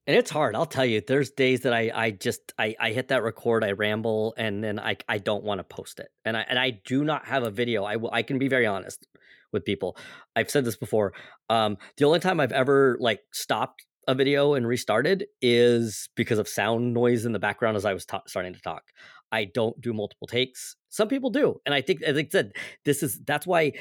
And 0.09 0.17
it's 0.17 0.31
hard. 0.31 0.55
I'll 0.55 0.65
tell 0.65 0.87
you, 0.87 1.03
there's 1.07 1.29
days 1.29 1.61
that 1.61 1.73
I, 1.73 1.91
I 1.93 2.09
just, 2.09 2.51
I, 2.57 2.75
I 2.79 2.93
hit 2.93 3.09
that 3.09 3.21
record, 3.21 3.63
I 3.63 3.73
ramble, 3.73 4.33
and 4.37 4.63
then 4.63 4.79
I, 4.79 4.97
I 5.07 5.19
don't 5.19 5.43
want 5.43 5.59
to 5.59 5.63
post 5.63 5.99
it. 5.99 6.07
And 6.25 6.35
I, 6.35 6.43
and 6.49 6.57
I 6.57 6.71
do 6.83 7.03
not 7.03 7.27
have 7.27 7.43
a 7.43 7.51
video. 7.51 7.83
I 7.83 7.97
I 8.11 8.23
can 8.23 8.39
be 8.39 8.47
very 8.47 8.65
honest 8.65 9.05
with 9.53 9.65
people. 9.65 9.95
I've 10.35 10.49
said 10.49 10.65
this 10.65 10.77
before. 10.77 11.13
Um, 11.47 11.77
the 11.97 12.05
only 12.05 12.19
time 12.19 12.39
I've 12.39 12.51
ever 12.51 12.97
like 12.99 13.19
stopped 13.31 13.85
a 14.07 14.15
video 14.15 14.55
and 14.55 14.67
restarted 14.67 15.27
is 15.43 16.09
because 16.15 16.39
of 16.39 16.47
sound 16.47 16.91
noise 16.91 17.23
in 17.23 17.31
the 17.31 17.37
background 17.37 17.77
as 17.77 17.85
I 17.85 17.93
was 17.93 18.07
ta- 18.07 18.23
starting 18.25 18.55
to 18.55 18.61
talk. 18.61 18.85
I 19.31 19.45
don't 19.45 19.79
do 19.79 19.93
multiple 19.93 20.25
takes. 20.25 20.75
Some 20.89 21.07
people 21.07 21.29
do, 21.29 21.61
and 21.67 21.75
I 21.75 21.81
think, 21.81 22.01
as 22.01 22.17
I 22.17 22.27
said, 22.31 22.53
this 22.83 23.03
is 23.03 23.19
that's 23.27 23.45
why 23.45 23.73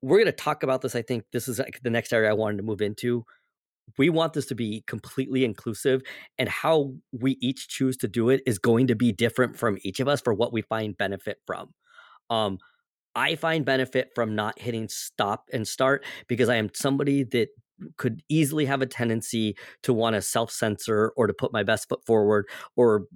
we're 0.00 0.18
going 0.18 0.26
to 0.26 0.32
talk 0.32 0.62
about 0.62 0.82
this. 0.82 0.94
I 0.94 1.02
think 1.02 1.24
this 1.32 1.48
is 1.48 1.58
like 1.58 1.80
the 1.82 1.90
next 1.90 2.12
area 2.12 2.30
I 2.30 2.34
wanted 2.34 2.58
to 2.58 2.62
move 2.62 2.82
into. 2.82 3.24
We 3.98 4.10
want 4.10 4.32
this 4.32 4.46
to 4.46 4.54
be 4.54 4.84
completely 4.86 5.44
inclusive, 5.44 6.02
and 6.38 6.48
how 6.48 6.94
we 7.12 7.36
each 7.40 7.68
choose 7.68 7.96
to 7.98 8.08
do 8.08 8.30
it 8.30 8.42
is 8.46 8.58
going 8.58 8.86
to 8.86 8.94
be 8.94 9.12
different 9.12 9.58
from 9.58 9.78
each 9.82 10.00
of 10.00 10.08
us 10.08 10.20
for 10.20 10.32
what 10.32 10.52
we 10.52 10.62
find 10.62 10.96
benefit 10.96 11.38
from. 11.46 11.74
Um, 12.30 12.58
I 13.14 13.34
find 13.36 13.64
benefit 13.64 14.10
from 14.14 14.34
not 14.34 14.58
hitting 14.58 14.88
stop 14.88 15.44
and 15.52 15.68
start 15.68 16.04
because 16.28 16.48
I 16.48 16.56
am 16.56 16.70
somebody 16.72 17.24
that 17.24 17.48
could 17.96 18.22
easily 18.28 18.64
have 18.66 18.82
a 18.82 18.86
tendency 18.86 19.56
to 19.82 19.92
want 19.92 20.14
to 20.14 20.22
self 20.22 20.50
censor 20.50 21.12
or 21.16 21.26
to 21.26 21.34
put 21.34 21.52
my 21.52 21.62
best 21.62 21.88
foot 21.88 22.04
forward 22.06 22.46
or 22.76 23.06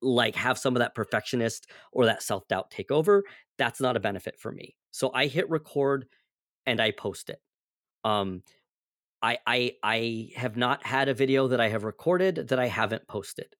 like 0.00 0.36
have 0.36 0.58
some 0.58 0.76
of 0.76 0.80
that 0.80 0.94
perfectionist 0.94 1.66
or 1.92 2.06
that 2.06 2.22
self 2.22 2.46
doubt 2.48 2.70
take 2.70 2.90
over. 2.90 3.24
That's 3.58 3.80
not 3.80 3.96
a 3.96 4.00
benefit 4.00 4.36
for 4.38 4.52
me. 4.52 4.76
So 4.90 5.10
I 5.12 5.26
hit 5.26 5.50
record 5.50 6.06
and 6.66 6.80
I 6.80 6.92
post 6.92 7.30
it. 7.30 7.40
Um, 8.04 8.42
I 9.22 9.38
I 9.46 9.72
I 9.82 10.30
have 10.36 10.56
not 10.56 10.84
had 10.86 11.08
a 11.08 11.14
video 11.14 11.48
that 11.48 11.60
I 11.60 11.68
have 11.68 11.84
recorded 11.84 12.48
that 12.48 12.58
I 12.58 12.66
haven't 12.66 13.08
posted. 13.08 13.54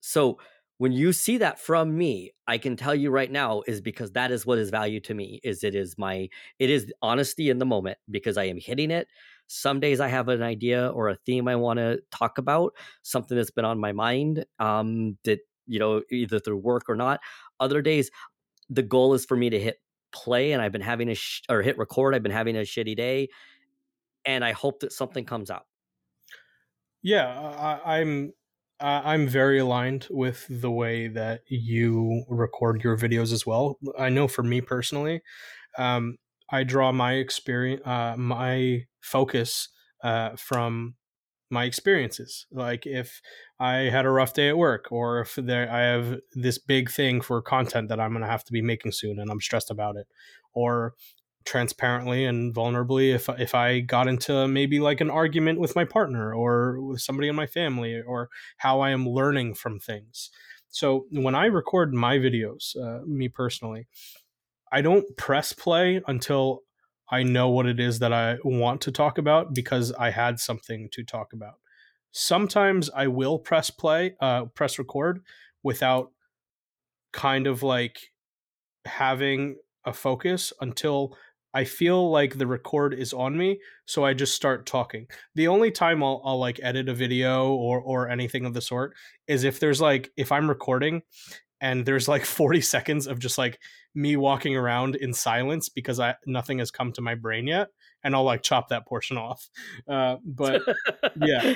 So 0.00 0.38
when 0.78 0.92
you 0.92 1.12
see 1.12 1.36
that 1.38 1.60
from 1.60 1.96
me, 1.98 2.32
I 2.46 2.56
can 2.56 2.74
tell 2.74 2.94
you 2.94 3.10
right 3.10 3.30
now 3.30 3.62
is 3.66 3.82
because 3.82 4.12
that 4.12 4.30
is 4.30 4.46
what 4.46 4.58
is 4.58 4.70
value 4.70 5.00
to 5.00 5.14
me. 5.14 5.40
Is 5.44 5.62
it 5.62 5.74
is 5.74 5.96
my 5.98 6.28
it 6.58 6.70
is 6.70 6.90
honesty 7.02 7.50
in 7.50 7.58
the 7.58 7.66
moment 7.66 7.98
because 8.10 8.38
I 8.38 8.44
am 8.44 8.58
hitting 8.58 8.90
it. 8.90 9.06
Some 9.46 9.80
days 9.80 10.00
I 10.00 10.08
have 10.08 10.28
an 10.28 10.42
idea 10.42 10.88
or 10.88 11.08
a 11.10 11.16
theme 11.26 11.48
I 11.48 11.56
want 11.56 11.78
to 11.80 12.00
talk 12.10 12.38
about, 12.38 12.72
something 13.02 13.36
that's 13.36 13.50
been 13.50 13.64
on 13.66 13.78
my 13.78 13.92
mind 13.92 14.46
um, 14.58 15.18
that 15.24 15.40
you 15.66 15.78
know 15.78 16.02
either 16.10 16.38
through 16.38 16.56
work 16.58 16.84
or 16.88 16.96
not. 16.96 17.20
Other 17.60 17.82
days, 17.82 18.10
the 18.70 18.82
goal 18.82 19.12
is 19.14 19.26
for 19.26 19.36
me 19.36 19.50
to 19.50 19.60
hit 19.60 19.80
play, 20.12 20.52
and 20.52 20.62
I've 20.62 20.72
been 20.72 20.80
having 20.80 21.10
a 21.10 21.14
sh- 21.14 21.42
or 21.50 21.62
hit 21.62 21.76
record. 21.78 22.14
I've 22.14 22.22
been 22.22 22.32
having 22.32 22.56
a 22.56 22.60
shitty 22.60 22.96
day, 22.96 23.28
and 24.24 24.44
I 24.44 24.52
hope 24.52 24.80
that 24.80 24.92
something 24.92 25.24
comes 25.24 25.50
out. 25.50 25.66
Yeah, 27.02 27.26
I, 27.26 28.00
I'm 28.00 28.32
uh, 28.80 29.02
I'm 29.04 29.28
very 29.28 29.58
aligned 29.58 30.06
with 30.10 30.46
the 30.48 30.70
way 30.70 31.08
that 31.08 31.42
you 31.48 32.24
record 32.28 32.82
your 32.82 32.96
videos 32.96 33.32
as 33.32 33.46
well. 33.46 33.78
I 33.98 34.08
know 34.08 34.26
for 34.28 34.42
me 34.42 34.60
personally, 34.60 35.22
um, 35.78 36.16
I 36.50 36.64
draw 36.64 36.92
my 36.92 37.14
experience, 37.14 37.86
uh, 37.86 38.16
my 38.18 38.86
focus 39.00 39.68
uh, 40.02 40.36
from 40.36 40.96
my 41.50 41.64
experiences. 41.64 42.46
Like 42.50 42.86
if 42.86 43.20
I 43.58 43.74
had 43.74 44.06
a 44.06 44.10
rough 44.10 44.34
day 44.34 44.48
at 44.48 44.58
work, 44.58 44.90
or 44.92 45.20
if 45.20 45.34
there 45.36 45.70
I 45.70 45.80
have 45.80 46.20
this 46.32 46.58
big 46.58 46.90
thing 46.90 47.20
for 47.20 47.42
content 47.42 47.88
that 47.88 48.00
I'm 48.00 48.12
going 48.12 48.22
to 48.22 48.28
have 48.30 48.44
to 48.44 48.52
be 48.52 48.62
making 48.62 48.92
soon, 48.92 49.18
and 49.18 49.30
I'm 49.30 49.40
stressed 49.40 49.70
about 49.70 49.96
it, 49.96 50.06
or 50.54 50.94
transparently 51.44 52.24
and 52.24 52.54
vulnerably 52.54 53.14
if 53.14 53.28
if 53.38 53.54
I 53.54 53.80
got 53.80 54.08
into 54.08 54.46
maybe 54.46 54.78
like 54.78 55.00
an 55.00 55.10
argument 55.10 55.58
with 55.58 55.74
my 55.74 55.84
partner 55.84 56.34
or 56.34 56.80
with 56.80 57.00
somebody 57.00 57.28
in 57.28 57.36
my 57.36 57.46
family 57.46 58.00
or 58.00 58.28
how 58.58 58.80
I 58.80 58.90
am 58.90 59.08
learning 59.08 59.54
from 59.54 59.78
things. 59.78 60.30
So 60.68 61.06
when 61.10 61.34
I 61.34 61.46
record 61.46 61.92
my 61.92 62.18
videos, 62.18 62.76
uh, 62.76 63.04
me 63.06 63.28
personally, 63.28 63.88
I 64.70 64.82
don't 64.82 65.16
press 65.16 65.52
play 65.52 66.00
until 66.06 66.60
I 67.10 67.24
know 67.24 67.48
what 67.48 67.66
it 67.66 67.80
is 67.80 67.98
that 67.98 68.12
I 68.12 68.36
want 68.44 68.80
to 68.82 68.92
talk 68.92 69.18
about 69.18 69.52
because 69.52 69.92
I 69.92 70.10
had 70.10 70.38
something 70.38 70.88
to 70.92 71.02
talk 71.02 71.32
about. 71.32 71.54
Sometimes 72.12 72.88
I 72.94 73.08
will 73.08 73.38
press 73.38 73.70
play, 73.70 74.14
uh, 74.20 74.44
press 74.46 74.78
record 74.78 75.22
without 75.62 76.12
kind 77.12 77.48
of 77.48 77.62
like 77.62 78.12
having 78.84 79.56
a 79.84 79.92
focus 79.92 80.52
until 80.60 81.16
I 81.52 81.64
feel 81.64 82.10
like 82.10 82.38
the 82.38 82.46
record 82.46 82.94
is 82.94 83.12
on 83.12 83.36
me, 83.36 83.58
so 83.86 84.04
I 84.04 84.14
just 84.14 84.34
start 84.34 84.66
talking. 84.66 85.06
The 85.34 85.48
only 85.48 85.70
time 85.70 86.02
I'll, 86.02 86.22
I'll 86.24 86.38
like 86.38 86.60
edit 86.62 86.88
a 86.88 86.94
video 86.94 87.52
or 87.54 87.80
or 87.80 88.08
anything 88.08 88.44
of 88.46 88.54
the 88.54 88.60
sort 88.60 88.94
is 89.26 89.44
if 89.44 89.58
there's 89.60 89.80
like 89.80 90.10
if 90.16 90.30
I'm 90.32 90.48
recording 90.48 91.02
and 91.60 91.84
there's 91.84 92.08
like 92.08 92.24
40 92.40 92.60
seconds 92.60 93.06
of 93.06 93.18
just 93.18 93.36
like 93.38 93.58
me 93.94 94.16
walking 94.16 94.54
around 94.56 94.94
in 94.96 95.12
silence 95.12 95.68
because 95.68 95.98
I 95.98 96.14
nothing 96.26 96.58
has 96.60 96.70
come 96.70 96.92
to 96.92 97.00
my 97.02 97.16
brain 97.16 97.48
yet, 97.48 97.68
and 98.04 98.14
I'll 98.14 98.22
like 98.22 98.42
chop 98.42 98.68
that 98.68 98.86
portion 98.86 99.16
off. 99.18 99.48
Uh, 99.88 100.16
but 100.24 100.62
yeah, 101.16 101.54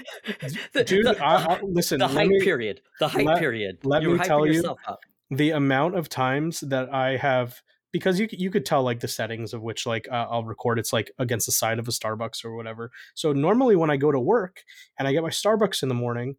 The- 0.72 0.82
dude, 0.84 1.06
the- 1.06 1.24
I, 1.24 1.54
I, 1.54 1.60
listen. 1.62 2.00
the 2.00 2.08
hype 2.08 2.28
me- 2.28 2.40
period. 2.40 2.80
The 2.98 3.06
hype 3.08 3.26
let- 3.26 3.38
period. 3.38 3.78
let 3.84 4.02
You're 4.02 4.18
me 4.18 4.24
tell 4.24 4.44
you- 4.46 4.76
up. 4.88 4.98
the 5.30 5.52
amount 5.52 5.94
of 5.96 6.08
times 6.08 6.60
that 6.60 6.92
I 6.92 7.16
have 7.16 7.62
because 7.94 8.18
you 8.18 8.26
you 8.32 8.50
could 8.50 8.66
tell 8.66 8.82
like 8.82 8.98
the 8.98 9.06
settings 9.06 9.54
of 9.54 9.62
which 9.62 9.86
like 9.86 10.08
uh, 10.10 10.26
I'll 10.28 10.42
record 10.42 10.80
it's 10.80 10.92
like 10.92 11.12
against 11.20 11.46
the 11.46 11.52
side 11.52 11.78
of 11.78 11.86
a 11.86 11.92
Starbucks 11.92 12.44
or 12.44 12.56
whatever. 12.56 12.90
So 13.14 13.32
normally 13.32 13.76
when 13.76 13.88
I 13.88 13.96
go 13.96 14.10
to 14.10 14.18
work 14.18 14.64
and 14.98 15.06
I 15.06 15.12
get 15.12 15.22
my 15.22 15.28
Starbucks 15.28 15.80
in 15.84 15.88
the 15.88 15.94
morning, 15.94 16.34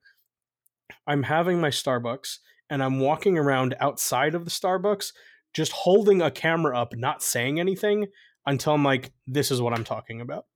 I'm 1.07 1.23
having 1.23 1.61
my 1.61 1.69
Starbucks 1.69 2.39
and 2.69 2.83
I'm 2.83 2.99
walking 2.99 3.37
around 3.37 3.73
outside 3.79 4.35
of 4.35 4.43
the 4.43 4.51
Starbucks 4.51 5.13
just 5.53 5.71
holding 5.71 6.21
a 6.21 6.29
camera 6.29 6.77
up, 6.77 6.93
not 6.93 7.23
saying 7.23 7.57
anything 7.57 8.07
until 8.45 8.73
I'm 8.73 8.83
like 8.83 9.13
this 9.25 9.49
is 9.49 9.61
what 9.61 9.71
I'm 9.71 9.85
talking 9.85 10.19
about. 10.19 10.47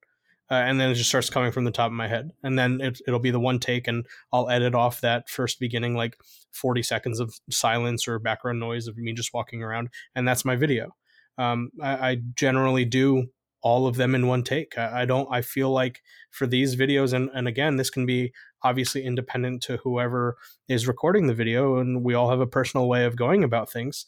Uh, 0.52 0.56
and 0.56 0.80
then 0.80 0.89
it 0.89 0.95
just 0.95 1.10
starts 1.10 1.30
coming 1.30 1.52
from 1.52 1.64
the 1.64 1.72
top 1.72 1.88
of 1.88 1.93
my 1.93 2.08
head, 2.08 2.32
and 2.43 2.58
then 2.58 2.82
it, 2.82 3.00
it'll 3.08 3.20
be 3.20 3.32
the 3.32 3.39
one 3.39 3.60
take, 3.60 3.88
and 3.88 4.06
I'll 4.34 4.50
edit 4.50 4.74
off 4.74 5.02
that 5.02 5.30
first 5.30 5.60
beginning 5.60 5.95
like 5.95 6.18
40 6.54 6.82
seconds 6.82 7.20
of 7.20 7.36
silence 7.52 8.08
or 8.08 8.18
background 8.18 8.60
noise 8.60 8.88
of 8.88 8.97
me 8.97 9.14
just 9.14 9.34
walking 9.34 9.62
around, 9.62 9.89
and 10.16 10.28
that's 10.28 10.45
my 10.45 10.56
video. 10.56 10.95
Um, 11.38 11.72
I, 11.82 12.10
I 12.10 12.18
generally 12.36 12.84
do 12.84 13.28
all 13.62 13.88
of 13.88 13.95
them 13.97 14.16
in 14.16 14.28
one 14.28 14.43
take. 14.43 14.78
I, 14.78 15.02
I 15.02 15.06
don't. 15.06 15.28
I 15.32 15.41
feel 15.41 15.70
like 15.72 16.02
for 16.32 16.47
these 16.47 16.76
videos, 16.76 17.14
and 17.14 17.30
and 17.34 17.47
again, 17.47 17.78
this 17.78 17.89
can 17.89 18.06
be 18.06 18.34
obviously 18.64 19.04
independent 19.04 19.62
to 19.64 19.78
whoever 19.78 20.38
is 20.68 20.88
recording 20.88 21.28
the 21.28 21.34
video, 21.34 21.78
and 21.78 22.04
we 22.04 22.14
all 22.14 22.30
have 22.30 22.41
a 22.41 22.47
personal 22.47 22.88
way 22.88 23.06
of 23.06 23.16
going 23.16 23.43
about 23.43 23.72
things. 23.72 24.06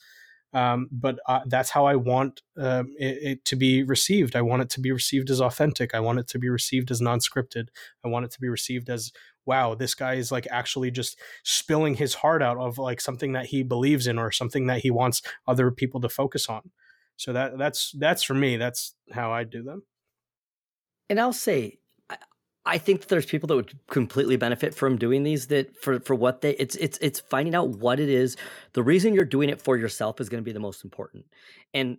Um, 0.53 0.89
but 0.91 1.19
uh, 1.27 1.41
that's 1.47 1.69
how 1.69 1.85
I 1.85 1.95
want 1.95 2.41
um, 2.57 2.93
it, 2.99 3.17
it 3.21 3.45
to 3.45 3.55
be 3.55 3.83
received. 3.83 4.35
I 4.35 4.41
want 4.41 4.61
it 4.61 4.69
to 4.71 4.81
be 4.81 4.91
received 4.91 5.29
as 5.29 5.39
authentic. 5.39 5.95
I 5.95 6.01
want 6.01 6.19
it 6.19 6.27
to 6.29 6.39
be 6.39 6.49
received 6.49 6.91
as 6.91 6.99
non-scripted. 6.99 7.69
I 8.03 8.09
want 8.09 8.25
it 8.25 8.31
to 8.31 8.41
be 8.41 8.49
received 8.49 8.89
as 8.89 9.11
wow, 9.45 9.73
this 9.73 9.95
guy 9.95 10.13
is 10.13 10.31
like 10.31 10.47
actually 10.51 10.91
just 10.91 11.19
spilling 11.43 11.95
his 11.95 12.13
heart 12.15 12.43
out 12.43 12.57
of 12.57 12.77
like 12.77 13.01
something 13.01 13.33
that 13.33 13.47
he 13.47 13.63
believes 13.63 14.07
in 14.07 14.19
or 14.19 14.31
something 14.31 14.67
that 14.67 14.81
he 14.81 14.91
wants 14.91 15.21
other 15.47 15.71
people 15.71 15.99
to 16.01 16.09
focus 16.09 16.47
on. 16.47 16.71
So 17.17 17.33
that 17.33 17.57
that's 17.57 17.91
that's 17.97 18.23
for 18.23 18.33
me. 18.33 18.57
That's 18.57 18.95
how 19.11 19.31
I 19.31 19.43
do 19.43 19.63
them. 19.63 19.83
And 21.09 21.19
I'll 21.19 21.33
say, 21.33 21.79
I, 22.65 22.77
think 22.77 23.01
that 23.01 23.09
there's 23.09 23.25
people 23.25 23.47
that 23.47 23.55
would 23.55 23.73
completely 23.87 24.35
benefit 24.35 24.75
from 24.75 24.97
doing 24.97 25.23
these 25.23 25.47
that 25.47 25.75
for 25.81 25.99
for 25.99 26.15
what 26.15 26.41
they 26.41 26.51
it's 26.51 26.75
it's 26.75 26.97
it's 27.01 27.19
finding 27.19 27.55
out 27.55 27.69
what 27.69 27.99
it 27.99 28.09
is. 28.09 28.37
The 28.73 28.83
reason 28.83 29.13
you're 29.13 29.25
doing 29.25 29.49
it 29.49 29.61
for 29.61 29.77
yourself 29.77 30.21
is 30.21 30.29
going 30.29 30.41
to 30.41 30.45
be 30.45 30.53
the 30.53 30.59
most 30.59 30.83
important. 30.83 31.25
And 31.73 31.97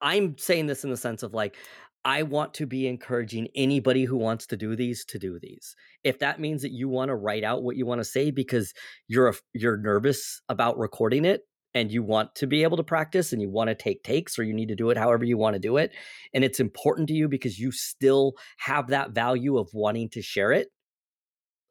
I'm 0.00 0.38
saying 0.38 0.66
this 0.66 0.84
in 0.84 0.90
the 0.90 0.96
sense 0.96 1.22
of 1.22 1.34
like 1.34 1.56
I 2.04 2.22
want 2.22 2.54
to 2.54 2.66
be 2.66 2.86
encouraging 2.86 3.48
anybody 3.54 4.04
who 4.04 4.16
wants 4.16 4.46
to 4.46 4.56
do 4.56 4.74
these 4.74 5.04
to 5.06 5.18
do 5.18 5.38
these. 5.38 5.76
If 6.02 6.20
that 6.20 6.40
means 6.40 6.62
that 6.62 6.72
you 6.72 6.88
want 6.88 7.10
to 7.10 7.14
write 7.14 7.44
out 7.44 7.62
what 7.62 7.76
you 7.76 7.84
want 7.84 8.00
to 8.00 8.04
say 8.04 8.30
because 8.30 8.72
you're 9.06 9.28
a, 9.28 9.34
you're 9.52 9.76
nervous 9.76 10.40
about 10.48 10.78
recording 10.78 11.26
it 11.26 11.42
and 11.74 11.92
you 11.92 12.02
want 12.02 12.34
to 12.34 12.46
be 12.46 12.62
able 12.62 12.76
to 12.76 12.82
practice 12.82 13.32
and 13.32 13.40
you 13.40 13.48
want 13.48 13.68
to 13.68 13.74
take 13.74 14.02
takes 14.02 14.38
or 14.38 14.42
you 14.42 14.52
need 14.52 14.68
to 14.68 14.74
do 14.74 14.90
it 14.90 14.96
however 14.96 15.24
you 15.24 15.38
want 15.38 15.54
to 15.54 15.60
do 15.60 15.76
it 15.76 15.92
and 16.34 16.44
it's 16.44 16.60
important 16.60 17.08
to 17.08 17.14
you 17.14 17.28
because 17.28 17.58
you 17.58 17.70
still 17.72 18.34
have 18.58 18.88
that 18.88 19.10
value 19.10 19.58
of 19.58 19.68
wanting 19.72 20.08
to 20.10 20.22
share 20.22 20.52
it, 20.52 20.68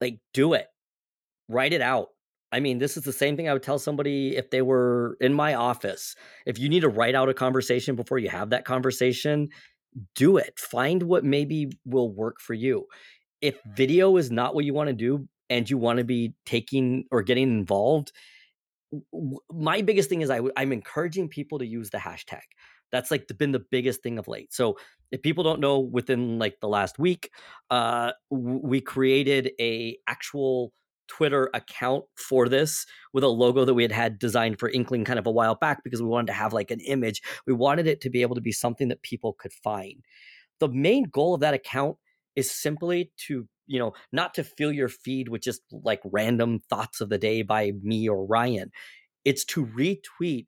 like 0.01 0.19
do 0.33 0.53
it. 0.53 0.67
Write 1.47 1.73
it 1.73 1.81
out. 1.81 2.07
I 2.51 2.59
mean, 2.59 2.79
this 2.79 2.97
is 2.97 3.03
the 3.03 3.13
same 3.13 3.37
thing 3.37 3.47
I 3.47 3.53
would 3.53 3.63
tell 3.63 3.79
somebody 3.79 4.35
if 4.35 4.49
they 4.49 4.61
were 4.61 5.17
in 5.21 5.33
my 5.33 5.53
office. 5.53 6.15
If 6.45 6.57
you 6.57 6.67
need 6.67 6.81
to 6.81 6.89
write 6.89 7.15
out 7.15 7.29
a 7.29 7.33
conversation 7.33 7.95
before 7.95 8.17
you 8.17 8.29
have 8.29 8.49
that 8.49 8.65
conversation, 8.65 9.49
do 10.15 10.37
it. 10.37 10.57
Find 10.57 11.03
what 11.03 11.23
maybe 11.23 11.69
will 11.85 12.11
work 12.11 12.39
for 12.39 12.53
you. 12.53 12.87
If 13.41 13.59
video 13.75 14.17
is 14.17 14.31
not 14.31 14.55
what 14.55 14.65
you 14.65 14.73
want 14.73 14.87
to 14.87 14.95
do 14.95 15.27
and 15.49 15.69
you 15.69 15.77
want 15.77 15.97
to 15.97 16.03
be 16.03 16.33
taking 16.45 17.05
or 17.11 17.21
getting 17.21 17.49
involved, 17.49 18.11
my 19.51 19.81
biggest 19.81 20.09
thing 20.09 20.21
is 20.21 20.29
I, 20.29 20.41
I'm 20.57 20.71
encouraging 20.71 21.29
people 21.29 21.59
to 21.59 21.65
use 21.65 21.89
the 21.89 21.97
hashtag. 21.97 22.41
That's 22.91 23.11
like 23.11 23.27
been 23.37 23.51
the 23.51 23.63
biggest 23.71 24.01
thing 24.01 24.17
of 24.17 24.27
late. 24.27 24.51
So 24.51 24.77
if 25.11 25.21
people 25.21 25.43
don't 25.43 25.59
know, 25.59 25.79
within 25.79 26.39
like 26.39 26.59
the 26.59 26.67
last 26.67 26.97
week, 26.97 27.31
uh, 27.69 28.13
we 28.29 28.81
created 28.81 29.51
a 29.59 29.97
actual 30.07 30.73
Twitter 31.07 31.49
account 31.53 32.05
for 32.15 32.47
this 32.47 32.85
with 33.13 33.23
a 33.23 33.27
logo 33.27 33.65
that 33.65 33.73
we 33.73 33.83
had 33.83 33.91
had 33.91 34.19
designed 34.19 34.59
for 34.59 34.69
Inkling 34.69 35.05
kind 35.05 35.19
of 35.19 35.27
a 35.27 35.31
while 35.31 35.55
back 35.55 35.83
because 35.83 36.01
we 36.01 36.07
wanted 36.07 36.27
to 36.27 36.33
have 36.33 36.53
like 36.53 36.71
an 36.71 36.79
image. 36.81 37.21
We 37.45 37.53
wanted 37.53 37.87
it 37.87 37.99
to 38.01 38.09
be 38.09 38.21
able 38.21 38.35
to 38.35 38.41
be 38.41 38.51
something 38.51 38.87
that 38.87 39.01
people 39.01 39.33
could 39.33 39.53
find. 39.53 40.03
The 40.59 40.69
main 40.69 41.03
goal 41.03 41.33
of 41.33 41.41
that 41.41 41.53
account 41.53 41.97
is 42.35 42.51
simply 42.51 43.11
to, 43.27 43.47
you 43.69 43.79
know, 43.79 43.93
not 44.11 44.33
to 44.33 44.43
fill 44.43 44.71
your 44.71 44.89
feed 44.89 45.29
with 45.29 45.41
just 45.41 45.61
like 45.71 46.01
random 46.03 46.59
thoughts 46.69 46.99
of 46.99 47.09
the 47.09 47.19
day 47.19 47.43
by 47.43 47.71
me 47.81 48.09
or 48.09 48.25
Ryan. 48.25 48.71
It's 49.23 49.45
to 49.45 49.65
retweet 49.65 50.47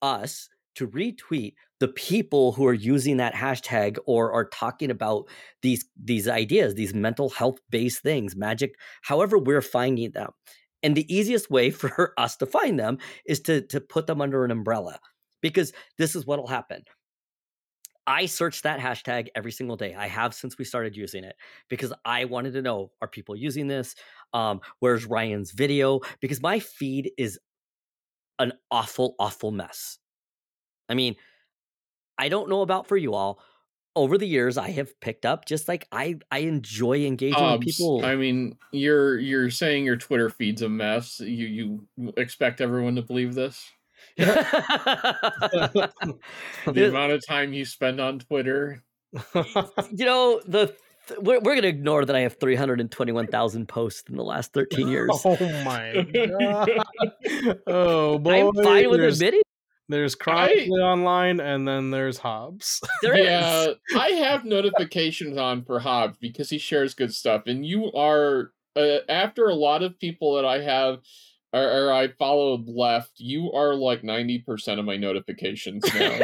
us, 0.00 0.48
to 0.76 0.88
retweet 0.88 1.52
the 1.80 1.88
people 1.88 2.52
who 2.52 2.66
are 2.66 2.74
using 2.74 3.18
that 3.18 3.34
hashtag 3.34 3.98
or 4.06 4.32
are 4.32 4.46
talking 4.46 4.90
about 4.90 5.24
these 5.62 5.84
these 6.02 6.28
ideas 6.28 6.74
these 6.74 6.94
mental 6.94 7.30
health 7.30 7.58
based 7.70 8.02
things 8.02 8.36
magic 8.36 8.74
however 9.02 9.38
we're 9.38 9.62
finding 9.62 10.10
them 10.12 10.30
and 10.82 10.94
the 10.94 11.12
easiest 11.12 11.50
way 11.50 11.70
for 11.70 12.12
us 12.18 12.36
to 12.36 12.46
find 12.46 12.78
them 12.78 12.98
is 13.26 13.40
to 13.40 13.62
to 13.62 13.80
put 13.80 14.06
them 14.06 14.20
under 14.20 14.44
an 14.44 14.50
umbrella 14.50 15.00
because 15.40 15.72
this 15.98 16.14
is 16.14 16.26
what'll 16.26 16.46
happen 16.46 16.82
I 18.10 18.26
search 18.26 18.62
that 18.62 18.80
hashtag 18.80 19.28
every 19.36 19.52
single 19.52 19.76
day. 19.76 19.94
I 19.94 20.08
have 20.08 20.34
since 20.34 20.58
we 20.58 20.64
started 20.64 20.96
using 20.96 21.22
it 21.22 21.36
because 21.68 21.92
I 22.04 22.24
wanted 22.24 22.54
to 22.54 22.62
know 22.62 22.90
are 23.00 23.06
people 23.06 23.36
using 23.36 23.68
this? 23.68 23.94
Um, 24.34 24.60
where's 24.80 25.06
Ryan's 25.06 25.52
video? 25.52 26.00
Because 26.20 26.42
my 26.42 26.58
feed 26.58 27.12
is 27.16 27.38
an 28.40 28.52
awful, 28.68 29.14
awful 29.20 29.52
mess. 29.52 29.98
I 30.88 30.94
mean, 30.94 31.14
I 32.18 32.28
don't 32.28 32.50
know 32.50 32.62
about 32.62 32.88
for 32.88 32.96
you 32.96 33.14
all. 33.14 33.40
Over 33.94 34.18
the 34.18 34.26
years, 34.26 34.58
I 34.58 34.70
have 34.70 34.98
picked 35.00 35.24
up 35.24 35.44
just 35.44 35.68
like 35.68 35.86
I 35.92 36.16
I 36.32 36.40
enjoy 36.40 37.04
engaging 37.06 37.52
with 37.52 37.60
people. 37.60 38.04
I 38.04 38.16
mean, 38.16 38.56
you're 38.72 39.20
you're 39.20 39.50
saying 39.50 39.84
your 39.84 39.96
Twitter 39.96 40.30
feed's 40.30 40.62
a 40.62 40.68
mess. 40.68 41.20
You 41.20 41.46
you 41.96 42.12
expect 42.16 42.60
everyone 42.60 42.96
to 42.96 43.02
believe 43.02 43.34
this? 43.34 43.70
the 46.66 46.88
amount 46.88 47.12
of 47.12 47.26
time 47.26 47.52
you 47.52 47.64
spend 47.64 48.00
on 48.00 48.18
Twitter. 48.18 48.82
you 49.92 50.04
know 50.04 50.40
the 50.46 50.74
we're, 51.18 51.40
we're 51.40 51.54
going 51.54 51.62
to 51.62 51.68
ignore 51.68 52.04
that 52.04 52.14
I 52.14 52.20
have 52.20 52.38
321,000 52.38 53.66
posts 53.66 54.08
in 54.08 54.16
the 54.16 54.22
last 54.22 54.52
13 54.52 54.86
years. 54.86 55.10
Oh 55.24 55.36
my 55.64 56.06
god. 56.12 56.70
oh 57.66 58.18
boy. 58.18 58.46
I'm 58.46 58.54
fine 58.54 58.90
with 58.90 59.00
admitting 59.00 59.42
there's 59.90 60.14
Chronically 60.14 60.80
Online, 60.80 61.40
and 61.40 61.66
then 61.66 61.90
there's 61.90 62.18
Hobbes. 62.18 62.80
There 63.02 63.18
yeah, 63.18 63.72
I 63.96 64.10
have 64.10 64.44
notifications 64.44 65.36
on 65.36 65.64
for 65.64 65.80
Hobbes 65.80 66.16
because 66.20 66.48
he 66.48 66.58
shares 66.58 66.94
good 66.94 67.12
stuff, 67.12 67.42
and 67.46 67.66
you 67.66 67.90
are 67.92 68.52
uh, 68.76 68.98
after 69.08 69.46
a 69.46 69.54
lot 69.54 69.82
of 69.82 69.98
people 69.98 70.36
that 70.36 70.44
I 70.44 70.60
have 70.62 71.00
or, 71.52 71.62
or 71.62 71.92
I 71.92 72.08
followed 72.18 72.68
left. 72.68 73.12
You 73.16 73.52
are 73.52 73.74
like 73.74 74.04
ninety 74.04 74.38
percent 74.38 74.80
of 74.80 74.86
my 74.86 74.96
notifications 74.96 75.84
now. 75.94 76.18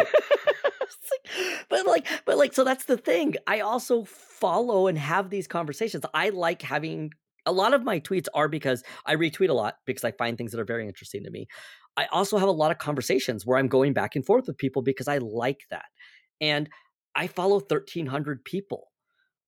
but 1.68 1.86
like 1.86 2.06
but 2.24 2.38
like 2.38 2.54
so 2.54 2.62
that's 2.62 2.84
the 2.84 2.96
thing 2.96 3.34
i 3.46 3.60
also 3.60 4.04
follow 4.04 4.86
and 4.86 4.96
have 4.96 5.28
these 5.28 5.48
conversations 5.48 6.04
i 6.14 6.28
like 6.28 6.62
having 6.62 7.10
a 7.46 7.52
lot 7.52 7.74
of 7.74 7.82
my 7.82 7.98
tweets 7.98 8.28
are 8.32 8.48
because 8.48 8.84
i 9.06 9.14
retweet 9.16 9.48
a 9.48 9.52
lot 9.52 9.74
because 9.86 10.04
i 10.04 10.12
find 10.12 10.38
things 10.38 10.52
that 10.52 10.60
are 10.60 10.64
very 10.64 10.86
interesting 10.86 11.24
to 11.24 11.30
me 11.30 11.46
I 11.96 12.06
also 12.06 12.36
have 12.36 12.48
a 12.48 12.52
lot 12.52 12.70
of 12.70 12.78
conversations 12.78 13.46
where 13.46 13.58
I'm 13.58 13.68
going 13.68 13.92
back 13.92 14.16
and 14.16 14.24
forth 14.24 14.46
with 14.46 14.58
people 14.58 14.82
because 14.82 15.08
I 15.08 15.18
like 15.18 15.60
that. 15.70 15.86
And 16.40 16.68
I 17.14 17.26
follow 17.26 17.56
1300 17.56 18.44
people. 18.44 18.88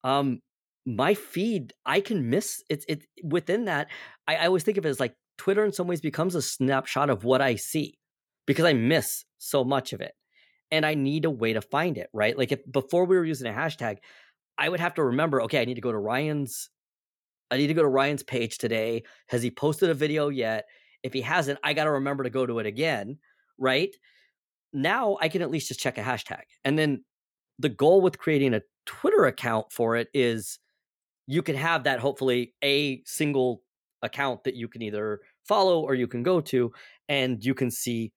Um, 0.02 0.40
my 0.86 1.12
feed, 1.12 1.74
I 1.84 2.00
can 2.00 2.30
miss 2.30 2.62
it's 2.70 2.86
it 2.88 3.04
within 3.22 3.66
that. 3.66 3.88
I, 4.26 4.36
I 4.36 4.46
always 4.46 4.62
think 4.62 4.78
of 4.78 4.86
it 4.86 4.88
as 4.88 5.00
like 5.00 5.14
Twitter 5.38 5.64
in 5.64 5.72
some 5.72 5.86
ways 5.86 6.00
becomes 6.00 6.34
a 6.34 6.42
snapshot 6.42 7.10
of 7.10 7.24
what 7.24 7.40
I 7.40 7.56
see 7.56 7.98
because 8.46 8.64
I 8.64 8.74
miss 8.74 9.24
so 9.38 9.64
much 9.64 9.92
of 9.92 10.00
it. 10.00 10.12
And 10.70 10.84
I 10.84 10.94
need 10.94 11.24
a 11.24 11.30
way 11.30 11.54
to 11.54 11.62
find 11.62 11.96
it, 11.96 12.10
right? 12.12 12.36
Like 12.36 12.52
if 12.52 12.60
before 12.70 13.06
we 13.06 13.16
were 13.16 13.24
using 13.24 13.46
a 13.46 13.56
hashtag, 13.56 13.98
I 14.58 14.68
would 14.68 14.80
have 14.80 14.94
to 14.94 15.04
remember, 15.04 15.40
okay, 15.42 15.62
I 15.62 15.64
need 15.64 15.76
to 15.76 15.80
go 15.80 15.92
to 15.92 15.98
Ryan's 15.98 16.68
I 17.50 17.56
need 17.56 17.68
to 17.68 17.74
go 17.74 17.82
to 17.82 17.88
Ryan's 17.88 18.22
page 18.22 18.58
today. 18.58 19.04
Has 19.28 19.42
he 19.42 19.50
posted 19.50 19.88
a 19.88 19.94
video 19.94 20.28
yet? 20.28 20.66
If 21.02 21.12
he 21.12 21.22
hasn't, 21.22 21.58
I 21.62 21.72
got 21.72 21.84
to 21.84 21.92
remember 21.92 22.24
to 22.24 22.30
go 22.30 22.44
to 22.44 22.58
it 22.58 22.66
again, 22.66 23.18
right? 23.56 23.94
Now 24.72 25.16
I 25.20 25.28
can 25.28 25.42
at 25.42 25.50
least 25.50 25.68
just 25.68 25.80
check 25.80 25.96
a 25.96 26.02
hashtag. 26.02 26.42
And 26.64 26.78
then 26.78 27.04
the 27.58 27.68
goal 27.68 28.00
with 28.00 28.18
creating 28.18 28.54
a 28.54 28.62
Twitter 28.84 29.24
account 29.24 29.72
for 29.72 29.96
it 29.96 30.08
is 30.12 30.58
you 31.26 31.42
can 31.42 31.56
have 31.56 31.84
that 31.84 32.00
hopefully 32.00 32.54
a 32.62 33.02
single 33.04 33.62
account 34.02 34.44
that 34.44 34.54
you 34.54 34.68
can 34.68 34.82
either 34.82 35.20
follow 35.46 35.80
or 35.80 35.94
you 35.94 36.06
can 36.06 36.22
go 36.22 36.40
to 36.40 36.72
and 37.08 37.44
you 37.44 37.54
can 37.54 37.70
see 37.70 38.12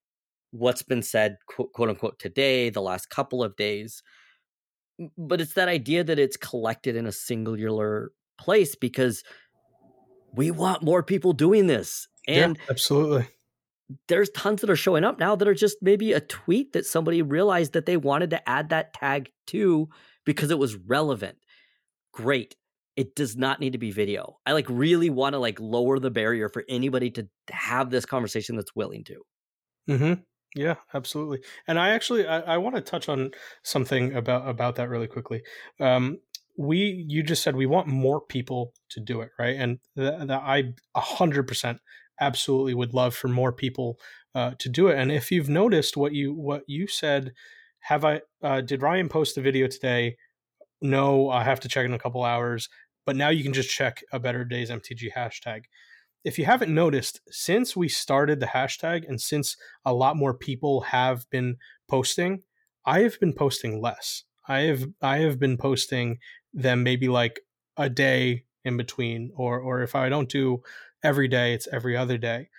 what's 0.51 0.83
been 0.83 1.01
said 1.01 1.37
quote, 1.47 1.71
quote 1.73 1.89
unquote 1.89 2.19
today 2.19 2.69
the 2.69 2.81
last 2.81 3.09
couple 3.09 3.43
of 3.43 3.55
days 3.55 4.03
but 5.17 5.41
it's 5.41 5.53
that 5.53 5.67
idea 5.67 6.03
that 6.03 6.19
it's 6.19 6.37
collected 6.37 6.95
in 6.95 7.07
a 7.07 7.11
singular 7.11 8.11
place 8.37 8.75
because 8.75 9.23
we 10.33 10.51
want 10.51 10.83
more 10.83 11.01
people 11.01 11.33
doing 11.33 11.67
this 11.67 12.07
and 12.27 12.57
yeah, 12.57 12.63
absolutely. 12.69 13.27
There's 14.07 14.29
tons 14.29 14.61
that 14.61 14.69
are 14.69 14.75
showing 14.75 15.03
up 15.03 15.19
now 15.19 15.35
that 15.35 15.47
are 15.47 15.53
just 15.53 15.77
maybe 15.81 16.13
a 16.13 16.21
tweet 16.21 16.73
that 16.73 16.85
somebody 16.85 17.21
realized 17.21 17.73
that 17.73 17.85
they 17.85 17.97
wanted 17.97 18.29
to 18.29 18.49
add 18.49 18.69
that 18.69 18.93
tag 18.93 19.29
to 19.47 19.89
because 20.25 20.49
it 20.49 20.59
was 20.59 20.75
relevant. 20.75 21.37
Great. 22.13 22.55
It 22.95 23.15
does 23.15 23.37
not 23.37 23.59
need 23.59 23.73
to 23.73 23.77
be 23.77 23.91
video. 23.91 24.37
I 24.45 24.51
like 24.51 24.67
really 24.69 25.09
want 25.09 25.33
to 25.33 25.39
like 25.39 25.59
lower 25.59 25.99
the 25.99 26.11
barrier 26.11 26.49
for 26.49 26.65
anybody 26.67 27.09
to 27.11 27.27
have 27.49 27.89
this 27.89 28.05
conversation 28.05 28.55
that's 28.55 28.75
willing 28.75 29.03
to. 29.05 29.21
Mm-hmm. 29.89 30.21
Yeah, 30.55 30.75
absolutely. 30.93 31.41
And 31.67 31.79
I 31.79 31.89
actually 31.89 32.27
I, 32.27 32.39
I 32.41 32.57
want 32.57 32.75
to 32.75 32.81
touch 32.81 33.07
on 33.07 33.31
something 33.63 34.13
about 34.15 34.47
about 34.47 34.75
that 34.75 34.89
really 34.89 35.07
quickly. 35.07 35.43
Um, 35.79 36.19
we 36.57 37.05
you 37.07 37.23
just 37.23 37.43
said 37.43 37.55
we 37.55 37.65
want 37.65 37.87
more 37.87 38.19
people 38.19 38.73
to 38.89 38.99
do 38.99 39.21
it, 39.21 39.29
right? 39.39 39.55
And 39.55 39.79
that 39.95 40.29
I 40.31 40.73
a 40.93 40.99
hundred 40.99 41.47
percent 41.47 41.79
absolutely 42.19 42.73
would 42.73 42.93
love 42.93 43.15
for 43.15 43.29
more 43.29 43.53
people 43.53 43.97
uh, 44.35 44.51
to 44.59 44.69
do 44.69 44.87
it. 44.87 44.97
And 44.97 45.11
if 45.11 45.31
you've 45.31 45.49
noticed 45.49 45.95
what 45.95 46.13
you 46.13 46.33
what 46.33 46.63
you 46.67 46.87
said, 46.87 47.33
have 47.81 48.03
I 48.03 48.21
uh, 48.43 48.61
did 48.61 48.81
Ryan 48.81 49.09
post 49.09 49.35
the 49.35 49.41
video 49.41 49.67
today? 49.67 50.17
No, 50.81 51.29
I 51.29 51.43
have 51.43 51.59
to 51.61 51.67
check 51.67 51.85
in 51.85 51.93
a 51.93 51.99
couple 51.99 52.23
hours. 52.23 52.69
But 53.05 53.15
now 53.15 53.29
you 53.29 53.43
can 53.43 53.53
just 53.53 53.69
check 53.69 54.03
a 54.11 54.19
Better 54.19 54.45
Days 54.45 54.69
MTG 54.69 55.13
hashtag. 55.15 55.65
If 56.23 56.37
you 56.37 56.45
haven't 56.45 56.73
noticed, 56.73 57.19
since 57.29 57.75
we 57.75 57.89
started 57.89 58.39
the 58.39 58.45
hashtag 58.47 59.07
and 59.07 59.19
since 59.19 59.57
a 59.83 59.93
lot 59.93 60.15
more 60.15 60.35
people 60.35 60.81
have 60.81 61.27
been 61.31 61.57
posting, 61.89 62.43
I 62.85 62.99
have 63.01 63.19
been 63.19 63.33
posting 63.33 63.81
less. 63.81 64.23
I 64.47 64.61
have 64.61 64.87
I 65.01 65.17
have 65.19 65.39
been 65.39 65.57
posting 65.57 66.19
them 66.53 66.83
maybe 66.83 67.07
like 67.07 67.39
a 67.77 67.89
day 67.89 68.45
in 68.63 68.77
between, 68.77 69.31
or 69.35 69.59
or 69.59 69.81
if 69.81 69.95
I 69.95 70.09
don't 70.09 70.29
do 70.29 70.61
every 71.03 71.27
day, 71.27 71.53
it's 71.53 71.67
every 71.71 71.97
other 71.97 72.17
day. 72.17 72.49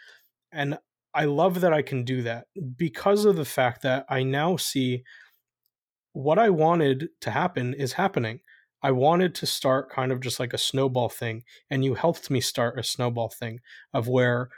And 0.50 0.78
I 1.14 1.26
love 1.26 1.60
that 1.60 1.72
I 1.72 1.82
can 1.82 2.04
do 2.04 2.22
that 2.22 2.46
because 2.76 3.24
of 3.24 3.36
the 3.36 3.44
fact 3.44 3.82
that 3.82 4.06
I 4.08 4.22
now 4.22 4.56
see 4.56 5.04
what 6.12 6.38
I 6.38 6.50
wanted 6.50 7.08
to 7.20 7.30
happen 7.30 7.74
is 7.74 7.94
happening. 7.94 8.40
I 8.82 8.90
wanted 8.90 9.34
to 9.36 9.46
start 9.46 9.90
kind 9.90 10.10
of 10.10 10.20
just 10.20 10.40
like 10.40 10.52
a 10.52 10.58
snowball 10.58 11.08
thing, 11.08 11.44
and 11.70 11.84
you 11.84 11.94
helped 11.94 12.30
me 12.30 12.40
start 12.40 12.78
a 12.78 12.82
snowball 12.82 13.28
thing 13.28 13.60
of 13.94 14.08
where 14.08 14.48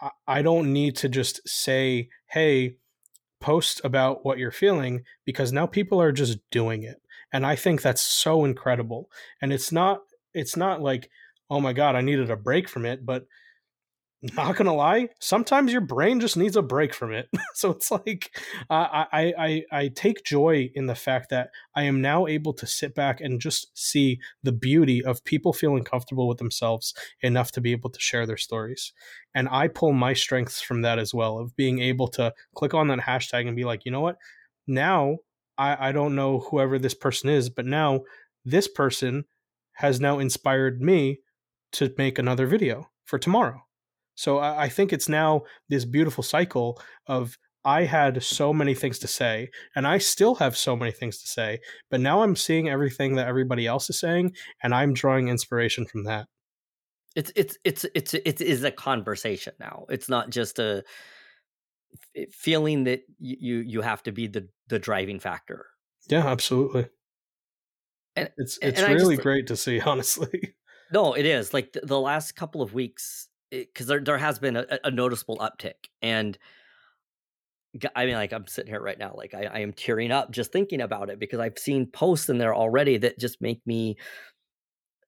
I, 0.00 0.10
I 0.26 0.42
don't 0.42 0.72
need 0.72 0.96
to 0.96 1.08
just 1.08 1.46
say, 1.48 2.08
hey, 2.28 2.76
post 3.40 3.80
about 3.84 4.24
what 4.24 4.38
you're 4.38 4.50
feeling 4.50 5.02
because 5.26 5.52
now 5.52 5.66
people 5.66 6.00
are 6.00 6.12
just 6.12 6.38
doing 6.50 6.82
it. 6.82 7.02
And 7.30 7.44
I 7.44 7.56
think 7.56 7.82
that's 7.82 8.00
so 8.00 8.44
incredible. 8.44 9.10
And 9.42 9.52
it's 9.52 9.70
not 9.70 10.00
it's 10.32 10.56
not 10.56 10.80
like, 10.80 11.10
oh 11.50 11.60
my 11.60 11.72
God, 11.72 11.94
I 11.94 12.00
needed 12.00 12.30
a 12.30 12.36
break 12.36 12.68
from 12.68 12.86
it, 12.86 13.04
but 13.04 13.26
not 14.36 14.56
gonna 14.56 14.74
lie, 14.74 15.10
sometimes 15.20 15.70
your 15.70 15.82
brain 15.82 16.18
just 16.18 16.36
needs 16.36 16.56
a 16.56 16.62
break 16.62 16.94
from 16.94 17.12
it. 17.12 17.28
so 17.54 17.70
it's 17.70 17.90
like 17.90 18.34
I, 18.70 19.32
I 19.38 19.62
I 19.70 19.88
take 19.88 20.24
joy 20.24 20.70
in 20.74 20.86
the 20.86 20.94
fact 20.94 21.28
that 21.30 21.50
I 21.74 21.82
am 21.82 22.00
now 22.00 22.26
able 22.26 22.54
to 22.54 22.66
sit 22.66 22.94
back 22.94 23.20
and 23.20 23.40
just 23.40 23.76
see 23.76 24.20
the 24.42 24.52
beauty 24.52 25.04
of 25.04 25.24
people 25.24 25.52
feeling 25.52 25.84
comfortable 25.84 26.26
with 26.26 26.38
themselves 26.38 26.94
enough 27.20 27.52
to 27.52 27.60
be 27.60 27.72
able 27.72 27.90
to 27.90 28.00
share 28.00 28.26
their 28.26 28.38
stories. 28.38 28.92
And 29.34 29.48
I 29.50 29.68
pull 29.68 29.92
my 29.92 30.14
strengths 30.14 30.60
from 30.60 30.82
that 30.82 30.98
as 30.98 31.12
well, 31.12 31.38
of 31.38 31.54
being 31.56 31.80
able 31.80 32.08
to 32.08 32.32
click 32.54 32.72
on 32.72 32.88
that 32.88 33.00
hashtag 33.00 33.46
and 33.46 33.56
be 33.56 33.64
like, 33.64 33.84
you 33.84 33.92
know 33.92 34.00
what? 34.00 34.16
Now 34.66 35.18
I, 35.58 35.88
I 35.88 35.92
don't 35.92 36.14
know 36.14 36.38
whoever 36.38 36.78
this 36.78 36.94
person 36.94 37.28
is, 37.28 37.50
but 37.50 37.66
now 37.66 38.00
this 38.44 38.68
person 38.68 39.24
has 39.74 40.00
now 40.00 40.18
inspired 40.18 40.80
me 40.80 41.20
to 41.72 41.92
make 41.98 42.18
another 42.18 42.46
video 42.46 42.88
for 43.04 43.18
tomorrow 43.18 43.63
so 44.14 44.38
I, 44.38 44.64
I 44.64 44.68
think 44.68 44.92
it's 44.92 45.08
now 45.08 45.42
this 45.68 45.84
beautiful 45.84 46.22
cycle 46.22 46.80
of 47.06 47.38
I 47.64 47.84
had 47.84 48.22
so 48.22 48.52
many 48.52 48.74
things 48.74 48.98
to 49.00 49.08
say, 49.08 49.48
and 49.74 49.86
I 49.86 49.98
still 49.98 50.34
have 50.36 50.56
so 50.56 50.76
many 50.76 50.92
things 50.92 51.20
to 51.22 51.26
say, 51.26 51.60
but 51.90 52.00
now 52.00 52.22
I'm 52.22 52.36
seeing 52.36 52.68
everything 52.68 53.14
that 53.14 53.26
everybody 53.26 53.66
else 53.66 53.88
is 53.88 53.98
saying, 53.98 54.34
and 54.62 54.74
I'm 54.74 54.92
drawing 54.92 55.28
inspiration 55.28 55.86
from 55.86 56.04
that. 56.04 56.26
It's 57.16 57.32
it's 57.36 57.56
it's 57.64 57.86
it's 57.94 58.12
it 58.12 58.40
is 58.40 58.64
a 58.64 58.70
conversation 58.70 59.54
now. 59.58 59.86
It's 59.88 60.08
not 60.08 60.30
just 60.30 60.58
a 60.58 60.84
feeling 62.32 62.84
that 62.84 63.02
you 63.18 63.58
you 63.58 63.80
have 63.80 64.02
to 64.02 64.12
be 64.12 64.26
the 64.26 64.48
the 64.68 64.78
driving 64.78 65.20
factor. 65.20 65.66
Yeah, 66.08 66.26
absolutely. 66.26 66.88
And 68.16 68.30
it's 68.36 68.58
it's 68.60 68.80
and 68.80 68.94
really 68.94 69.16
just, 69.16 69.22
great 69.22 69.46
to 69.46 69.56
see, 69.56 69.80
honestly. 69.86 70.54
No, 70.92 71.14
it 71.14 71.24
is. 71.24 71.54
Like 71.54 71.72
the, 71.72 71.80
the 71.80 71.98
last 72.00 72.36
couple 72.36 72.62
of 72.62 72.74
weeks, 72.74 73.28
because 73.60 73.86
there 73.86 74.00
there 74.00 74.18
has 74.18 74.38
been 74.38 74.56
a, 74.56 74.66
a, 74.84 74.90
noticeable 74.90 75.38
uptick, 75.38 75.88
and 76.02 76.36
I 77.94 78.06
mean, 78.06 78.14
like 78.14 78.32
I'm 78.32 78.46
sitting 78.46 78.70
here 78.70 78.80
right 78.80 78.98
now, 78.98 79.14
like 79.16 79.34
I, 79.34 79.44
I 79.44 79.58
am 79.60 79.72
tearing 79.72 80.12
up 80.12 80.30
just 80.30 80.52
thinking 80.52 80.80
about 80.80 81.10
it 81.10 81.18
because 81.18 81.40
I've 81.40 81.58
seen 81.58 81.86
posts 81.86 82.28
in 82.28 82.38
there 82.38 82.54
already 82.54 82.98
that 82.98 83.18
just 83.18 83.40
make 83.40 83.66
me, 83.66 83.96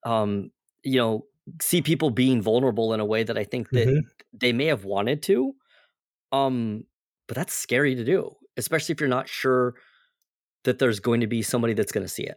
um, 0.04 0.50
you 0.82 0.98
know, 0.98 1.26
see 1.60 1.82
people 1.82 2.10
being 2.10 2.42
vulnerable 2.42 2.92
in 2.92 3.00
a 3.00 3.04
way 3.04 3.22
that 3.22 3.38
I 3.38 3.44
think 3.44 3.70
that 3.70 3.86
mm-hmm. 3.86 4.00
they 4.32 4.52
may 4.52 4.66
have 4.66 4.84
wanted 4.84 5.22
to, 5.24 5.54
um, 6.32 6.84
but 7.28 7.36
that's 7.36 7.54
scary 7.54 7.94
to 7.94 8.04
do, 8.04 8.34
especially 8.56 8.94
if 8.94 9.00
you're 9.00 9.08
not 9.08 9.28
sure 9.28 9.74
that 10.64 10.78
there's 10.78 10.98
going 10.98 11.20
to 11.20 11.28
be 11.28 11.42
somebody 11.42 11.74
that's 11.74 11.92
going 11.92 12.04
to 12.04 12.12
see 12.12 12.24
it. 12.24 12.36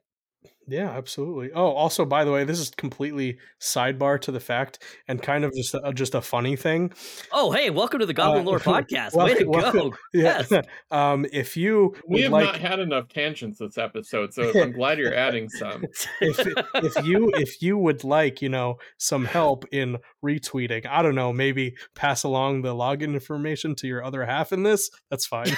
Yeah, 0.70 0.92
absolutely. 0.92 1.52
Oh, 1.52 1.72
also, 1.72 2.06
by 2.06 2.24
the 2.24 2.32
way, 2.32 2.44
this 2.44 2.60
is 2.60 2.70
completely 2.70 3.40
sidebar 3.60 4.22
to 4.22 4.32
the 4.32 4.40
fact 4.40 4.78
and 5.08 5.22
kind 5.22 5.44
of 5.44 5.52
just 5.56 5.74
a, 5.74 5.92
just 5.94 6.14
a 6.14 6.22
funny 6.22 6.56
thing. 6.56 6.94
Oh, 7.32 7.52
hey, 7.52 7.72
welcome 7.72 8.00
to 8.02 8.06
the 8.06 8.14
Goblin 8.14 8.44
uh, 8.44 8.50
Lore 8.52 8.60
podcast. 8.60 9.16
Way 9.16 9.34
to 9.34 9.46
go! 9.46 9.94
Yeah. 10.14 10.44
Yes. 10.50 10.66
um, 10.92 11.26
if 11.32 11.56
you 11.58 11.96
we 12.08 12.22
have 12.22 12.32
like... 12.32 12.46
not 12.46 12.60
had 12.60 12.80
enough 12.80 13.08
tangents 13.08 13.60
this 13.60 13.78
episode, 13.78 14.34
so 14.34 14.52
I'm 14.60 14.72
glad 14.72 15.00
you're 15.00 15.14
adding 15.14 15.50
some. 15.50 15.86
if 16.22 16.40
if 16.76 17.06
you 17.06 17.32
if 17.36 17.62
you 17.62 17.78
would 17.78 18.04
like, 18.04 18.42
you 18.42 18.50
know, 18.50 18.78
some 18.98 19.26
help 19.26 19.66
in 19.72 19.98
retweeting, 20.24 20.86
I 20.88 21.02
don't 21.02 21.16
know, 21.16 21.34
maybe 21.34 21.76
pass 21.96 22.24
along 22.24 22.62
the 22.62 22.76
login 22.76 23.14
information 23.14 23.76
to 23.76 23.88
your 23.88 24.04
other 24.04 24.26
half 24.26 24.52
in 24.52 24.64
this. 24.64 24.90
That's 25.10 25.26
fine. 25.26 25.56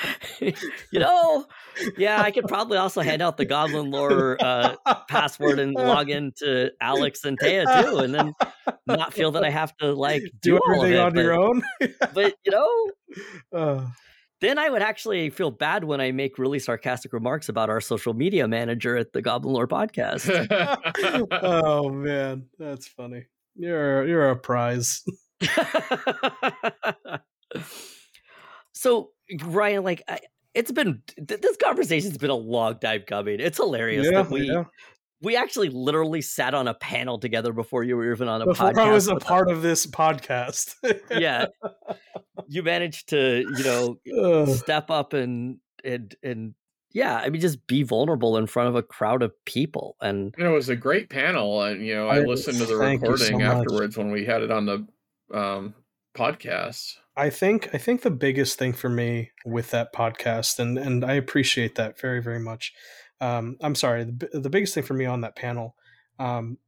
you 0.40 0.98
know, 0.98 1.46
yeah, 1.96 2.22
I 2.22 2.30
could 2.30 2.46
probably 2.46 2.78
also 2.78 3.00
hand 3.02 3.22
out 3.22 3.36
the 3.36 3.44
Goblin 3.44 3.90
Lore 3.90 4.36
uh, 4.40 4.76
password 5.08 5.58
and 5.58 5.74
log 5.74 6.10
in 6.10 6.32
to 6.36 6.70
Alex 6.80 7.24
and 7.24 7.38
Taya 7.38 7.82
too, 7.82 7.98
and 7.98 8.14
then 8.14 8.32
not 8.86 9.12
feel 9.12 9.32
that 9.32 9.44
I 9.44 9.50
have 9.50 9.76
to 9.78 9.92
like 9.92 10.22
do, 10.40 10.52
do 10.52 10.60
everything 10.68 10.92
it, 10.94 10.98
on 10.98 11.14
but, 11.14 11.20
your 11.20 11.34
own. 11.34 11.62
but 12.14 12.34
you 12.44 12.52
know, 12.52 12.90
uh. 13.52 13.86
then 14.40 14.58
I 14.58 14.70
would 14.70 14.82
actually 14.82 15.30
feel 15.30 15.50
bad 15.50 15.84
when 15.84 16.00
I 16.00 16.12
make 16.12 16.38
really 16.38 16.58
sarcastic 16.58 17.12
remarks 17.12 17.48
about 17.48 17.70
our 17.70 17.80
social 17.80 18.14
media 18.14 18.48
manager 18.48 18.96
at 18.96 19.12
the 19.12 19.22
Goblin 19.22 19.54
Lore 19.54 19.68
podcast. 19.68 20.28
oh 21.42 21.90
man, 21.90 22.46
that's 22.58 22.86
funny. 22.88 23.26
You're 23.54 24.06
you're 24.06 24.30
a 24.30 24.36
prize. 24.36 25.02
so 28.72 29.10
Ryan, 29.44 29.84
like 29.84 30.02
I, 30.08 30.20
it's 30.54 30.72
been 30.72 31.02
this 31.16 31.56
conversation's 31.56 32.18
been 32.18 32.30
a 32.30 32.34
long 32.34 32.78
time 32.78 33.02
coming. 33.06 33.40
It's 33.40 33.58
hilarious 33.58 34.06
yeah, 34.06 34.22
that 34.22 34.30
we 34.30 34.42
yeah. 34.42 34.64
we 35.20 35.36
actually 35.36 35.68
literally 35.68 36.20
sat 36.20 36.54
on 36.54 36.68
a 36.68 36.74
panel 36.74 37.18
together 37.18 37.52
before 37.52 37.84
you 37.84 37.96
were 37.96 38.12
even 38.12 38.28
on 38.28 38.42
a 38.42 38.46
before 38.46 38.72
podcast. 38.72 38.78
I 38.78 38.92
was 38.92 39.08
a 39.08 39.16
part 39.16 39.50
of 39.50 39.62
this 39.62 39.86
podcast. 39.86 40.74
yeah, 41.10 41.46
you 42.48 42.62
managed 42.62 43.08
to 43.10 43.44
you 43.56 43.64
know 44.04 44.46
step 44.54 44.90
up 44.90 45.12
and 45.12 45.58
and 45.84 46.14
and 46.22 46.54
yeah, 46.94 47.16
I 47.16 47.30
mean, 47.30 47.40
just 47.40 47.66
be 47.66 47.82
vulnerable 47.82 48.36
in 48.36 48.46
front 48.46 48.68
of 48.68 48.74
a 48.74 48.82
crowd 48.82 49.22
of 49.22 49.32
people. 49.44 49.96
And 50.00 50.34
you 50.36 50.44
know, 50.44 50.52
it 50.52 50.56
was 50.56 50.68
a 50.68 50.76
great 50.76 51.08
panel, 51.08 51.62
and 51.62 51.84
you 51.84 51.94
know, 51.94 52.08
I, 52.08 52.18
I 52.18 52.20
listened 52.20 52.58
to 52.58 52.66
the 52.66 52.76
recording 52.76 53.40
so 53.40 53.44
afterwards 53.44 53.96
when 53.96 54.10
we 54.10 54.24
had 54.24 54.42
it 54.42 54.50
on 54.50 54.66
the 54.66 54.86
um, 55.32 55.74
podcast. 56.14 56.96
I 57.16 57.30
think 57.30 57.68
I 57.74 57.78
think 57.78 58.02
the 58.02 58.10
biggest 58.10 58.58
thing 58.58 58.72
for 58.72 58.88
me 58.88 59.30
with 59.44 59.70
that 59.70 59.92
podcast, 59.92 60.58
and 60.58 60.78
and 60.78 61.04
I 61.04 61.14
appreciate 61.14 61.74
that 61.74 62.00
very 62.00 62.22
very 62.22 62.40
much. 62.40 62.72
Um, 63.20 63.56
I'm 63.60 63.74
sorry, 63.74 64.04
the, 64.04 64.28
the 64.32 64.50
biggest 64.50 64.74
thing 64.74 64.82
for 64.82 64.94
me 64.94 65.04
on 65.04 65.20
that 65.20 65.36
panel 65.36 65.76
um, 66.18 66.58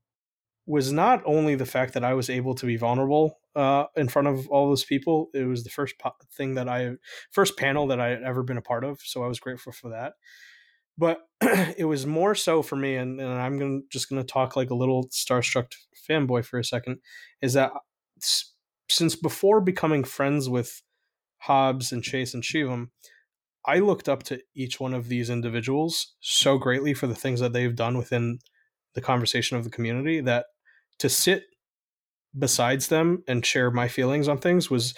was 0.66 0.92
not 0.92 1.22
only 1.24 1.54
the 1.54 1.66
fact 1.66 1.94
that 1.94 2.04
I 2.04 2.14
was 2.14 2.30
able 2.30 2.54
to 2.56 2.66
be 2.66 2.76
vulnerable 2.76 3.40
uh, 3.56 3.84
in 3.96 4.08
front 4.08 4.28
of 4.28 4.46
all 4.48 4.68
those 4.68 4.84
people. 4.84 5.30
It 5.34 5.44
was 5.44 5.64
the 5.64 5.70
first 5.70 5.98
po- 5.98 6.12
thing 6.32 6.54
that 6.54 6.68
I 6.68 6.92
first 7.30 7.56
panel 7.56 7.86
that 7.88 8.00
I 8.00 8.08
had 8.08 8.22
ever 8.22 8.42
been 8.42 8.58
a 8.58 8.62
part 8.62 8.84
of, 8.84 9.00
so 9.02 9.24
I 9.24 9.28
was 9.28 9.40
grateful 9.40 9.72
for 9.72 9.90
that. 9.90 10.14
But 10.96 11.22
it 11.76 11.86
was 11.86 12.06
more 12.06 12.34
so 12.34 12.62
for 12.62 12.76
me, 12.76 12.96
and, 12.96 13.20
and 13.20 13.30
I'm 13.30 13.58
gonna 13.58 13.80
just 13.90 14.08
gonna 14.08 14.24
talk 14.24 14.56
like 14.56 14.70
a 14.70 14.76
little 14.76 15.08
starstruck 15.08 15.72
fanboy 16.08 16.44
for 16.44 16.58
a 16.58 16.64
second. 16.64 16.98
Is 17.40 17.54
that 17.54 17.72
since 18.94 19.16
before 19.16 19.60
becoming 19.60 20.04
friends 20.04 20.48
with 20.48 20.82
Hobbes 21.38 21.92
and 21.92 22.02
Chase 22.02 22.34
and 22.34 22.42
Shivam, 22.42 22.88
I 23.66 23.78
looked 23.78 24.08
up 24.08 24.22
to 24.24 24.40
each 24.54 24.78
one 24.78 24.94
of 24.94 25.08
these 25.08 25.30
individuals 25.30 26.14
so 26.20 26.58
greatly 26.58 26.94
for 26.94 27.06
the 27.06 27.14
things 27.14 27.40
that 27.40 27.52
they've 27.52 27.74
done 27.74 27.96
within 27.96 28.38
the 28.94 29.00
conversation 29.00 29.56
of 29.56 29.64
the 29.64 29.70
community 29.70 30.20
that 30.20 30.46
to 30.98 31.08
sit 31.08 31.44
besides 32.36 32.88
them 32.88 33.22
and 33.26 33.44
share 33.44 33.70
my 33.70 33.88
feelings 33.88 34.28
on 34.28 34.38
things 34.38 34.70
was 34.70 34.94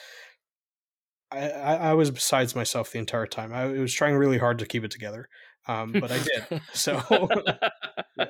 I, 1.30 1.50
I, 1.50 1.92
was 1.94 2.10
besides 2.10 2.54
myself 2.54 2.92
the 2.92 3.00
entire 3.00 3.26
time. 3.26 3.52
I 3.52 3.66
was 3.66 3.92
trying 3.92 4.14
really 4.14 4.38
hard 4.38 4.60
to 4.60 4.66
keep 4.66 4.84
it 4.84 4.92
together, 4.92 5.28
um, 5.66 5.92
but 5.92 6.12
I 6.12 6.18
did. 6.18 6.60
So, 6.72 7.02
yeah. 8.16 8.26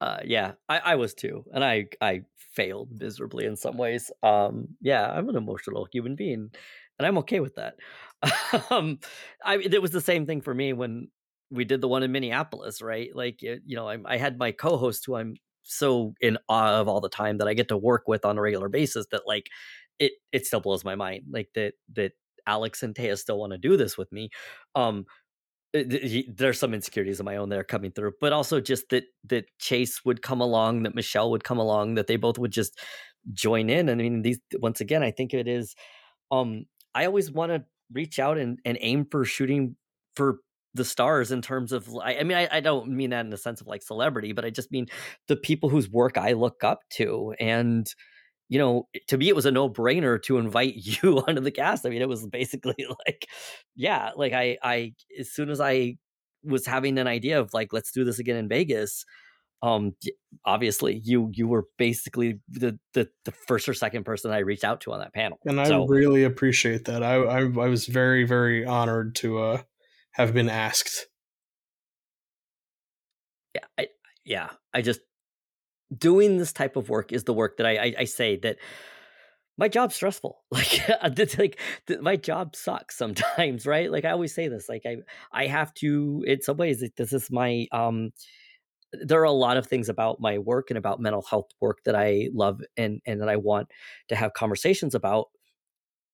Uh, 0.00 0.18
yeah, 0.24 0.52
I, 0.68 0.78
I 0.78 0.94
was 0.96 1.14
too, 1.14 1.44
and 1.52 1.64
I 1.64 1.86
I 2.00 2.22
failed 2.36 2.90
miserably 3.00 3.46
in 3.46 3.56
some 3.56 3.76
ways. 3.78 4.10
Um, 4.22 4.68
yeah, 4.80 5.10
I'm 5.10 5.28
an 5.28 5.36
emotional 5.36 5.86
human 5.90 6.14
being, 6.16 6.50
and 6.98 7.06
I'm 7.06 7.18
okay 7.18 7.40
with 7.40 7.54
that. 7.54 7.76
um, 8.70 8.98
I 9.44 9.56
it 9.58 9.80
was 9.82 9.92
the 9.92 10.00
same 10.00 10.26
thing 10.26 10.40
for 10.42 10.52
me 10.54 10.72
when 10.72 11.08
we 11.50 11.64
did 11.64 11.80
the 11.80 11.88
one 11.88 12.02
in 12.02 12.12
Minneapolis, 12.12 12.82
right? 12.82 13.14
Like 13.14 13.40
you 13.42 13.60
know, 13.68 13.88
I, 13.88 13.98
I 14.04 14.16
had 14.18 14.38
my 14.38 14.52
co-host 14.52 15.04
who 15.06 15.14
I'm 15.16 15.36
so 15.62 16.14
in 16.20 16.36
awe 16.48 16.80
of 16.80 16.88
all 16.88 17.00
the 17.00 17.08
time 17.08 17.38
that 17.38 17.48
I 17.48 17.54
get 17.54 17.68
to 17.68 17.76
work 17.76 18.04
with 18.06 18.24
on 18.26 18.36
a 18.36 18.42
regular 18.42 18.68
basis 18.68 19.06
that 19.12 19.22
like 19.26 19.46
it 19.98 20.12
it 20.32 20.46
still 20.46 20.60
blows 20.60 20.84
my 20.84 20.94
mind 20.96 21.24
like 21.30 21.48
that 21.54 21.74
that 21.94 22.12
Alex 22.46 22.82
and 22.82 22.94
Taya 22.94 23.16
still 23.18 23.38
want 23.38 23.52
to 23.52 23.58
do 23.58 23.76
this 23.76 23.96
with 23.96 24.12
me. 24.12 24.28
Um, 24.74 25.06
there's 25.74 26.58
some 26.58 26.72
insecurities 26.72 27.18
of 27.18 27.26
my 27.26 27.36
own 27.36 27.48
that 27.48 27.58
are 27.58 27.64
coming 27.64 27.90
through, 27.90 28.12
but 28.20 28.32
also 28.32 28.60
just 28.60 28.88
that 28.90 29.04
that 29.24 29.46
Chase 29.58 30.04
would 30.04 30.22
come 30.22 30.40
along, 30.40 30.84
that 30.84 30.94
Michelle 30.94 31.30
would 31.32 31.42
come 31.42 31.58
along, 31.58 31.96
that 31.96 32.06
they 32.06 32.16
both 32.16 32.38
would 32.38 32.52
just 32.52 32.78
join 33.32 33.68
in. 33.68 33.88
And 33.88 34.00
I 34.00 34.04
mean, 34.04 34.22
these 34.22 34.38
once 34.54 34.80
again, 34.80 35.02
I 35.02 35.10
think 35.10 35.34
it 35.34 35.48
is. 35.48 35.74
Um, 36.30 36.66
I 36.94 37.06
always 37.06 37.30
want 37.30 37.50
to 37.50 37.64
reach 37.92 38.18
out 38.18 38.38
and, 38.38 38.60
and 38.64 38.78
aim 38.80 39.06
for 39.10 39.24
shooting 39.24 39.76
for 40.14 40.38
the 40.74 40.84
stars 40.84 41.32
in 41.32 41.42
terms 41.42 41.72
of 41.72 41.88
I, 42.02 42.18
I 42.18 42.22
mean 42.24 42.36
I, 42.36 42.48
I, 42.50 42.60
don't 42.60 42.88
mean 42.88 43.10
that 43.10 43.24
in 43.24 43.30
the 43.30 43.36
sense 43.36 43.60
of 43.60 43.66
like 43.66 43.82
celebrity, 43.82 44.32
but 44.32 44.44
I 44.44 44.50
just 44.50 44.72
mean 44.72 44.86
the 45.28 45.36
people 45.36 45.68
whose 45.68 45.88
work 45.88 46.18
I 46.18 46.32
look 46.32 46.64
up 46.64 46.80
to. 46.94 47.34
And 47.38 47.86
you 48.48 48.58
know, 48.58 48.88
to 49.08 49.16
me, 49.16 49.28
it 49.28 49.36
was 49.36 49.46
a 49.46 49.50
no 49.50 49.68
brainer 49.68 50.22
to 50.22 50.38
invite 50.38 50.74
you 51.02 51.18
onto 51.26 51.40
the 51.40 51.50
cast. 51.50 51.86
I 51.86 51.90
mean, 51.90 52.02
it 52.02 52.08
was 52.08 52.26
basically 52.26 52.76
like, 53.06 53.26
yeah, 53.74 54.10
like 54.16 54.32
I, 54.32 54.58
I, 54.62 54.94
as 55.18 55.32
soon 55.32 55.50
as 55.50 55.60
I 55.60 55.96
was 56.42 56.66
having 56.66 56.98
an 56.98 57.06
idea 57.06 57.40
of 57.40 57.50
like, 57.54 57.72
let's 57.72 57.92
do 57.92 58.04
this 58.04 58.18
again 58.18 58.36
in 58.36 58.48
Vegas, 58.48 59.04
um, 59.62 59.92
obviously 60.44 61.00
you, 61.04 61.30
you 61.32 61.48
were 61.48 61.64
basically 61.78 62.38
the, 62.50 62.78
the, 62.92 63.08
the 63.24 63.32
first 63.32 63.66
or 63.66 63.72
second 63.72 64.04
person 64.04 64.30
I 64.30 64.40
reached 64.40 64.64
out 64.64 64.82
to 64.82 64.92
on 64.92 64.98
that 64.98 65.14
panel. 65.14 65.38
And 65.46 65.58
I 65.58 65.84
really 65.88 66.24
appreciate 66.24 66.84
that. 66.84 67.02
I, 67.02 67.14
I, 67.14 67.38
I 67.40 67.68
was 67.68 67.86
very, 67.86 68.24
very 68.24 68.66
honored 68.66 69.14
to, 69.16 69.38
uh, 69.38 69.62
have 70.12 70.34
been 70.34 70.50
asked. 70.50 71.06
Yeah. 73.54 73.64
I, 73.78 73.88
yeah. 74.26 74.50
I 74.74 74.82
just, 74.82 75.00
doing 75.98 76.38
this 76.38 76.52
type 76.52 76.76
of 76.76 76.88
work 76.88 77.12
is 77.12 77.24
the 77.24 77.34
work 77.34 77.56
that 77.58 77.66
I, 77.66 77.76
I, 77.76 77.94
I 78.00 78.04
say 78.04 78.36
that 78.38 78.58
my 79.56 79.68
job's 79.68 79.94
stressful. 79.94 80.42
Like, 80.50 81.18
it's 81.18 81.38
like 81.38 81.60
my 82.00 82.16
job 82.16 82.56
sucks 82.56 82.96
sometimes, 82.96 83.66
right? 83.74 83.90
Like 83.90 84.04
I 84.04 84.10
always 84.10 84.34
say 84.34 84.48
this. 84.48 84.68
Like 84.68 84.82
I, 84.86 84.96
I 85.32 85.46
have 85.46 85.72
to. 85.74 86.24
In 86.26 86.42
some 86.42 86.56
ways, 86.56 86.82
this 86.96 87.12
is 87.12 87.30
my. 87.30 87.66
um 87.72 88.10
There 88.92 89.20
are 89.20 89.24
a 89.24 89.32
lot 89.32 89.56
of 89.58 89.66
things 89.66 89.88
about 89.88 90.20
my 90.20 90.38
work 90.38 90.70
and 90.70 90.78
about 90.78 91.00
mental 91.00 91.22
health 91.22 91.50
work 91.60 91.78
that 91.86 91.96
I 91.96 92.28
love 92.34 92.60
and 92.76 93.00
and 93.06 93.20
that 93.22 93.28
I 93.30 93.36
want 93.36 93.68
to 94.08 94.16
have 94.16 94.34
conversations 94.34 94.94
about. 94.94 95.26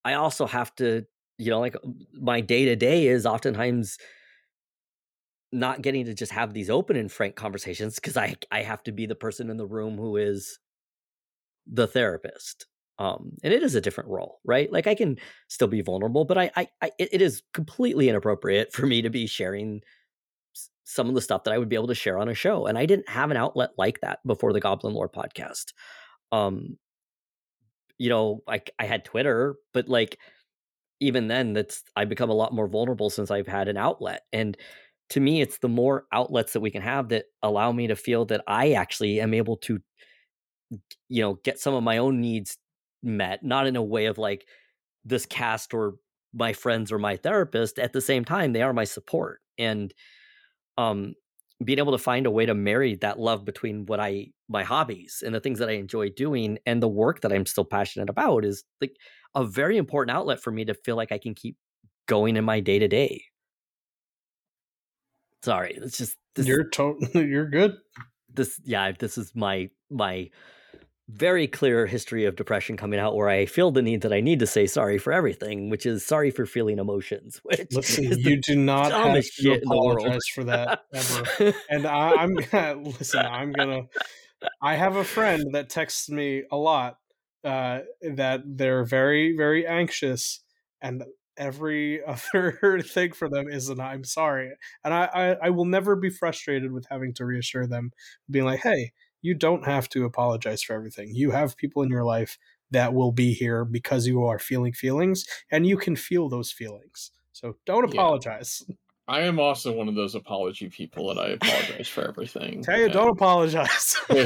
I 0.04 0.14
also 0.14 0.46
have 0.46 0.74
to, 0.76 1.04
you 1.38 1.50
know, 1.50 1.60
like 1.60 1.76
my 2.14 2.40
day 2.40 2.64
to 2.66 2.76
day 2.76 3.06
is 3.08 3.26
oftentimes 3.26 3.98
not 5.53 5.82
getting 5.82 6.05
to 6.05 6.14
just 6.14 6.32
have 6.32 6.55
these 6.55 6.70
open 6.70 6.96
and 6.96 7.11
frank 7.11 7.34
conversations 7.34 7.96
because 7.96 8.16
I 8.16 8.36
I 8.51 8.62
have 8.62 8.82
to 8.84 8.92
be 8.92 9.07
the 9.07 9.14
person 9.14 9.51
in 9.51 9.57
the 9.57 9.66
room 9.66 9.96
who 9.96 10.16
is 10.16 10.59
the 11.66 11.86
therapist. 11.86 12.66
Um, 12.98 13.32
and 13.42 13.55
it 13.55 13.62
is 13.62 13.74
a 13.74 13.80
different 13.80 14.11
role, 14.11 14.40
right? 14.44 14.70
Like 14.70 14.86
I 14.86 14.94
can 14.94 15.18
still 15.48 15.68
be 15.68 15.80
vulnerable, 15.80 16.26
but 16.26 16.36
I, 16.36 16.51
I, 16.55 16.68
I 16.82 16.90
it 16.98 17.22
is 17.22 17.42
completely 17.55 18.09
inappropriate 18.11 18.72
for 18.74 18.86
me 18.86 19.01
to 19.03 19.11
be 19.11 19.26
sharing 19.26 19.80
some 20.84 21.09
of 21.09 21.14
the 21.14 21.22
stuff 21.22 21.44
that 21.44 21.55
I 21.55 21.59
would 21.59 21.68
be 21.68 21.76
able 21.76 21.86
to 21.86 21.94
share 21.94 22.18
on 22.18 22.28
a 22.28 22.34
show, 22.34 22.66
and 22.66 22.76
I 22.76 22.84
didn't 22.84 23.09
have 23.09 23.30
an 23.30 23.38
outlet 23.38 23.70
like 23.78 24.01
that 24.01 24.18
before 24.26 24.53
the 24.53 24.61
Goblin 24.61 24.92
Lore 24.92 25.09
podcast. 25.09 25.72
Um, 26.30 26.76
you 27.96 28.11
know, 28.11 28.42
like 28.46 28.70
I 28.78 28.84
had 28.84 29.05
Twitter, 29.05 29.57
but 29.72 29.88
like 29.88 30.18
even 31.01 31.28
then, 31.28 31.55
that's 31.55 31.82
I've 31.96 32.09
become 32.11 32.28
a 32.28 32.34
lot 32.34 32.53
more 32.53 32.68
vulnerable 32.68 33.09
since 33.09 33.30
I've 33.30 33.46
had 33.46 33.68
an 33.68 33.78
outlet, 33.78 34.24
and 34.32 34.59
to 35.11 35.20
me 35.20 35.40
it's 35.40 35.58
the 35.58 35.68
more 35.68 36.06
outlets 36.12 36.52
that 36.54 36.61
we 36.61 36.70
can 36.70 36.82
have 36.82 37.08
that 37.11 37.26
allow 37.42 37.72
me 37.72 37.86
to 37.86 37.96
feel 37.96 38.24
that 38.24 38.42
i 38.46 38.72
actually 38.72 39.20
am 39.20 39.34
able 39.34 39.56
to 39.56 39.80
you 41.08 41.22
know 41.22 41.34
get 41.44 41.58
some 41.58 41.74
of 41.74 41.82
my 41.82 41.98
own 41.98 42.20
needs 42.20 42.56
met 43.02 43.42
not 43.44 43.66
in 43.66 43.76
a 43.76 43.82
way 43.82 44.06
of 44.06 44.18
like 44.18 44.46
this 45.04 45.26
cast 45.26 45.74
or 45.74 45.94
my 46.34 46.52
friends 46.52 46.92
or 46.92 46.98
my 46.98 47.16
therapist 47.16 47.78
at 47.78 47.92
the 47.92 48.00
same 48.00 48.24
time 48.24 48.52
they 48.52 48.62
are 48.62 48.72
my 48.72 48.84
support. 48.84 49.40
And 49.58 49.92
um 50.78 51.14
being 51.64 51.78
able 51.78 51.92
to 51.92 51.98
find 51.98 52.26
a 52.26 52.30
way 52.30 52.46
to 52.46 52.54
marry 52.54 52.96
that 52.96 53.18
love 53.20 53.44
between 53.44 53.86
what 53.86 54.00
i 54.00 54.28
my 54.48 54.64
hobbies 54.64 55.22
and 55.26 55.34
the 55.34 55.40
things 55.40 55.58
that 55.61 55.68
i 55.70 55.74
enjoy 55.74 56.11
doing 56.11 56.58
and 56.66 56.82
the 56.82 56.88
work 56.88 57.20
that 57.22 57.32
i'm 57.32 57.46
still 57.46 57.64
passionate 57.64 58.11
about 58.11 58.44
is 58.44 58.64
like 58.80 58.96
a 59.36 59.44
very 59.44 59.76
important 59.78 60.16
outlet 60.16 60.40
for 60.42 60.50
me 60.52 60.64
to 60.64 60.74
feel 60.74 60.96
like 60.96 61.12
i 61.12 61.18
can 61.18 61.34
keep 61.34 61.56
going 62.08 62.36
in 62.36 62.44
my 62.44 62.61
day 62.61 62.78
to 62.78 62.88
day 62.88 63.22
Sorry, 65.43 65.74
it's 65.74 65.99
just 65.99 66.16
this, 66.34 66.47
you're 66.47 66.68
totally 66.68 67.26
you're 67.28 67.49
good. 67.49 67.76
This 68.32 68.61
yeah, 68.64 68.93
this 68.93 69.18
is 69.18 69.32
my 69.34 69.70
my 69.91 70.30
very 71.09 71.49
clear 71.49 71.86
history 71.86 72.24
of 72.24 72.36
depression 72.36 72.76
coming 72.76 73.01
out 73.01 73.16
where 73.16 73.28
I 73.28 73.47
feel 73.47 73.70
the 73.70 73.82
need 73.82 74.03
that 74.03 74.12
I 74.12 74.20
need 74.20 74.38
to 74.41 74.47
say 74.47 74.66
sorry 74.66 74.99
for 74.99 75.12
everything, 75.12 75.68
which 75.68 75.86
is 75.86 76.05
sorry 76.05 76.30
for 76.30 76.47
feeling 76.47 76.78
emotions. 76.78 77.41
Which 77.45 77.66
listen, 77.72 78.05
you 78.18 78.41
do 78.41 78.57
not 78.57 78.93
have 78.93 79.24
to 79.24 79.53
apologize 79.55 80.26
for 80.32 80.45
that 80.45 80.82
ever. 80.95 81.55
and 81.68 81.86
I, 81.86 82.12
I'm 82.12 82.34
listen. 82.84 83.26
I'm 83.26 83.53
gonna. 83.53 83.82
I 84.62 84.76
have 84.76 84.97
a 84.97 85.05
friend 85.05 85.45
that 85.53 85.68
texts 85.68 86.09
me 86.09 86.45
a 86.51 86.57
lot 86.57 86.97
uh, 87.45 87.80
that 88.03 88.43
they're 88.47 88.84
very 88.84 89.36
very 89.36 89.66
anxious, 89.66 90.41
and 90.80 91.03
every 91.41 92.05
other 92.34 92.80
thing 92.82 93.12
for 93.12 93.28
them 93.28 93.49
is 93.49 93.68
an 93.68 93.80
I'm 93.80 94.05
sorry. 94.05 94.53
And 94.84 94.95
I, 94.95 95.09
I, 95.12 95.36
I 95.47 95.51
will 95.51 95.64
never 95.64 95.97
be 95.97 96.11
frustrated 96.11 96.70
with 96.70 96.86
having 96.88 97.12
to 97.14 97.24
reassure 97.24 97.66
them, 97.66 97.91
being 98.30 98.45
like, 98.45 98.61
hey, 98.61 98.93
you 99.22 99.34
don't 99.34 99.64
have 99.64 99.88
to 99.91 100.05
apologize 100.05 100.62
for 100.62 100.74
everything. 100.74 101.11
You 101.12 101.32
have 101.32 101.57
people 101.57 101.82
in 101.82 101.91
your 101.91 102.05
life 102.05 102.38
that 102.70 102.95
will 102.95 103.11
be 103.11 103.32
here 103.32 103.64
because 103.64 104.07
you 104.07 104.22
are 104.24 104.38
feeling 104.38 104.72
feelings 104.72 105.26
and 105.51 105.66
you 105.66 105.76
can 105.76 105.97
feel 105.97 106.28
those 106.28 106.53
feelings. 106.53 107.11
So 107.32 107.57
don't 107.66 107.84
apologize. 107.84 108.62
Yeah. 108.68 108.76
I 109.09 109.22
am 109.22 109.41
also 109.41 109.72
one 109.72 109.88
of 109.88 109.97
those 109.97 110.14
apology 110.14 110.68
people 110.68 111.12
that 111.12 111.18
I 111.18 111.30
apologize 111.30 111.88
for 111.88 112.07
everything. 112.07 112.62
Tell 112.62 112.78
you, 112.78 112.88
don't 112.88 113.09
apologize. 113.09 113.97
Look, 114.09 114.22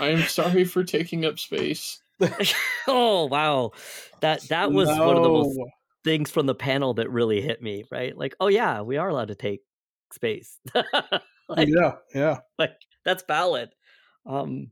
I 0.00 0.08
am 0.08 0.22
sorry 0.22 0.64
for 0.64 0.82
taking 0.82 1.24
up 1.24 1.38
space. 1.38 2.00
oh 2.86 3.26
wow, 3.26 3.72
that 4.20 4.42
that 4.48 4.72
was 4.72 4.88
no. 4.88 5.06
one 5.06 5.16
of 5.16 5.22
the 5.22 5.28
most 5.28 5.58
things 6.04 6.30
from 6.30 6.46
the 6.46 6.54
panel 6.54 6.94
that 6.94 7.10
really 7.10 7.40
hit 7.40 7.62
me. 7.62 7.84
Right, 7.90 8.16
like 8.16 8.34
oh 8.40 8.48
yeah, 8.48 8.82
we 8.82 8.96
are 8.96 9.08
allowed 9.08 9.28
to 9.28 9.34
take 9.34 9.60
space. 10.12 10.58
like, 11.48 11.68
yeah, 11.68 11.92
yeah, 12.14 12.38
like 12.58 12.76
that's 13.04 13.24
valid. 13.26 13.70
Um, 14.24 14.70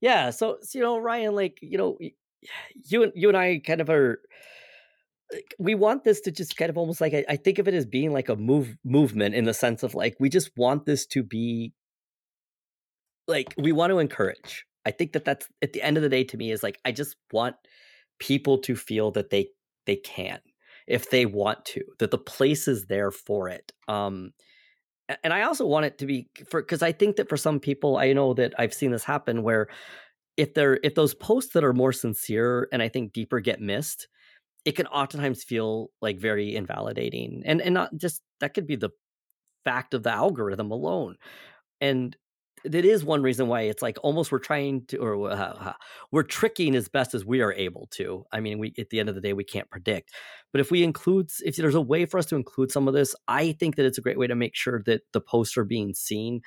yeah, 0.00 0.30
so, 0.30 0.58
so 0.62 0.78
you 0.78 0.84
know, 0.84 0.98
Ryan, 0.98 1.34
like 1.34 1.58
you 1.62 1.78
know, 1.78 1.98
you 2.88 3.02
and 3.02 3.12
you 3.14 3.28
and 3.28 3.36
I 3.36 3.60
kind 3.64 3.80
of 3.80 3.90
are 3.90 4.20
we 5.58 5.74
want 5.74 6.04
this 6.04 6.20
to 6.22 6.32
just 6.32 6.56
kind 6.56 6.70
of 6.70 6.78
almost 6.78 7.00
like 7.00 7.14
I, 7.14 7.24
I, 7.28 7.36
think 7.36 7.60
of 7.60 7.68
it 7.68 7.74
as 7.74 7.86
being 7.86 8.12
like 8.12 8.28
a 8.28 8.34
move 8.34 8.76
movement 8.84 9.34
in 9.36 9.44
the 9.44 9.54
sense 9.54 9.84
of 9.84 9.94
like 9.94 10.16
we 10.18 10.28
just 10.28 10.50
want 10.56 10.86
this 10.86 11.06
to 11.06 11.22
be 11.22 11.72
like 13.28 13.54
we 13.56 13.70
want 13.70 13.90
to 13.90 14.00
encourage 14.00 14.64
I 14.86 14.90
think 14.90 15.12
that 15.12 15.24
that's 15.24 15.46
at 15.62 15.72
the 15.72 15.82
end 15.82 15.96
of 15.96 16.02
the 16.02 16.08
day 16.08 16.24
to 16.24 16.36
me 16.36 16.50
is 16.50 16.62
like 16.62 16.78
I 16.84 16.92
just 16.92 17.16
want 17.32 17.56
people 18.18 18.58
to 18.58 18.76
feel 18.76 19.10
that 19.12 19.30
they 19.30 19.48
they 19.86 19.96
can 19.96 20.40
if 20.86 21.10
they 21.10 21.26
want 21.26 21.64
to 21.66 21.82
that 21.98 22.10
the 22.10 22.18
place 22.18 22.68
is 22.68 22.86
there 22.86 23.10
for 23.10 23.48
it. 23.48 23.72
Um 23.88 24.32
and 25.24 25.32
I 25.32 25.42
also 25.42 25.66
want 25.66 25.86
it 25.86 25.98
to 25.98 26.06
be 26.06 26.28
for 26.48 26.62
because 26.62 26.82
I 26.82 26.92
think 26.92 27.16
that 27.16 27.28
for 27.28 27.36
some 27.36 27.60
people 27.60 27.96
I 27.96 28.12
know 28.12 28.34
that 28.34 28.54
I've 28.58 28.74
seen 28.74 28.92
this 28.92 29.04
happen 29.04 29.42
where 29.42 29.68
if 30.36 30.54
they're 30.54 30.78
if 30.82 30.94
those 30.94 31.14
posts 31.14 31.52
that 31.54 31.64
are 31.64 31.72
more 31.72 31.92
sincere 31.92 32.68
and 32.72 32.82
I 32.82 32.88
think 32.88 33.12
deeper 33.12 33.40
get 33.40 33.60
missed, 33.60 34.08
it 34.64 34.72
can 34.72 34.86
oftentimes 34.86 35.44
feel 35.44 35.90
like 36.00 36.18
very 36.18 36.54
invalidating 36.54 37.42
and 37.44 37.60
and 37.60 37.74
not 37.74 37.96
just 37.96 38.22
that 38.40 38.54
could 38.54 38.66
be 38.66 38.76
the 38.76 38.90
fact 39.64 39.94
of 39.94 40.02
the 40.02 40.12
algorithm 40.12 40.70
alone 40.70 41.16
and 41.80 42.16
that 42.64 42.84
is 42.84 43.04
one 43.04 43.22
reason 43.22 43.48
why 43.48 43.62
it's 43.62 43.82
like 43.82 43.98
almost 44.02 44.30
we're 44.30 44.38
trying 44.38 44.84
to 44.86 44.98
or 44.98 45.30
uh, 45.30 45.72
we're 46.12 46.22
tricking 46.22 46.74
as 46.74 46.88
best 46.88 47.14
as 47.14 47.24
we 47.24 47.40
are 47.40 47.52
able 47.52 47.88
to. 47.92 48.24
I 48.32 48.40
mean 48.40 48.58
we 48.58 48.74
at 48.78 48.90
the 48.90 49.00
end 49.00 49.08
of 49.08 49.14
the 49.14 49.20
day 49.20 49.32
we 49.32 49.44
can't 49.44 49.70
predict. 49.70 50.10
But 50.52 50.60
if 50.60 50.70
we 50.70 50.82
include 50.82 51.30
if 51.44 51.56
there's 51.56 51.74
a 51.74 51.80
way 51.80 52.06
for 52.06 52.18
us 52.18 52.26
to 52.26 52.36
include 52.36 52.70
some 52.72 52.88
of 52.88 52.94
this 52.94 53.14
i 53.28 53.52
think 53.52 53.76
that 53.76 53.86
it's 53.86 53.98
a 53.98 54.02
great 54.02 54.18
way 54.18 54.26
to 54.26 54.34
make 54.34 54.56
sure 54.56 54.82
that 54.86 55.02
the 55.12 55.20
posts 55.20 55.56
are 55.56 55.64
being 55.64 55.94
seen 55.94 56.40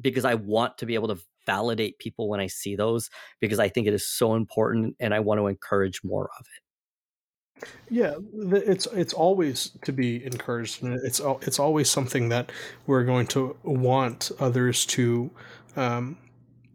because 0.00 0.24
i 0.24 0.34
want 0.34 0.78
to 0.78 0.86
be 0.86 0.94
able 0.94 1.08
to 1.08 1.22
validate 1.46 1.98
people 1.98 2.28
when 2.28 2.40
i 2.40 2.46
see 2.46 2.76
those 2.76 3.10
because 3.40 3.58
i 3.58 3.68
think 3.68 3.86
it 3.86 3.94
is 3.94 4.08
so 4.08 4.34
important 4.34 4.96
and 5.00 5.14
i 5.14 5.20
want 5.20 5.38
to 5.40 5.46
encourage 5.46 6.00
more 6.04 6.30
of 6.38 6.46
it 6.56 6.61
yeah, 7.90 8.14
it's 8.30 8.86
it's 8.86 9.12
always 9.12 9.70
to 9.84 9.92
be 9.92 10.24
encouraged, 10.24 10.82
it's 10.82 11.20
it's 11.42 11.58
always 11.58 11.90
something 11.90 12.28
that 12.30 12.50
we're 12.86 13.04
going 13.04 13.26
to 13.28 13.56
want 13.62 14.30
others 14.40 14.86
to 14.86 15.30
um, 15.76 16.16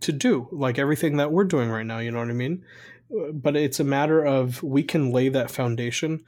to 0.02 0.12
do, 0.12 0.48
like 0.52 0.78
everything 0.80 1.18
that 1.18 1.32
we're 1.32 1.44
doing 1.44 1.70
right 1.70 1.86
now. 1.86 2.00
You 2.00 2.12
know 2.12 2.20
what 2.20 2.30
I 2.30 2.34
mean? 2.34 2.64
Uh, 3.12 3.32
but 3.32 3.56
it's 3.56 3.80
a 3.80 3.84
matter 3.84 4.24
of 4.24 4.62
we 4.64 4.84
can 4.84 5.12
lay 5.12 5.30
that 5.30 5.52
foundation, 5.52 6.24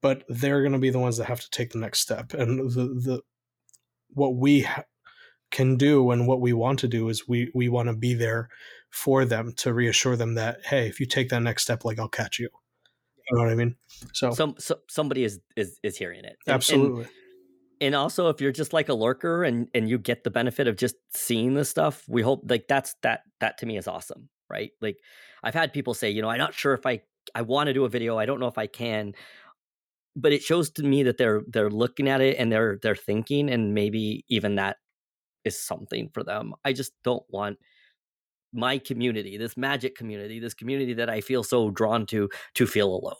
but 0.00 0.24
they're 0.28 0.62
going 0.62 0.72
to 0.72 0.78
be 0.78 0.90
the 0.90 0.98
ones 0.98 1.18
that 1.18 1.26
have 1.26 1.40
to 1.40 1.50
take 1.50 1.70
the 1.70 1.78
next 1.78 2.00
step, 2.00 2.32
and 2.34 2.70
the 2.70 2.86
the 2.86 3.20
what 4.08 4.36
we 4.36 4.62
ha- 4.62 4.84
can 5.50 5.76
do 5.76 6.10
and 6.10 6.26
what 6.26 6.40
we 6.40 6.52
want 6.52 6.78
to 6.80 6.88
do 6.88 7.08
is 7.08 7.28
we 7.28 7.50
we 7.54 7.68
want 7.68 7.88
to 7.88 7.94
be 7.94 8.14
there 8.14 8.48
for 8.90 9.24
them 9.24 9.52
to 9.56 9.72
reassure 9.74 10.16
them 10.16 10.34
that 10.34 10.60
hey, 10.66 10.88
if 10.88 11.00
you 11.00 11.06
take 11.06 11.28
that 11.28 11.42
next 11.42 11.64
step, 11.64 11.84
like 11.84 11.98
I'll 11.98 12.08
catch 12.08 12.38
you 12.38 12.48
you 13.32 13.38
know 13.38 13.44
what 13.44 13.52
I 13.52 13.54
mean? 13.54 13.76
So, 14.12 14.32
some 14.32 14.54
so, 14.58 14.78
somebody 14.88 15.24
is 15.24 15.40
is 15.56 15.78
is 15.82 15.96
hearing 15.96 16.24
it. 16.24 16.36
And, 16.46 16.54
Absolutely. 16.54 17.04
And, 17.04 17.12
and 17.80 17.94
also 17.94 18.28
if 18.28 18.40
you're 18.40 18.52
just 18.52 18.72
like 18.72 18.88
a 18.88 18.94
lurker 18.94 19.42
and 19.44 19.68
and 19.74 19.88
you 19.88 19.98
get 19.98 20.24
the 20.24 20.30
benefit 20.30 20.68
of 20.68 20.76
just 20.76 20.96
seeing 21.14 21.54
this 21.54 21.68
stuff, 21.68 22.04
we 22.08 22.22
hope 22.22 22.42
like 22.48 22.66
that's 22.68 22.94
that 23.02 23.22
that 23.40 23.58
to 23.58 23.66
me 23.66 23.76
is 23.76 23.88
awesome, 23.88 24.28
right? 24.48 24.70
Like 24.80 24.98
I've 25.42 25.54
had 25.54 25.72
people 25.72 25.94
say, 25.94 26.10
you 26.10 26.22
know, 26.22 26.28
I'm 26.28 26.38
not 26.38 26.54
sure 26.54 26.74
if 26.74 26.86
I 26.86 27.00
I 27.34 27.42
want 27.42 27.68
to 27.68 27.74
do 27.74 27.84
a 27.84 27.88
video, 27.88 28.18
I 28.18 28.26
don't 28.26 28.40
know 28.40 28.48
if 28.48 28.58
I 28.58 28.66
can 28.66 29.14
but 30.14 30.32
it 30.32 30.42
shows 30.42 30.70
to 30.70 30.82
me 30.82 31.02
that 31.04 31.16
they're 31.16 31.42
they're 31.48 31.70
looking 31.70 32.08
at 32.08 32.20
it 32.20 32.36
and 32.38 32.52
they're 32.52 32.78
they're 32.82 32.94
thinking 32.94 33.48
and 33.50 33.74
maybe 33.74 34.24
even 34.28 34.56
that 34.56 34.76
is 35.44 35.60
something 35.60 36.10
for 36.12 36.22
them. 36.22 36.54
I 36.64 36.72
just 36.72 36.92
don't 37.02 37.24
want 37.28 37.58
my 38.52 38.78
community, 38.78 39.36
this 39.36 39.56
magic 39.56 39.96
community, 39.96 40.38
this 40.38 40.54
community 40.54 40.94
that 40.94 41.10
I 41.10 41.20
feel 41.20 41.42
so 41.42 41.70
drawn 41.70 42.06
to, 42.06 42.28
to 42.54 42.66
feel 42.66 42.88
alone. 42.88 43.14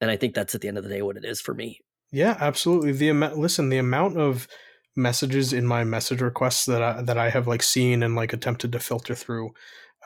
And 0.00 0.10
I 0.10 0.16
think 0.16 0.34
that's 0.34 0.54
at 0.54 0.60
the 0.60 0.68
end 0.68 0.78
of 0.78 0.84
the 0.84 0.90
day 0.90 1.02
what 1.02 1.16
it 1.16 1.24
is 1.24 1.40
for 1.40 1.54
me. 1.54 1.80
Yeah, 2.10 2.36
absolutely. 2.40 2.92
The 2.92 3.08
amount, 3.08 3.38
listen, 3.38 3.68
the 3.68 3.78
amount 3.78 4.16
of 4.16 4.48
messages 4.96 5.52
in 5.52 5.66
my 5.66 5.84
message 5.84 6.20
requests 6.20 6.64
that 6.66 6.82
I, 6.82 7.02
that 7.02 7.18
I 7.18 7.30
have 7.30 7.46
like 7.46 7.62
seen 7.62 8.02
and 8.02 8.16
like 8.16 8.32
attempted 8.32 8.72
to 8.72 8.78
filter 8.78 9.14
through, 9.14 9.50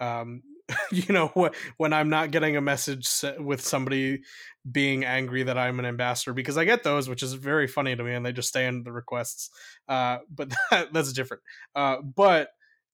um, 0.01 0.43
you 0.93 1.13
know, 1.13 1.51
when 1.77 1.93
I'm 1.93 2.09
not 2.09 2.31
getting 2.31 2.57
a 2.57 2.61
message 2.61 3.09
with 3.39 3.61
somebody 3.61 4.23
being 4.71 5.05
angry 5.05 5.43
that 5.43 5.59
I'm 5.59 5.79
an 5.79 5.87
ambassador, 5.87 6.33
because 6.33 6.57
I 6.57 6.65
get 6.65 6.83
those, 6.83 7.09
which 7.09 7.23
is 7.23 7.35
very 7.35 7.67
funny 7.67 7.97
to 7.97 8.03
me, 8.03 8.15
and 8.15 8.25
they 8.25 8.33
just 8.33 8.49
stay 8.49 8.67
in 8.67 8.85
the 8.85 8.93
requests. 8.93 9.51
Uh, 9.89 10.19
but 10.33 10.53
that, 10.71 10.93
that's 10.93 11.13
different. 11.13 11.43
Uh, 11.75 11.97
but 12.01 12.49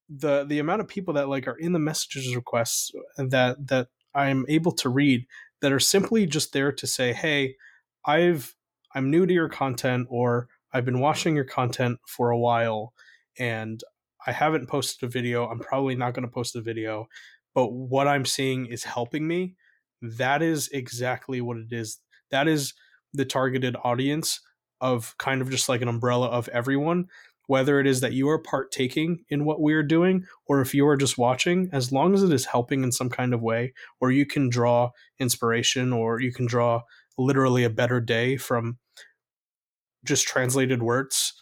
the 0.09 0.44
the 0.44 0.59
amount 0.59 0.80
of 0.80 0.88
people 0.88 1.14
that 1.14 1.28
like 1.28 1.46
are 1.46 1.59
in 1.59 1.72
the 1.72 1.78
messages 1.78 2.34
requests 2.34 2.92
that 3.16 3.66
that 3.68 3.88
I'm 4.14 4.44
able 4.48 4.72
to 4.72 4.88
read 4.88 5.26
that 5.61 5.72
are 5.72 5.80
simply 5.80 6.26
just 6.26 6.52
there 6.52 6.72
to 6.72 6.86
say, 6.86 7.12
"Hey, 7.12 7.56
I've 8.06 8.54
I'm 8.94 9.11
new 9.11 9.26
to 9.26 9.34
your 9.34 9.48
content 9.48 10.06
or 10.11 10.48
I've 10.72 10.84
been 10.84 11.00
watching 11.00 11.36
your 11.36 11.44
content 11.44 11.98
for 12.06 12.30
a 12.30 12.38
while 12.38 12.94
and 13.38 13.82
I 14.26 14.32
haven't 14.32 14.68
posted 14.68 15.06
a 15.09 15.11
video. 15.11 15.46
I'm 15.46 15.61
probably 15.61 15.94
not 15.94 16.14
going 16.14 16.26
to 16.26 16.32
post 16.32 16.56
a 16.56 16.61
video, 16.61 17.09
but 17.54 17.68
what 17.72 18.09
I'm 18.09 18.24
seeing 18.24 18.66
is 18.66 18.84
helping 18.84 19.26
me." 19.26 19.56
That 20.00 20.42
is 20.42 20.68
exactly 20.68 21.40
what 21.40 21.56
it 21.59 21.72
is. 21.72 21.98
That 22.30 22.48
is 22.48 22.74
the 23.12 23.24
targeted 23.24 23.76
audience 23.84 24.40
of 24.80 25.16
kind 25.18 25.42
of 25.42 25.50
just 25.50 25.68
like 25.68 25.82
an 25.82 25.88
umbrella 25.88 26.28
of 26.28 26.48
everyone 26.48 27.09
whether 27.49 27.80
it 27.80 27.86
is 27.86 28.03
that 28.03 28.12
you 28.12 28.28
are 28.28 28.38
partaking 28.38 29.24
in 29.30 29.46
what 29.46 29.61
we 29.61 29.72
are 29.72 29.82
doing 29.82 30.22
or 30.46 30.61
if 30.61 30.74
you 30.74 30.86
are 30.86 30.99
just 30.99 31.16
watching, 31.16 31.70
as 31.72 31.90
long 31.90 32.12
as 32.12 32.22
it 32.22 32.30
is 32.30 32.44
helping 32.44 32.84
in 32.84 32.92
some 32.92 33.09
kind 33.09 33.32
of 33.32 33.40
way, 33.40 33.72
or 34.01 34.12
you 34.12 34.26
can 34.26 34.51
draw 34.51 34.90
inspiration 35.18 35.90
or 35.90 36.20
you 36.20 36.30
can 36.30 36.46
draw 36.46 36.82
literally 37.16 37.64
a 37.64 37.70
better 37.70 38.01
day 38.03 38.36
from 38.36 38.76
just 40.05 40.28
translated 40.28 40.82
words. 40.82 41.32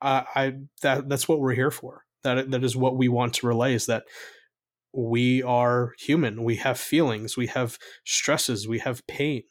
I 0.00 0.54
that 0.82 1.08
that's 1.08 1.28
what 1.28 1.40
we're 1.40 1.54
here 1.54 1.70
for. 1.70 2.04
That 2.22 2.50
that 2.50 2.64
is 2.64 2.74
what 2.74 2.96
we 2.96 3.08
want 3.08 3.34
to 3.34 3.46
relay 3.46 3.74
is 3.74 3.86
that 3.86 4.04
we 4.94 5.42
are 5.42 5.92
human. 5.98 6.42
We 6.42 6.56
have 6.56 6.78
feelings. 6.78 7.36
We 7.36 7.48
have 7.48 7.78
stresses. 8.04 8.66
We 8.66 8.78
have 8.78 9.06
pain. 9.06 9.42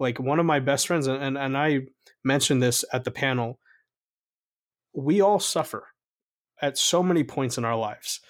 Like 0.00 0.18
one 0.18 0.38
of 0.38 0.46
my 0.46 0.60
best 0.60 0.86
friends, 0.86 1.06
and 1.06 1.36
and 1.36 1.56
I 1.58 1.80
mentioned 2.24 2.62
this 2.62 2.86
at 2.92 3.04
the 3.04 3.10
panel 3.10 3.58
we 4.96 5.20
all 5.20 5.38
suffer 5.38 5.88
at 6.60 6.78
so 6.78 7.02
many 7.02 7.22
points 7.22 7.58
in 7.58 7.64
our 7.64 7.76
lives. 7.76 8.20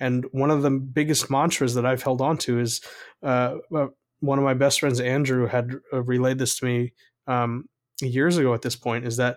And 0.00 0.24
one 0.32 0.50
of 0.50 0.62
the 0.62 0.70
biggest 0.70 1.30
mantras 1.30 1.74
that 1.74 1.86
I've 1.86 2.02
held 2.02 2.20
on 2.20 2.38
to 2.38 2.58
is 2.58 2.80
uh, 3.22 3.56
uh 3.74 3.86
one 4.20 4.38
of 4.38 4.44
my 4.44 4.54
best 4.54 4.80
friends, 4.80 5.00
Andrew, 5.00 5.46
had 5.46 5.74
uh, 5.92 6.02
relayed 6.02 6.38
this 6.38 6.58
to 6.58 6.64
me 6.64 6.94
um, 7.26 7.68
years 8.00 8.38
ago 8.38 8.54
at 8.54 8.62
this 8.62 8.76
point 8.76 9.06
is 9.06 9.18
that 9.18 9.36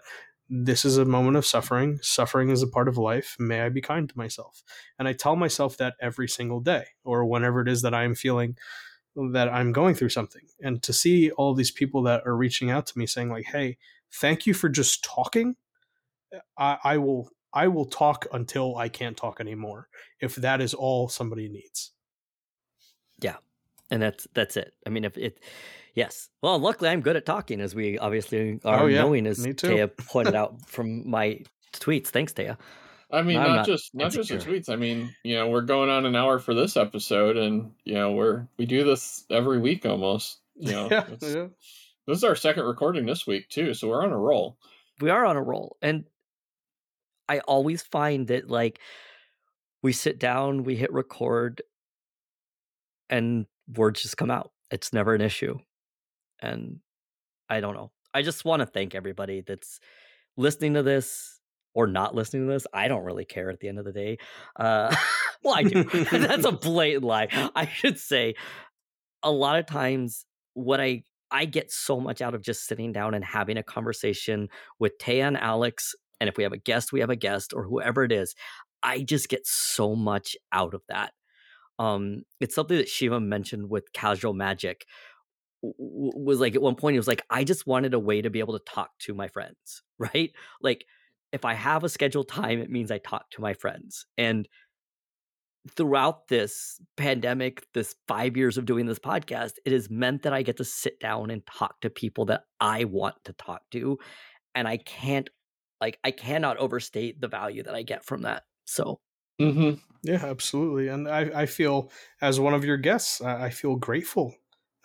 this 0.49 0.85
is 0.85 0.97
a 0.97 1.03
moment 1.03 1.35
of 1.35 1.45
suffering. 1.45 1.99
Suffering 2.01 2.49
is 2.49 2.63
a 2.63 2.67
part 2.67 2.87
of 2.87 2.97
life. 2.97 3.35
May 3.37 3.61
I 3.61 3.69
be 3.69 3.81
kind 3.81 4.07
to 4.07 4.17
myself? 4.17 4.63
And 4.97 5.07
I 5.07 5.13
tell 5.13 5.35
myself 5.35 5.75
that 5.77 5.95
every 5.99 6.29
single 6.29 6.61
day 6.61 6.85
or 7.03 7.25
whenever 7.25 7.61
it 7.61 7.67
is 7.67 7.81
that 7.81 7.93
I 7.93 8.05
am 8.05 8.15
feeling 8.15 8.57
that 9.33 9.49
I'm 9.49 9.73
going 9.73 9.95
through 9.95 10.09
something. 10.09 10.43
And 10.61 10.81
to 10.83 10.93
see 10.93 11.31
all 11.31 11.53
these 11.53 11.71
people 11.71 12.03
that 12.03 12.25
are 12.25 12.37
reaching 12.37 12.71
out 12.71 12.85
to 12.87 12.97
me 12.97 13.07
saying, 13.07 13.29
like, 13.29 13.47
hey, 13.47 13.77
thank 14.11 14.45
you 14.45 14.53
for 14.53 14.69
just 14.69 15.03
talking 15.03 15.55
Uh, 16.33 16.39
I, 16.57 16.77
I 16.83 16.97
will 16.97 17.29
I 17.53 17.67
will 17.67 17.85
talk 17.85 18.27
until 18.33 18.77
I 18.77 18.89
can't 18.89 19.17
talk 19.17 19.39
anymore 19.39 19.87
if 20.21 20.35
that 20.35 20.61
is 20.61 20.73
all 20.73 21.09
somebody 21.09 21.49
needs. 21.49 21.91
Yeah. 23.21 23.37
And 23.89 24.01
that's 24.01 24.27
that's 24.33 24.57
it. 24.57 24.73
I 24.85 24.89
mean 24.89 25.05
if 25.05 25.17
it 25.17 25.39
yes. 25.95 26.29
Well 26.41 26.59
luckily 26.59 26.89
I'm 26.89 27.01
good 27.01 27.15
at 27.15 27.25
talking 27.25 27.61
as 27.61 27.73
we 27.73 27.97
obviously 27.97 28.59
are 28.65 28.83
oh, 28.83 28.85
yeah. 28.87 29.01
knowing 29.01 29.25
as 29.27 29.39
Taya 29.39 29.89
pointed 29.97 30.35
out 30.41 30.67
from 30.67 31.09
my 31.09 31.39
tweets. 31.73 32.07
Thanks, 32.07 32.33
Taya. 32.33 32.57
I 33.11 33.21
mean, 33.21 33.37
not, 33.37 33.47
not, 33.47 33.65
just 33.65 33.95
not 33.95 34.11
just 34.11 34.29
the 34.29 34.35
tweets. 34.35 34.69
I 34.69 34.75
mean, 34.75 35.15
you 35.23 35.35
know, 35.35 35.47
we're 35.47 35.61
going 35.61 35.89
on 35.89 36.05
an 36.05 36.15
hour 36.15 36.39
for 36.39 36.53
this 36.53 36.75
episode, 36.75 37.37
and 37.37 37.71
you 37.85 37.93
know, 37.93 38.11
we're 38.11 38.47
we 38.57 38.65
do 38.65 38.83
this 38.83 39.23
every 39.29 39.59
week 39.59 39.85
almost. 39.85 40.39
You 40.55 40.71
know, 40.71 40.87
yeah, 40.91 41.05
yeah. 41.21 41.47
this 42.05 42.17
is 42.17 42.23
our 42.23 42.35
second 42.35 42.65
recording 42.65 43.05
this 43.05 43.25
week 43.25 43.47
too, 43.47 43.73
so 43.73 43.87
we're 43.87 44.03
on 44.03 44.11
a 44.11 44.17
roll. 44.17 44.57
We 44.99 45.09
are 45.09 45.25
on 45.25 45.37
a 45.37 45.41
roll, 45.41 45.77
and 45.81 46.03
I 47.29 47.39
always 47.39 47.81
find 47.81 48.27
that 48.27 48.49
like 48.49 48.79
we 49.83 49.93
sit 49.93 50.19
down, 50.19 50.63
we 50.63 50.75
hit 50.75 50.91
record, 50.91 51.61
and 53.09 53.45
words 53.75 54.01
just 54.01 54.17
come 54.17 54.31
out. 54.31 54.51
It's 54.71 54.93
never 54.93 55.13
an 55.13 55.21
issue. 55.21 55.57
And 56.39 56.79
I 57.49 57.59
don't 57.59 57.75
know. 57.75 57.91
I 58.13 58.21
just 58.21 58.45
want 58.45 58.61
to 58.61 58.65
thank 58.65 58.95
everybody 58.95 59.41
that's 59.41 59.79
listening 60.35 60.73
to 60.75 60.83
this 60.83 61.39
or 61.73 61.87
not 61.87 62.15
listening 62.15 62.47
to 62.47 62.53
this. 62.53 62.65
I 62.73 62.87
don't 62.87 63.03
really 63.03 63.25
care 63.25 63.49
at 63.49 63.59
the 63.59 63.67
end 63.67 63.79
of 63.79 63.85
the 63.85 63.91
day. 63.91 64.17
Uh, 64.55 64.95
well, 65.43 65.55
I 65.55 65.63
do. 65.63 65.83
that's 66.11 66.45
a 66.45 66.51
blatant 66.51 67.03
lie. 67.03 67.27
I 67.55 67.67
should 67.67 67.99
say 67.99 68.35
a 69.23 69.31
lot 69.31 69.59
of 69.59 69.65
times 69.65 70.25
what 70.53 70.81
I 70.81 71.03
I 71.29 71.45
get 71.45 71.71
so 71.71 71.99
much 71.99 72.21
out 72.21 72.33
of 72.33 72.41
just 72.41 72.65
sitting 72.65 72.93
down 72.93 73.13
and 73.13 73.23
having 73.23 73.57
a 73.57 73.63
conversation 73.63 74.47
with 74.79 74.97
Taya 74.97 75.27
and 75.27 75.37
Alex 75.37 75.93
and 76.19 76.27
if 76.27 76.37
we 76.37 76.43
have 76.43 76.53
a 76.53 76.57
guest, 76.57 76.91
we 76.91 77.01
have 77.01 77.09
a 77.09 77.15
guest 77.15 77.53
or 77.55 77.63
whoever 77.63 78.03
it 78.03 78.11
is. 78.11 78.35
I 78.83 79.01
just 79.01 79.29
get 79.29 79.45
so 79.45 79.95
much 79.95 80.35
out 80.51 80.73
of 80.73 80.81
that. 80.89 81.13
Um, 81.79 82.23
it's 82.39 82.55
something 82.55 82.77
that 82.77 82.89
Shiva 82.89 83.19
mentioned 83.19 83.69
with 83.69 83.91
casual 83.93 84.33
magic 84.33 84.85
was 85.61 86.39
like 86.39 86.55
at 86.55 86.61
one 86.61 86.75
point 86.75 86.93
he 86.93 86.99
was 86.99 87.07
like 87.07 87.23
i 87.29 87.43
just 87.43 87.65
wanted 87.65 87.93
a 87.93 87.99
way 87.99 88.21
to 88.21 88.29
be 88.29 88.39
able 88.39 88.57
to 88.57 88.63
talk 88.65 88.91
to 88.99 89.13
my 89.13 89.27
friends 89.27 89.81
right 89.99 90.31
like 90.61 90.85
if 91.31 91.45
i 91.45 91.53
have 91.53 91.83
a 91.83 91.89
scheduled 91.89 92.29
time 92.29 92.59
it 92.59 92.69
means 92.69 92.91
i 92.91 92.97
talk 92.99 93.29
to 93.31 93.41
my 93.41 93.53
friends 93.53 94.05
and 94.17 94.47
throughout 95.75 96.27
this 96.29 96.79
pandemic 96.95 97.65
this 97.73 97.95
5 98.07 98.37
years 98.37 98.57
of 98.57 98.65
doing 98.65 98.85
this 98.85 98.99
podcast 98.99 99.53
it 99.65 99.73
has 99.73 99.89
meant 99.89 100.23
that 100.23 100.33
i 100.33 100.41
get 100.41 100.57
to 100.57 100.63
sit 100.63 100.99
down 100.99 101.29
and 101.29 101.45
talk 101.45 101.81
to 101.81 101.89
people 101.89 102.25
that 102.25 102.43
i 102.59 102.83
want 102.85 103.15
to 103.25 103.33
talk 103.33 103.61
to 103.71 103.97
and 104.55 104.67
i 104.67 104.77
can't 104.77 105.29
like 105.81 105.99
I 106.03 106.11
cannot 106.11 106.57
overstate 106.57 107.21
the 107.21 107.27
value 107.27 107.63
that 107.63 107.75
I 107.75 107.83
get 107.83 108.05
from 108.05 108.23
that. 108.23 108.43
So 108.65 108.99
mm-hmm. 109.41 109.79
yeah, 110.03 110.25
absolutely. 110.25 110.87
And 110.87 111.07
I, 111.07 111.29
I 111.33 111.45
feel 111.45 111.91
as 112.21 112.39
one 112.39 112.53
of 112.53 112.65
your 112.65 112.77
guests, 112.77 113.21
I 113.21 113.49
feel 113.49 113.75
grateful 113.75 114.35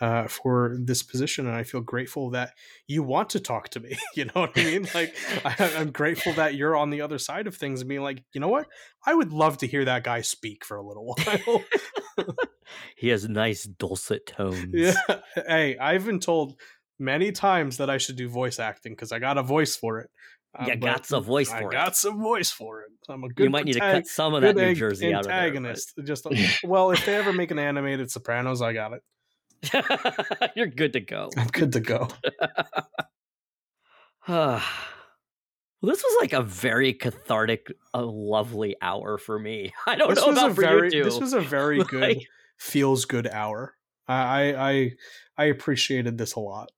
uh, 0.03 0.27
for 0.27 0.77
this 0.81 1.01
position, 1.01 1.47
and 1.47 1.55
I 1.55 1.63
feel 1.63 1.81
grateful 1.81 2.31
that 2.31 2.55
you 2.89 3.05
want 3.05 3.31
to 3.31 3.41
talk 3.41 3.69
to 3.71 3.81
me. 3.81 3.97
you 4.17 4.25
know 4.25 4.33
what 4.43 4.53
I 4.57 4.65
mean? 4.65 4.89
Like 4.93 5.15
I, 5.45 5.55
am 5.77 5.93
grateful 5.93 6.33
that 6.35 6.57
you're 6.57 6.77
on 6.77 6.91
the 6.91 7.01
other 7.01 7.19
side 7.19 7.47
of 7.47 7.57
things 7.57 7.81
and 7.81 7.89
being 7.89 8.03
like, 8.03 8.25
you 8.35 8.41
know 8.41 8.49
what? 8.49 8.67
I 9.07 9.15
would 9.15 9.33
love 9.33 9.59
to 9.59 9.67
hear 9.69 9.85
that 9.85 10.03
guy 10.03 10.21
speak 10.23 10.65
for 10.65 10.77
a 10.77 10.83
little 10.83 11.07
while. 11.07 11.63
he 12.97 13.09
has 13.09 13.29
nice 13.29 13.63
dulcet 13.63 14.27
tones. 14.27 14.73
Yeah. 14.73 14.95
Hey, 15.37 15.79
I've 15.79 16.05
been 16.05 16.21
told 16.21 16.59
many 16.99 17.31
times 17.31 17.77
that 17.77 17.89
I 17.89 17.99
should 17.99 18.17
do 18.17 18.29
voice 18.29 18.59
acting 18.59 18.95
because 18.95 19.13
I 19.13 19.21
got 19.21 19.39
a 19.39 19.43
voice 19.43 19.77
for 19.77 20.01
it. 20.01 20.11
Uh, 20.59 20.67
you 20.67 20.77
got 20.77 21.07
some 21.07 21.25
voice 21.25 21.49
for 21.49 21.57
I 21.57 21.61
it. 21.61 21.67
I 21.67 21.71
got 21.71 21.97
some 21.97 22.21
voice 22.21 22.51
for 22.51 22.83
it. 22.83 22.91
I'm 23.09 23.25
a 23.25 23.29
good. 23.29 23.45
You 23.45 23.51
might 23.51 23.65
need 23.65 23.75
to 23.75 23.81
cut 23.81 24.07
some 24.07 24.35
of 24.35 24.43
that 24.43 24.55
New 24.55 24.75
Jersey 24.75 25.13
antagonist. 25.13 25.95
Out 25.97 26.03
of 26.03 26.07
there, 26.07 26.15
Just 26.15 26.63
well, 26.65 26.91
if 26.91 27.05
they 27.07 27.17
ever 27.17 27.33
make 27.33 27.51
an 27.51 27.59
animated 27.59 28.11
Sopranos, 28.11 28.61
I 28.61 28.75
got 28.75 28.93
it. 28.93 30.53
You're 30.57 30.67
good 30.67 30.93
to 30.93 31.01
go. 31.01 31.31
I'm 31.37 31.47
good 31.47 31.73
to 31.73 31.81
go. 31.81 32.09
well, 34.29 34.63
this 35.83 36.03
was 36.03 36.19
like 36.21 36.35
a 36.35 36.43
very 36.43 36.93
cathartic, 36.93 37.73
a 37.95 38.03
lovely 38.03 38.77
hour 38.83 39.17
for 39.17 39.39
me. 39.39 39.73
I 39.87 39.97
don't 39.97 40.11
this 40.11 40.19
know 40.19 40.33
about 40.33 40.55
for 40.55 40.61
very, 40.61 40.85
you 40.87 40.91
too. 40.91 41.05
This 41.05 41.19
was 41.19 41.33
a 41.33 41.41
very 41.41 41.83
good, 41.83 42.01
like, 42.01 42.27
feels 42.59 43.07
good 43.07 43.27
hour. 43.27 43.75
I 44.07 44.55
I 44.55 44.91
I 45.39 45.45
appreciated 45.47 46.19
this 46.19 46.35
a 46.35 46.41
lot. 46.41 46.71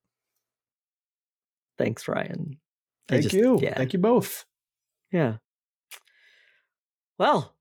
Thanks, 1.77 2.07
Ryan. 2.07 2.59
Thank 3.09 3.25
just, 3.25 3.35
you. 3.35 3.59
Yeah. 3.61 3.77
Thank 3.77 3.93
you 3.93 3.99
both. 3.99 4.45
Yeah. 5.11 5.37
Well, 7.19 7.55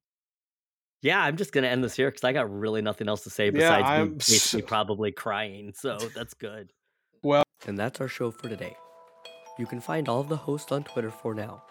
yeah, 1.01 1.21
I'm 1.21 1.37
just 1.37 1.51
gonna 1.51 1.67
end 1.67 1.83
this 1.83 1.95
here 1.95 2.09
because 2.09 2.23
I 2.23 2.33
got 2.33 2.51
really 2.51 2.81
nothing 2.81 3.07
else 3.07 3.23
to 3.23 3.29
say 3.29 3.49
besides 3.49 3.85
yeah, 3.85 4.03
me 4.05 4.09
basically 4.11 4.61
probably 4.67 5.11
crying. 5.11 5.73
So 5.75 5.97
that's 6.15 6.33
good. 6.33 6.71
Well, 7.21 7.43
and 7.67 7.77
that's 7.77 8.01
our 8.01 8.07
show 8.07 8.31
for 8.31 8.49
today. 8.49 8.75
You 9.59 9.65
can 9.65 9.81
find 9.81 10.09
all 10.09 10.21
of 10.21 10.29
the 10.29 10.37
hosts 10.37 10.71
on 10.71 10.83
Twitter 10.83 11.11
for 11.11 11.35
now. 11.35 11.63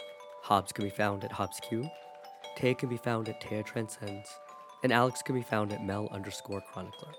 Hobbes 0.43 0.73
can 0.73 0.85
be 0.85 0.91
found 0.91 1.25
at 1.25 1.33
HobbsQ, 1.33 1.91
Taya 2.57 2.77
can 2.77 2.89
be 2.89 2.97
found 2.97 3.29
at 3.29 3.41
Taya 3.41 3.65
Transcends, 3.65 4.29
and 4.83 4.93
Alex 4.93 5.23
can 5.23 5.35
be 5.35 5.43
found 5.43 5.73
at 5.73 5.85
Mel 5.85 6.09
underscore 6.13 6.63
Chronicler. 6.73 7.13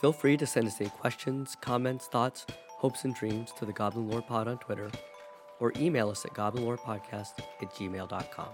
Feel 0.00 0.12
free 0.12 0.36
to 0.36 0.46
send 0.46 0.66
us 0.66 0.80
any 0.80 0.90
questions, 0.90 1.56
comments, 1.60 2.06
thoughts, 2.06 2.46
hopes, 2.68 3.04
and 3.04 3.14
dreams 3.14 3.52
to 3.58 3.66
the 3.66 3.72
Goblin 3.72 4.08
Lore 4.08 4.22
Pod 4.22 4.48
on 4.48 4.58
Twitter 4.58 4.90
or 5.60 5.72
email 5.76 6.10
us 6.10 6.24
at 6.24 6.34
goblinlorepodcast 6.34 7.34
at 7.60 7.74
gmail.com. 7.74 8.48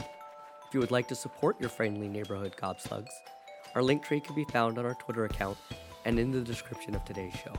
If 0.00 0.74
you 0.74 0.80
would 0.80 0.90
like 0.90 1.08
to 1.08 1.14
support 1.14 1.58
your 1.60 1.70
friendly 1.70 2.08
neighborhood 2.08 2.54
gobslugs, 2.60 3.08
our 3.74 3.82
link 3.82 4.02
tree 4.02 4.20
can 4.20 4.34
be 4.34 4.44
found 4.44 4.78
on 4.78 4.84
our 4.84 4.94
Twitter 4.94 5.24
account 5.24 5.56
and 6.04 6.18
in 6.18 6.30
the 6.30 6.40
description 6.40 6.94
of 6.94 7.04
today's 7.04 7.34
show. 7.34 7.54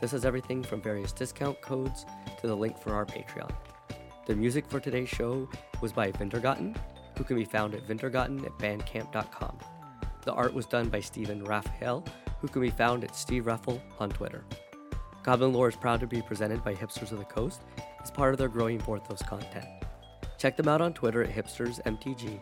This 0.00 0.10
has 0.10 0.24
everything 0.24 0.62
from 0.62 0.82
various 0.82 1.12
discount 1.12 1.60
codes 1.60 2.06
to 2.40 2.46
the 2.46 2.56
link 2.56 2.78
for 2.78 2.92
our 2.92 3.06
Patreon. 3.06 3.50
The 4.26 4.34
music 4.34 4.66
for 4.68 4.80
today's 4.80 5.08
show 5.08 5.48
was 5.80 5.92
by 5.92 6.10
Vintergotten, 6.10 6.76
who 7.16 7.24
can 7.24 7.36
be 7.36 7.44
found 7.44 7.74
at 7.74 7.86
vintergotten 7.86 8.44
at 8.44 8.58
bandcamp.com. 8.58 9.58
The 10.22 10.32
art 10.32 10.54
was 10.54 10.66
done 10.66 10.88
by 10.88 11.00
Stephen 11.00 11.44
Raphael, 11.44 12.04
who 12.40 12.48
can 12.48 12.62
be 12.62 12.70
found 12.70 13.04
at 13.04 13.14
Steve 13.14 13.46
Raffle 13.46 13.80
on 14.00 14.10
Twitter. 14.10 14.44
Goblin 15.22 15.52
Lore 15.52 15.68
is 15.68 15.76
proud 15.76 16.00
to 16.00 16.06
be 16.06 16.22
presented 16.22 16.64
by 16.64 16.74
Hipsters 16.74 17.12
of 17.12 17.18
the 17.18 17.24
Coast 17.24 17.62
as 18.04 18.10
part 18.10 18.34
of 18.34 18.38
their 18.38 18.48
growing 18.48 18.78
Vorthos 18.78 19.26
content. 19.26 19.66
Check 20.38 20.56
them 20.56 20.68
out 20.68 20.80
on 20.80 20.92
Twitter 20.92 21.24
at 21.24 21.34
hipstersmtg 21.34 22.38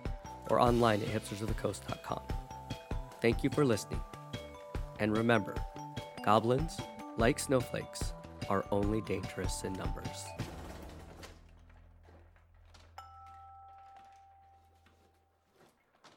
or 0.51 0.61
online 0.61 1.01
at 1.01 1.09
hipstersofthecoast.com. 1.09 2.21
Thank 3.21 3.45
you 3.45 3.51
for 3.51 3.65
listening. 3.65 4.01
And 4.99 5.17
remember, 5.17 5.55
goblins, 6.25 6.79
like 7.17 7.39
snowflakes, 7.39 8.13
are 8.49 8.65
only 8.73 9.01
dangerous 9.03 9.63
in 9.63 9.73
numbers. 9.75 10.25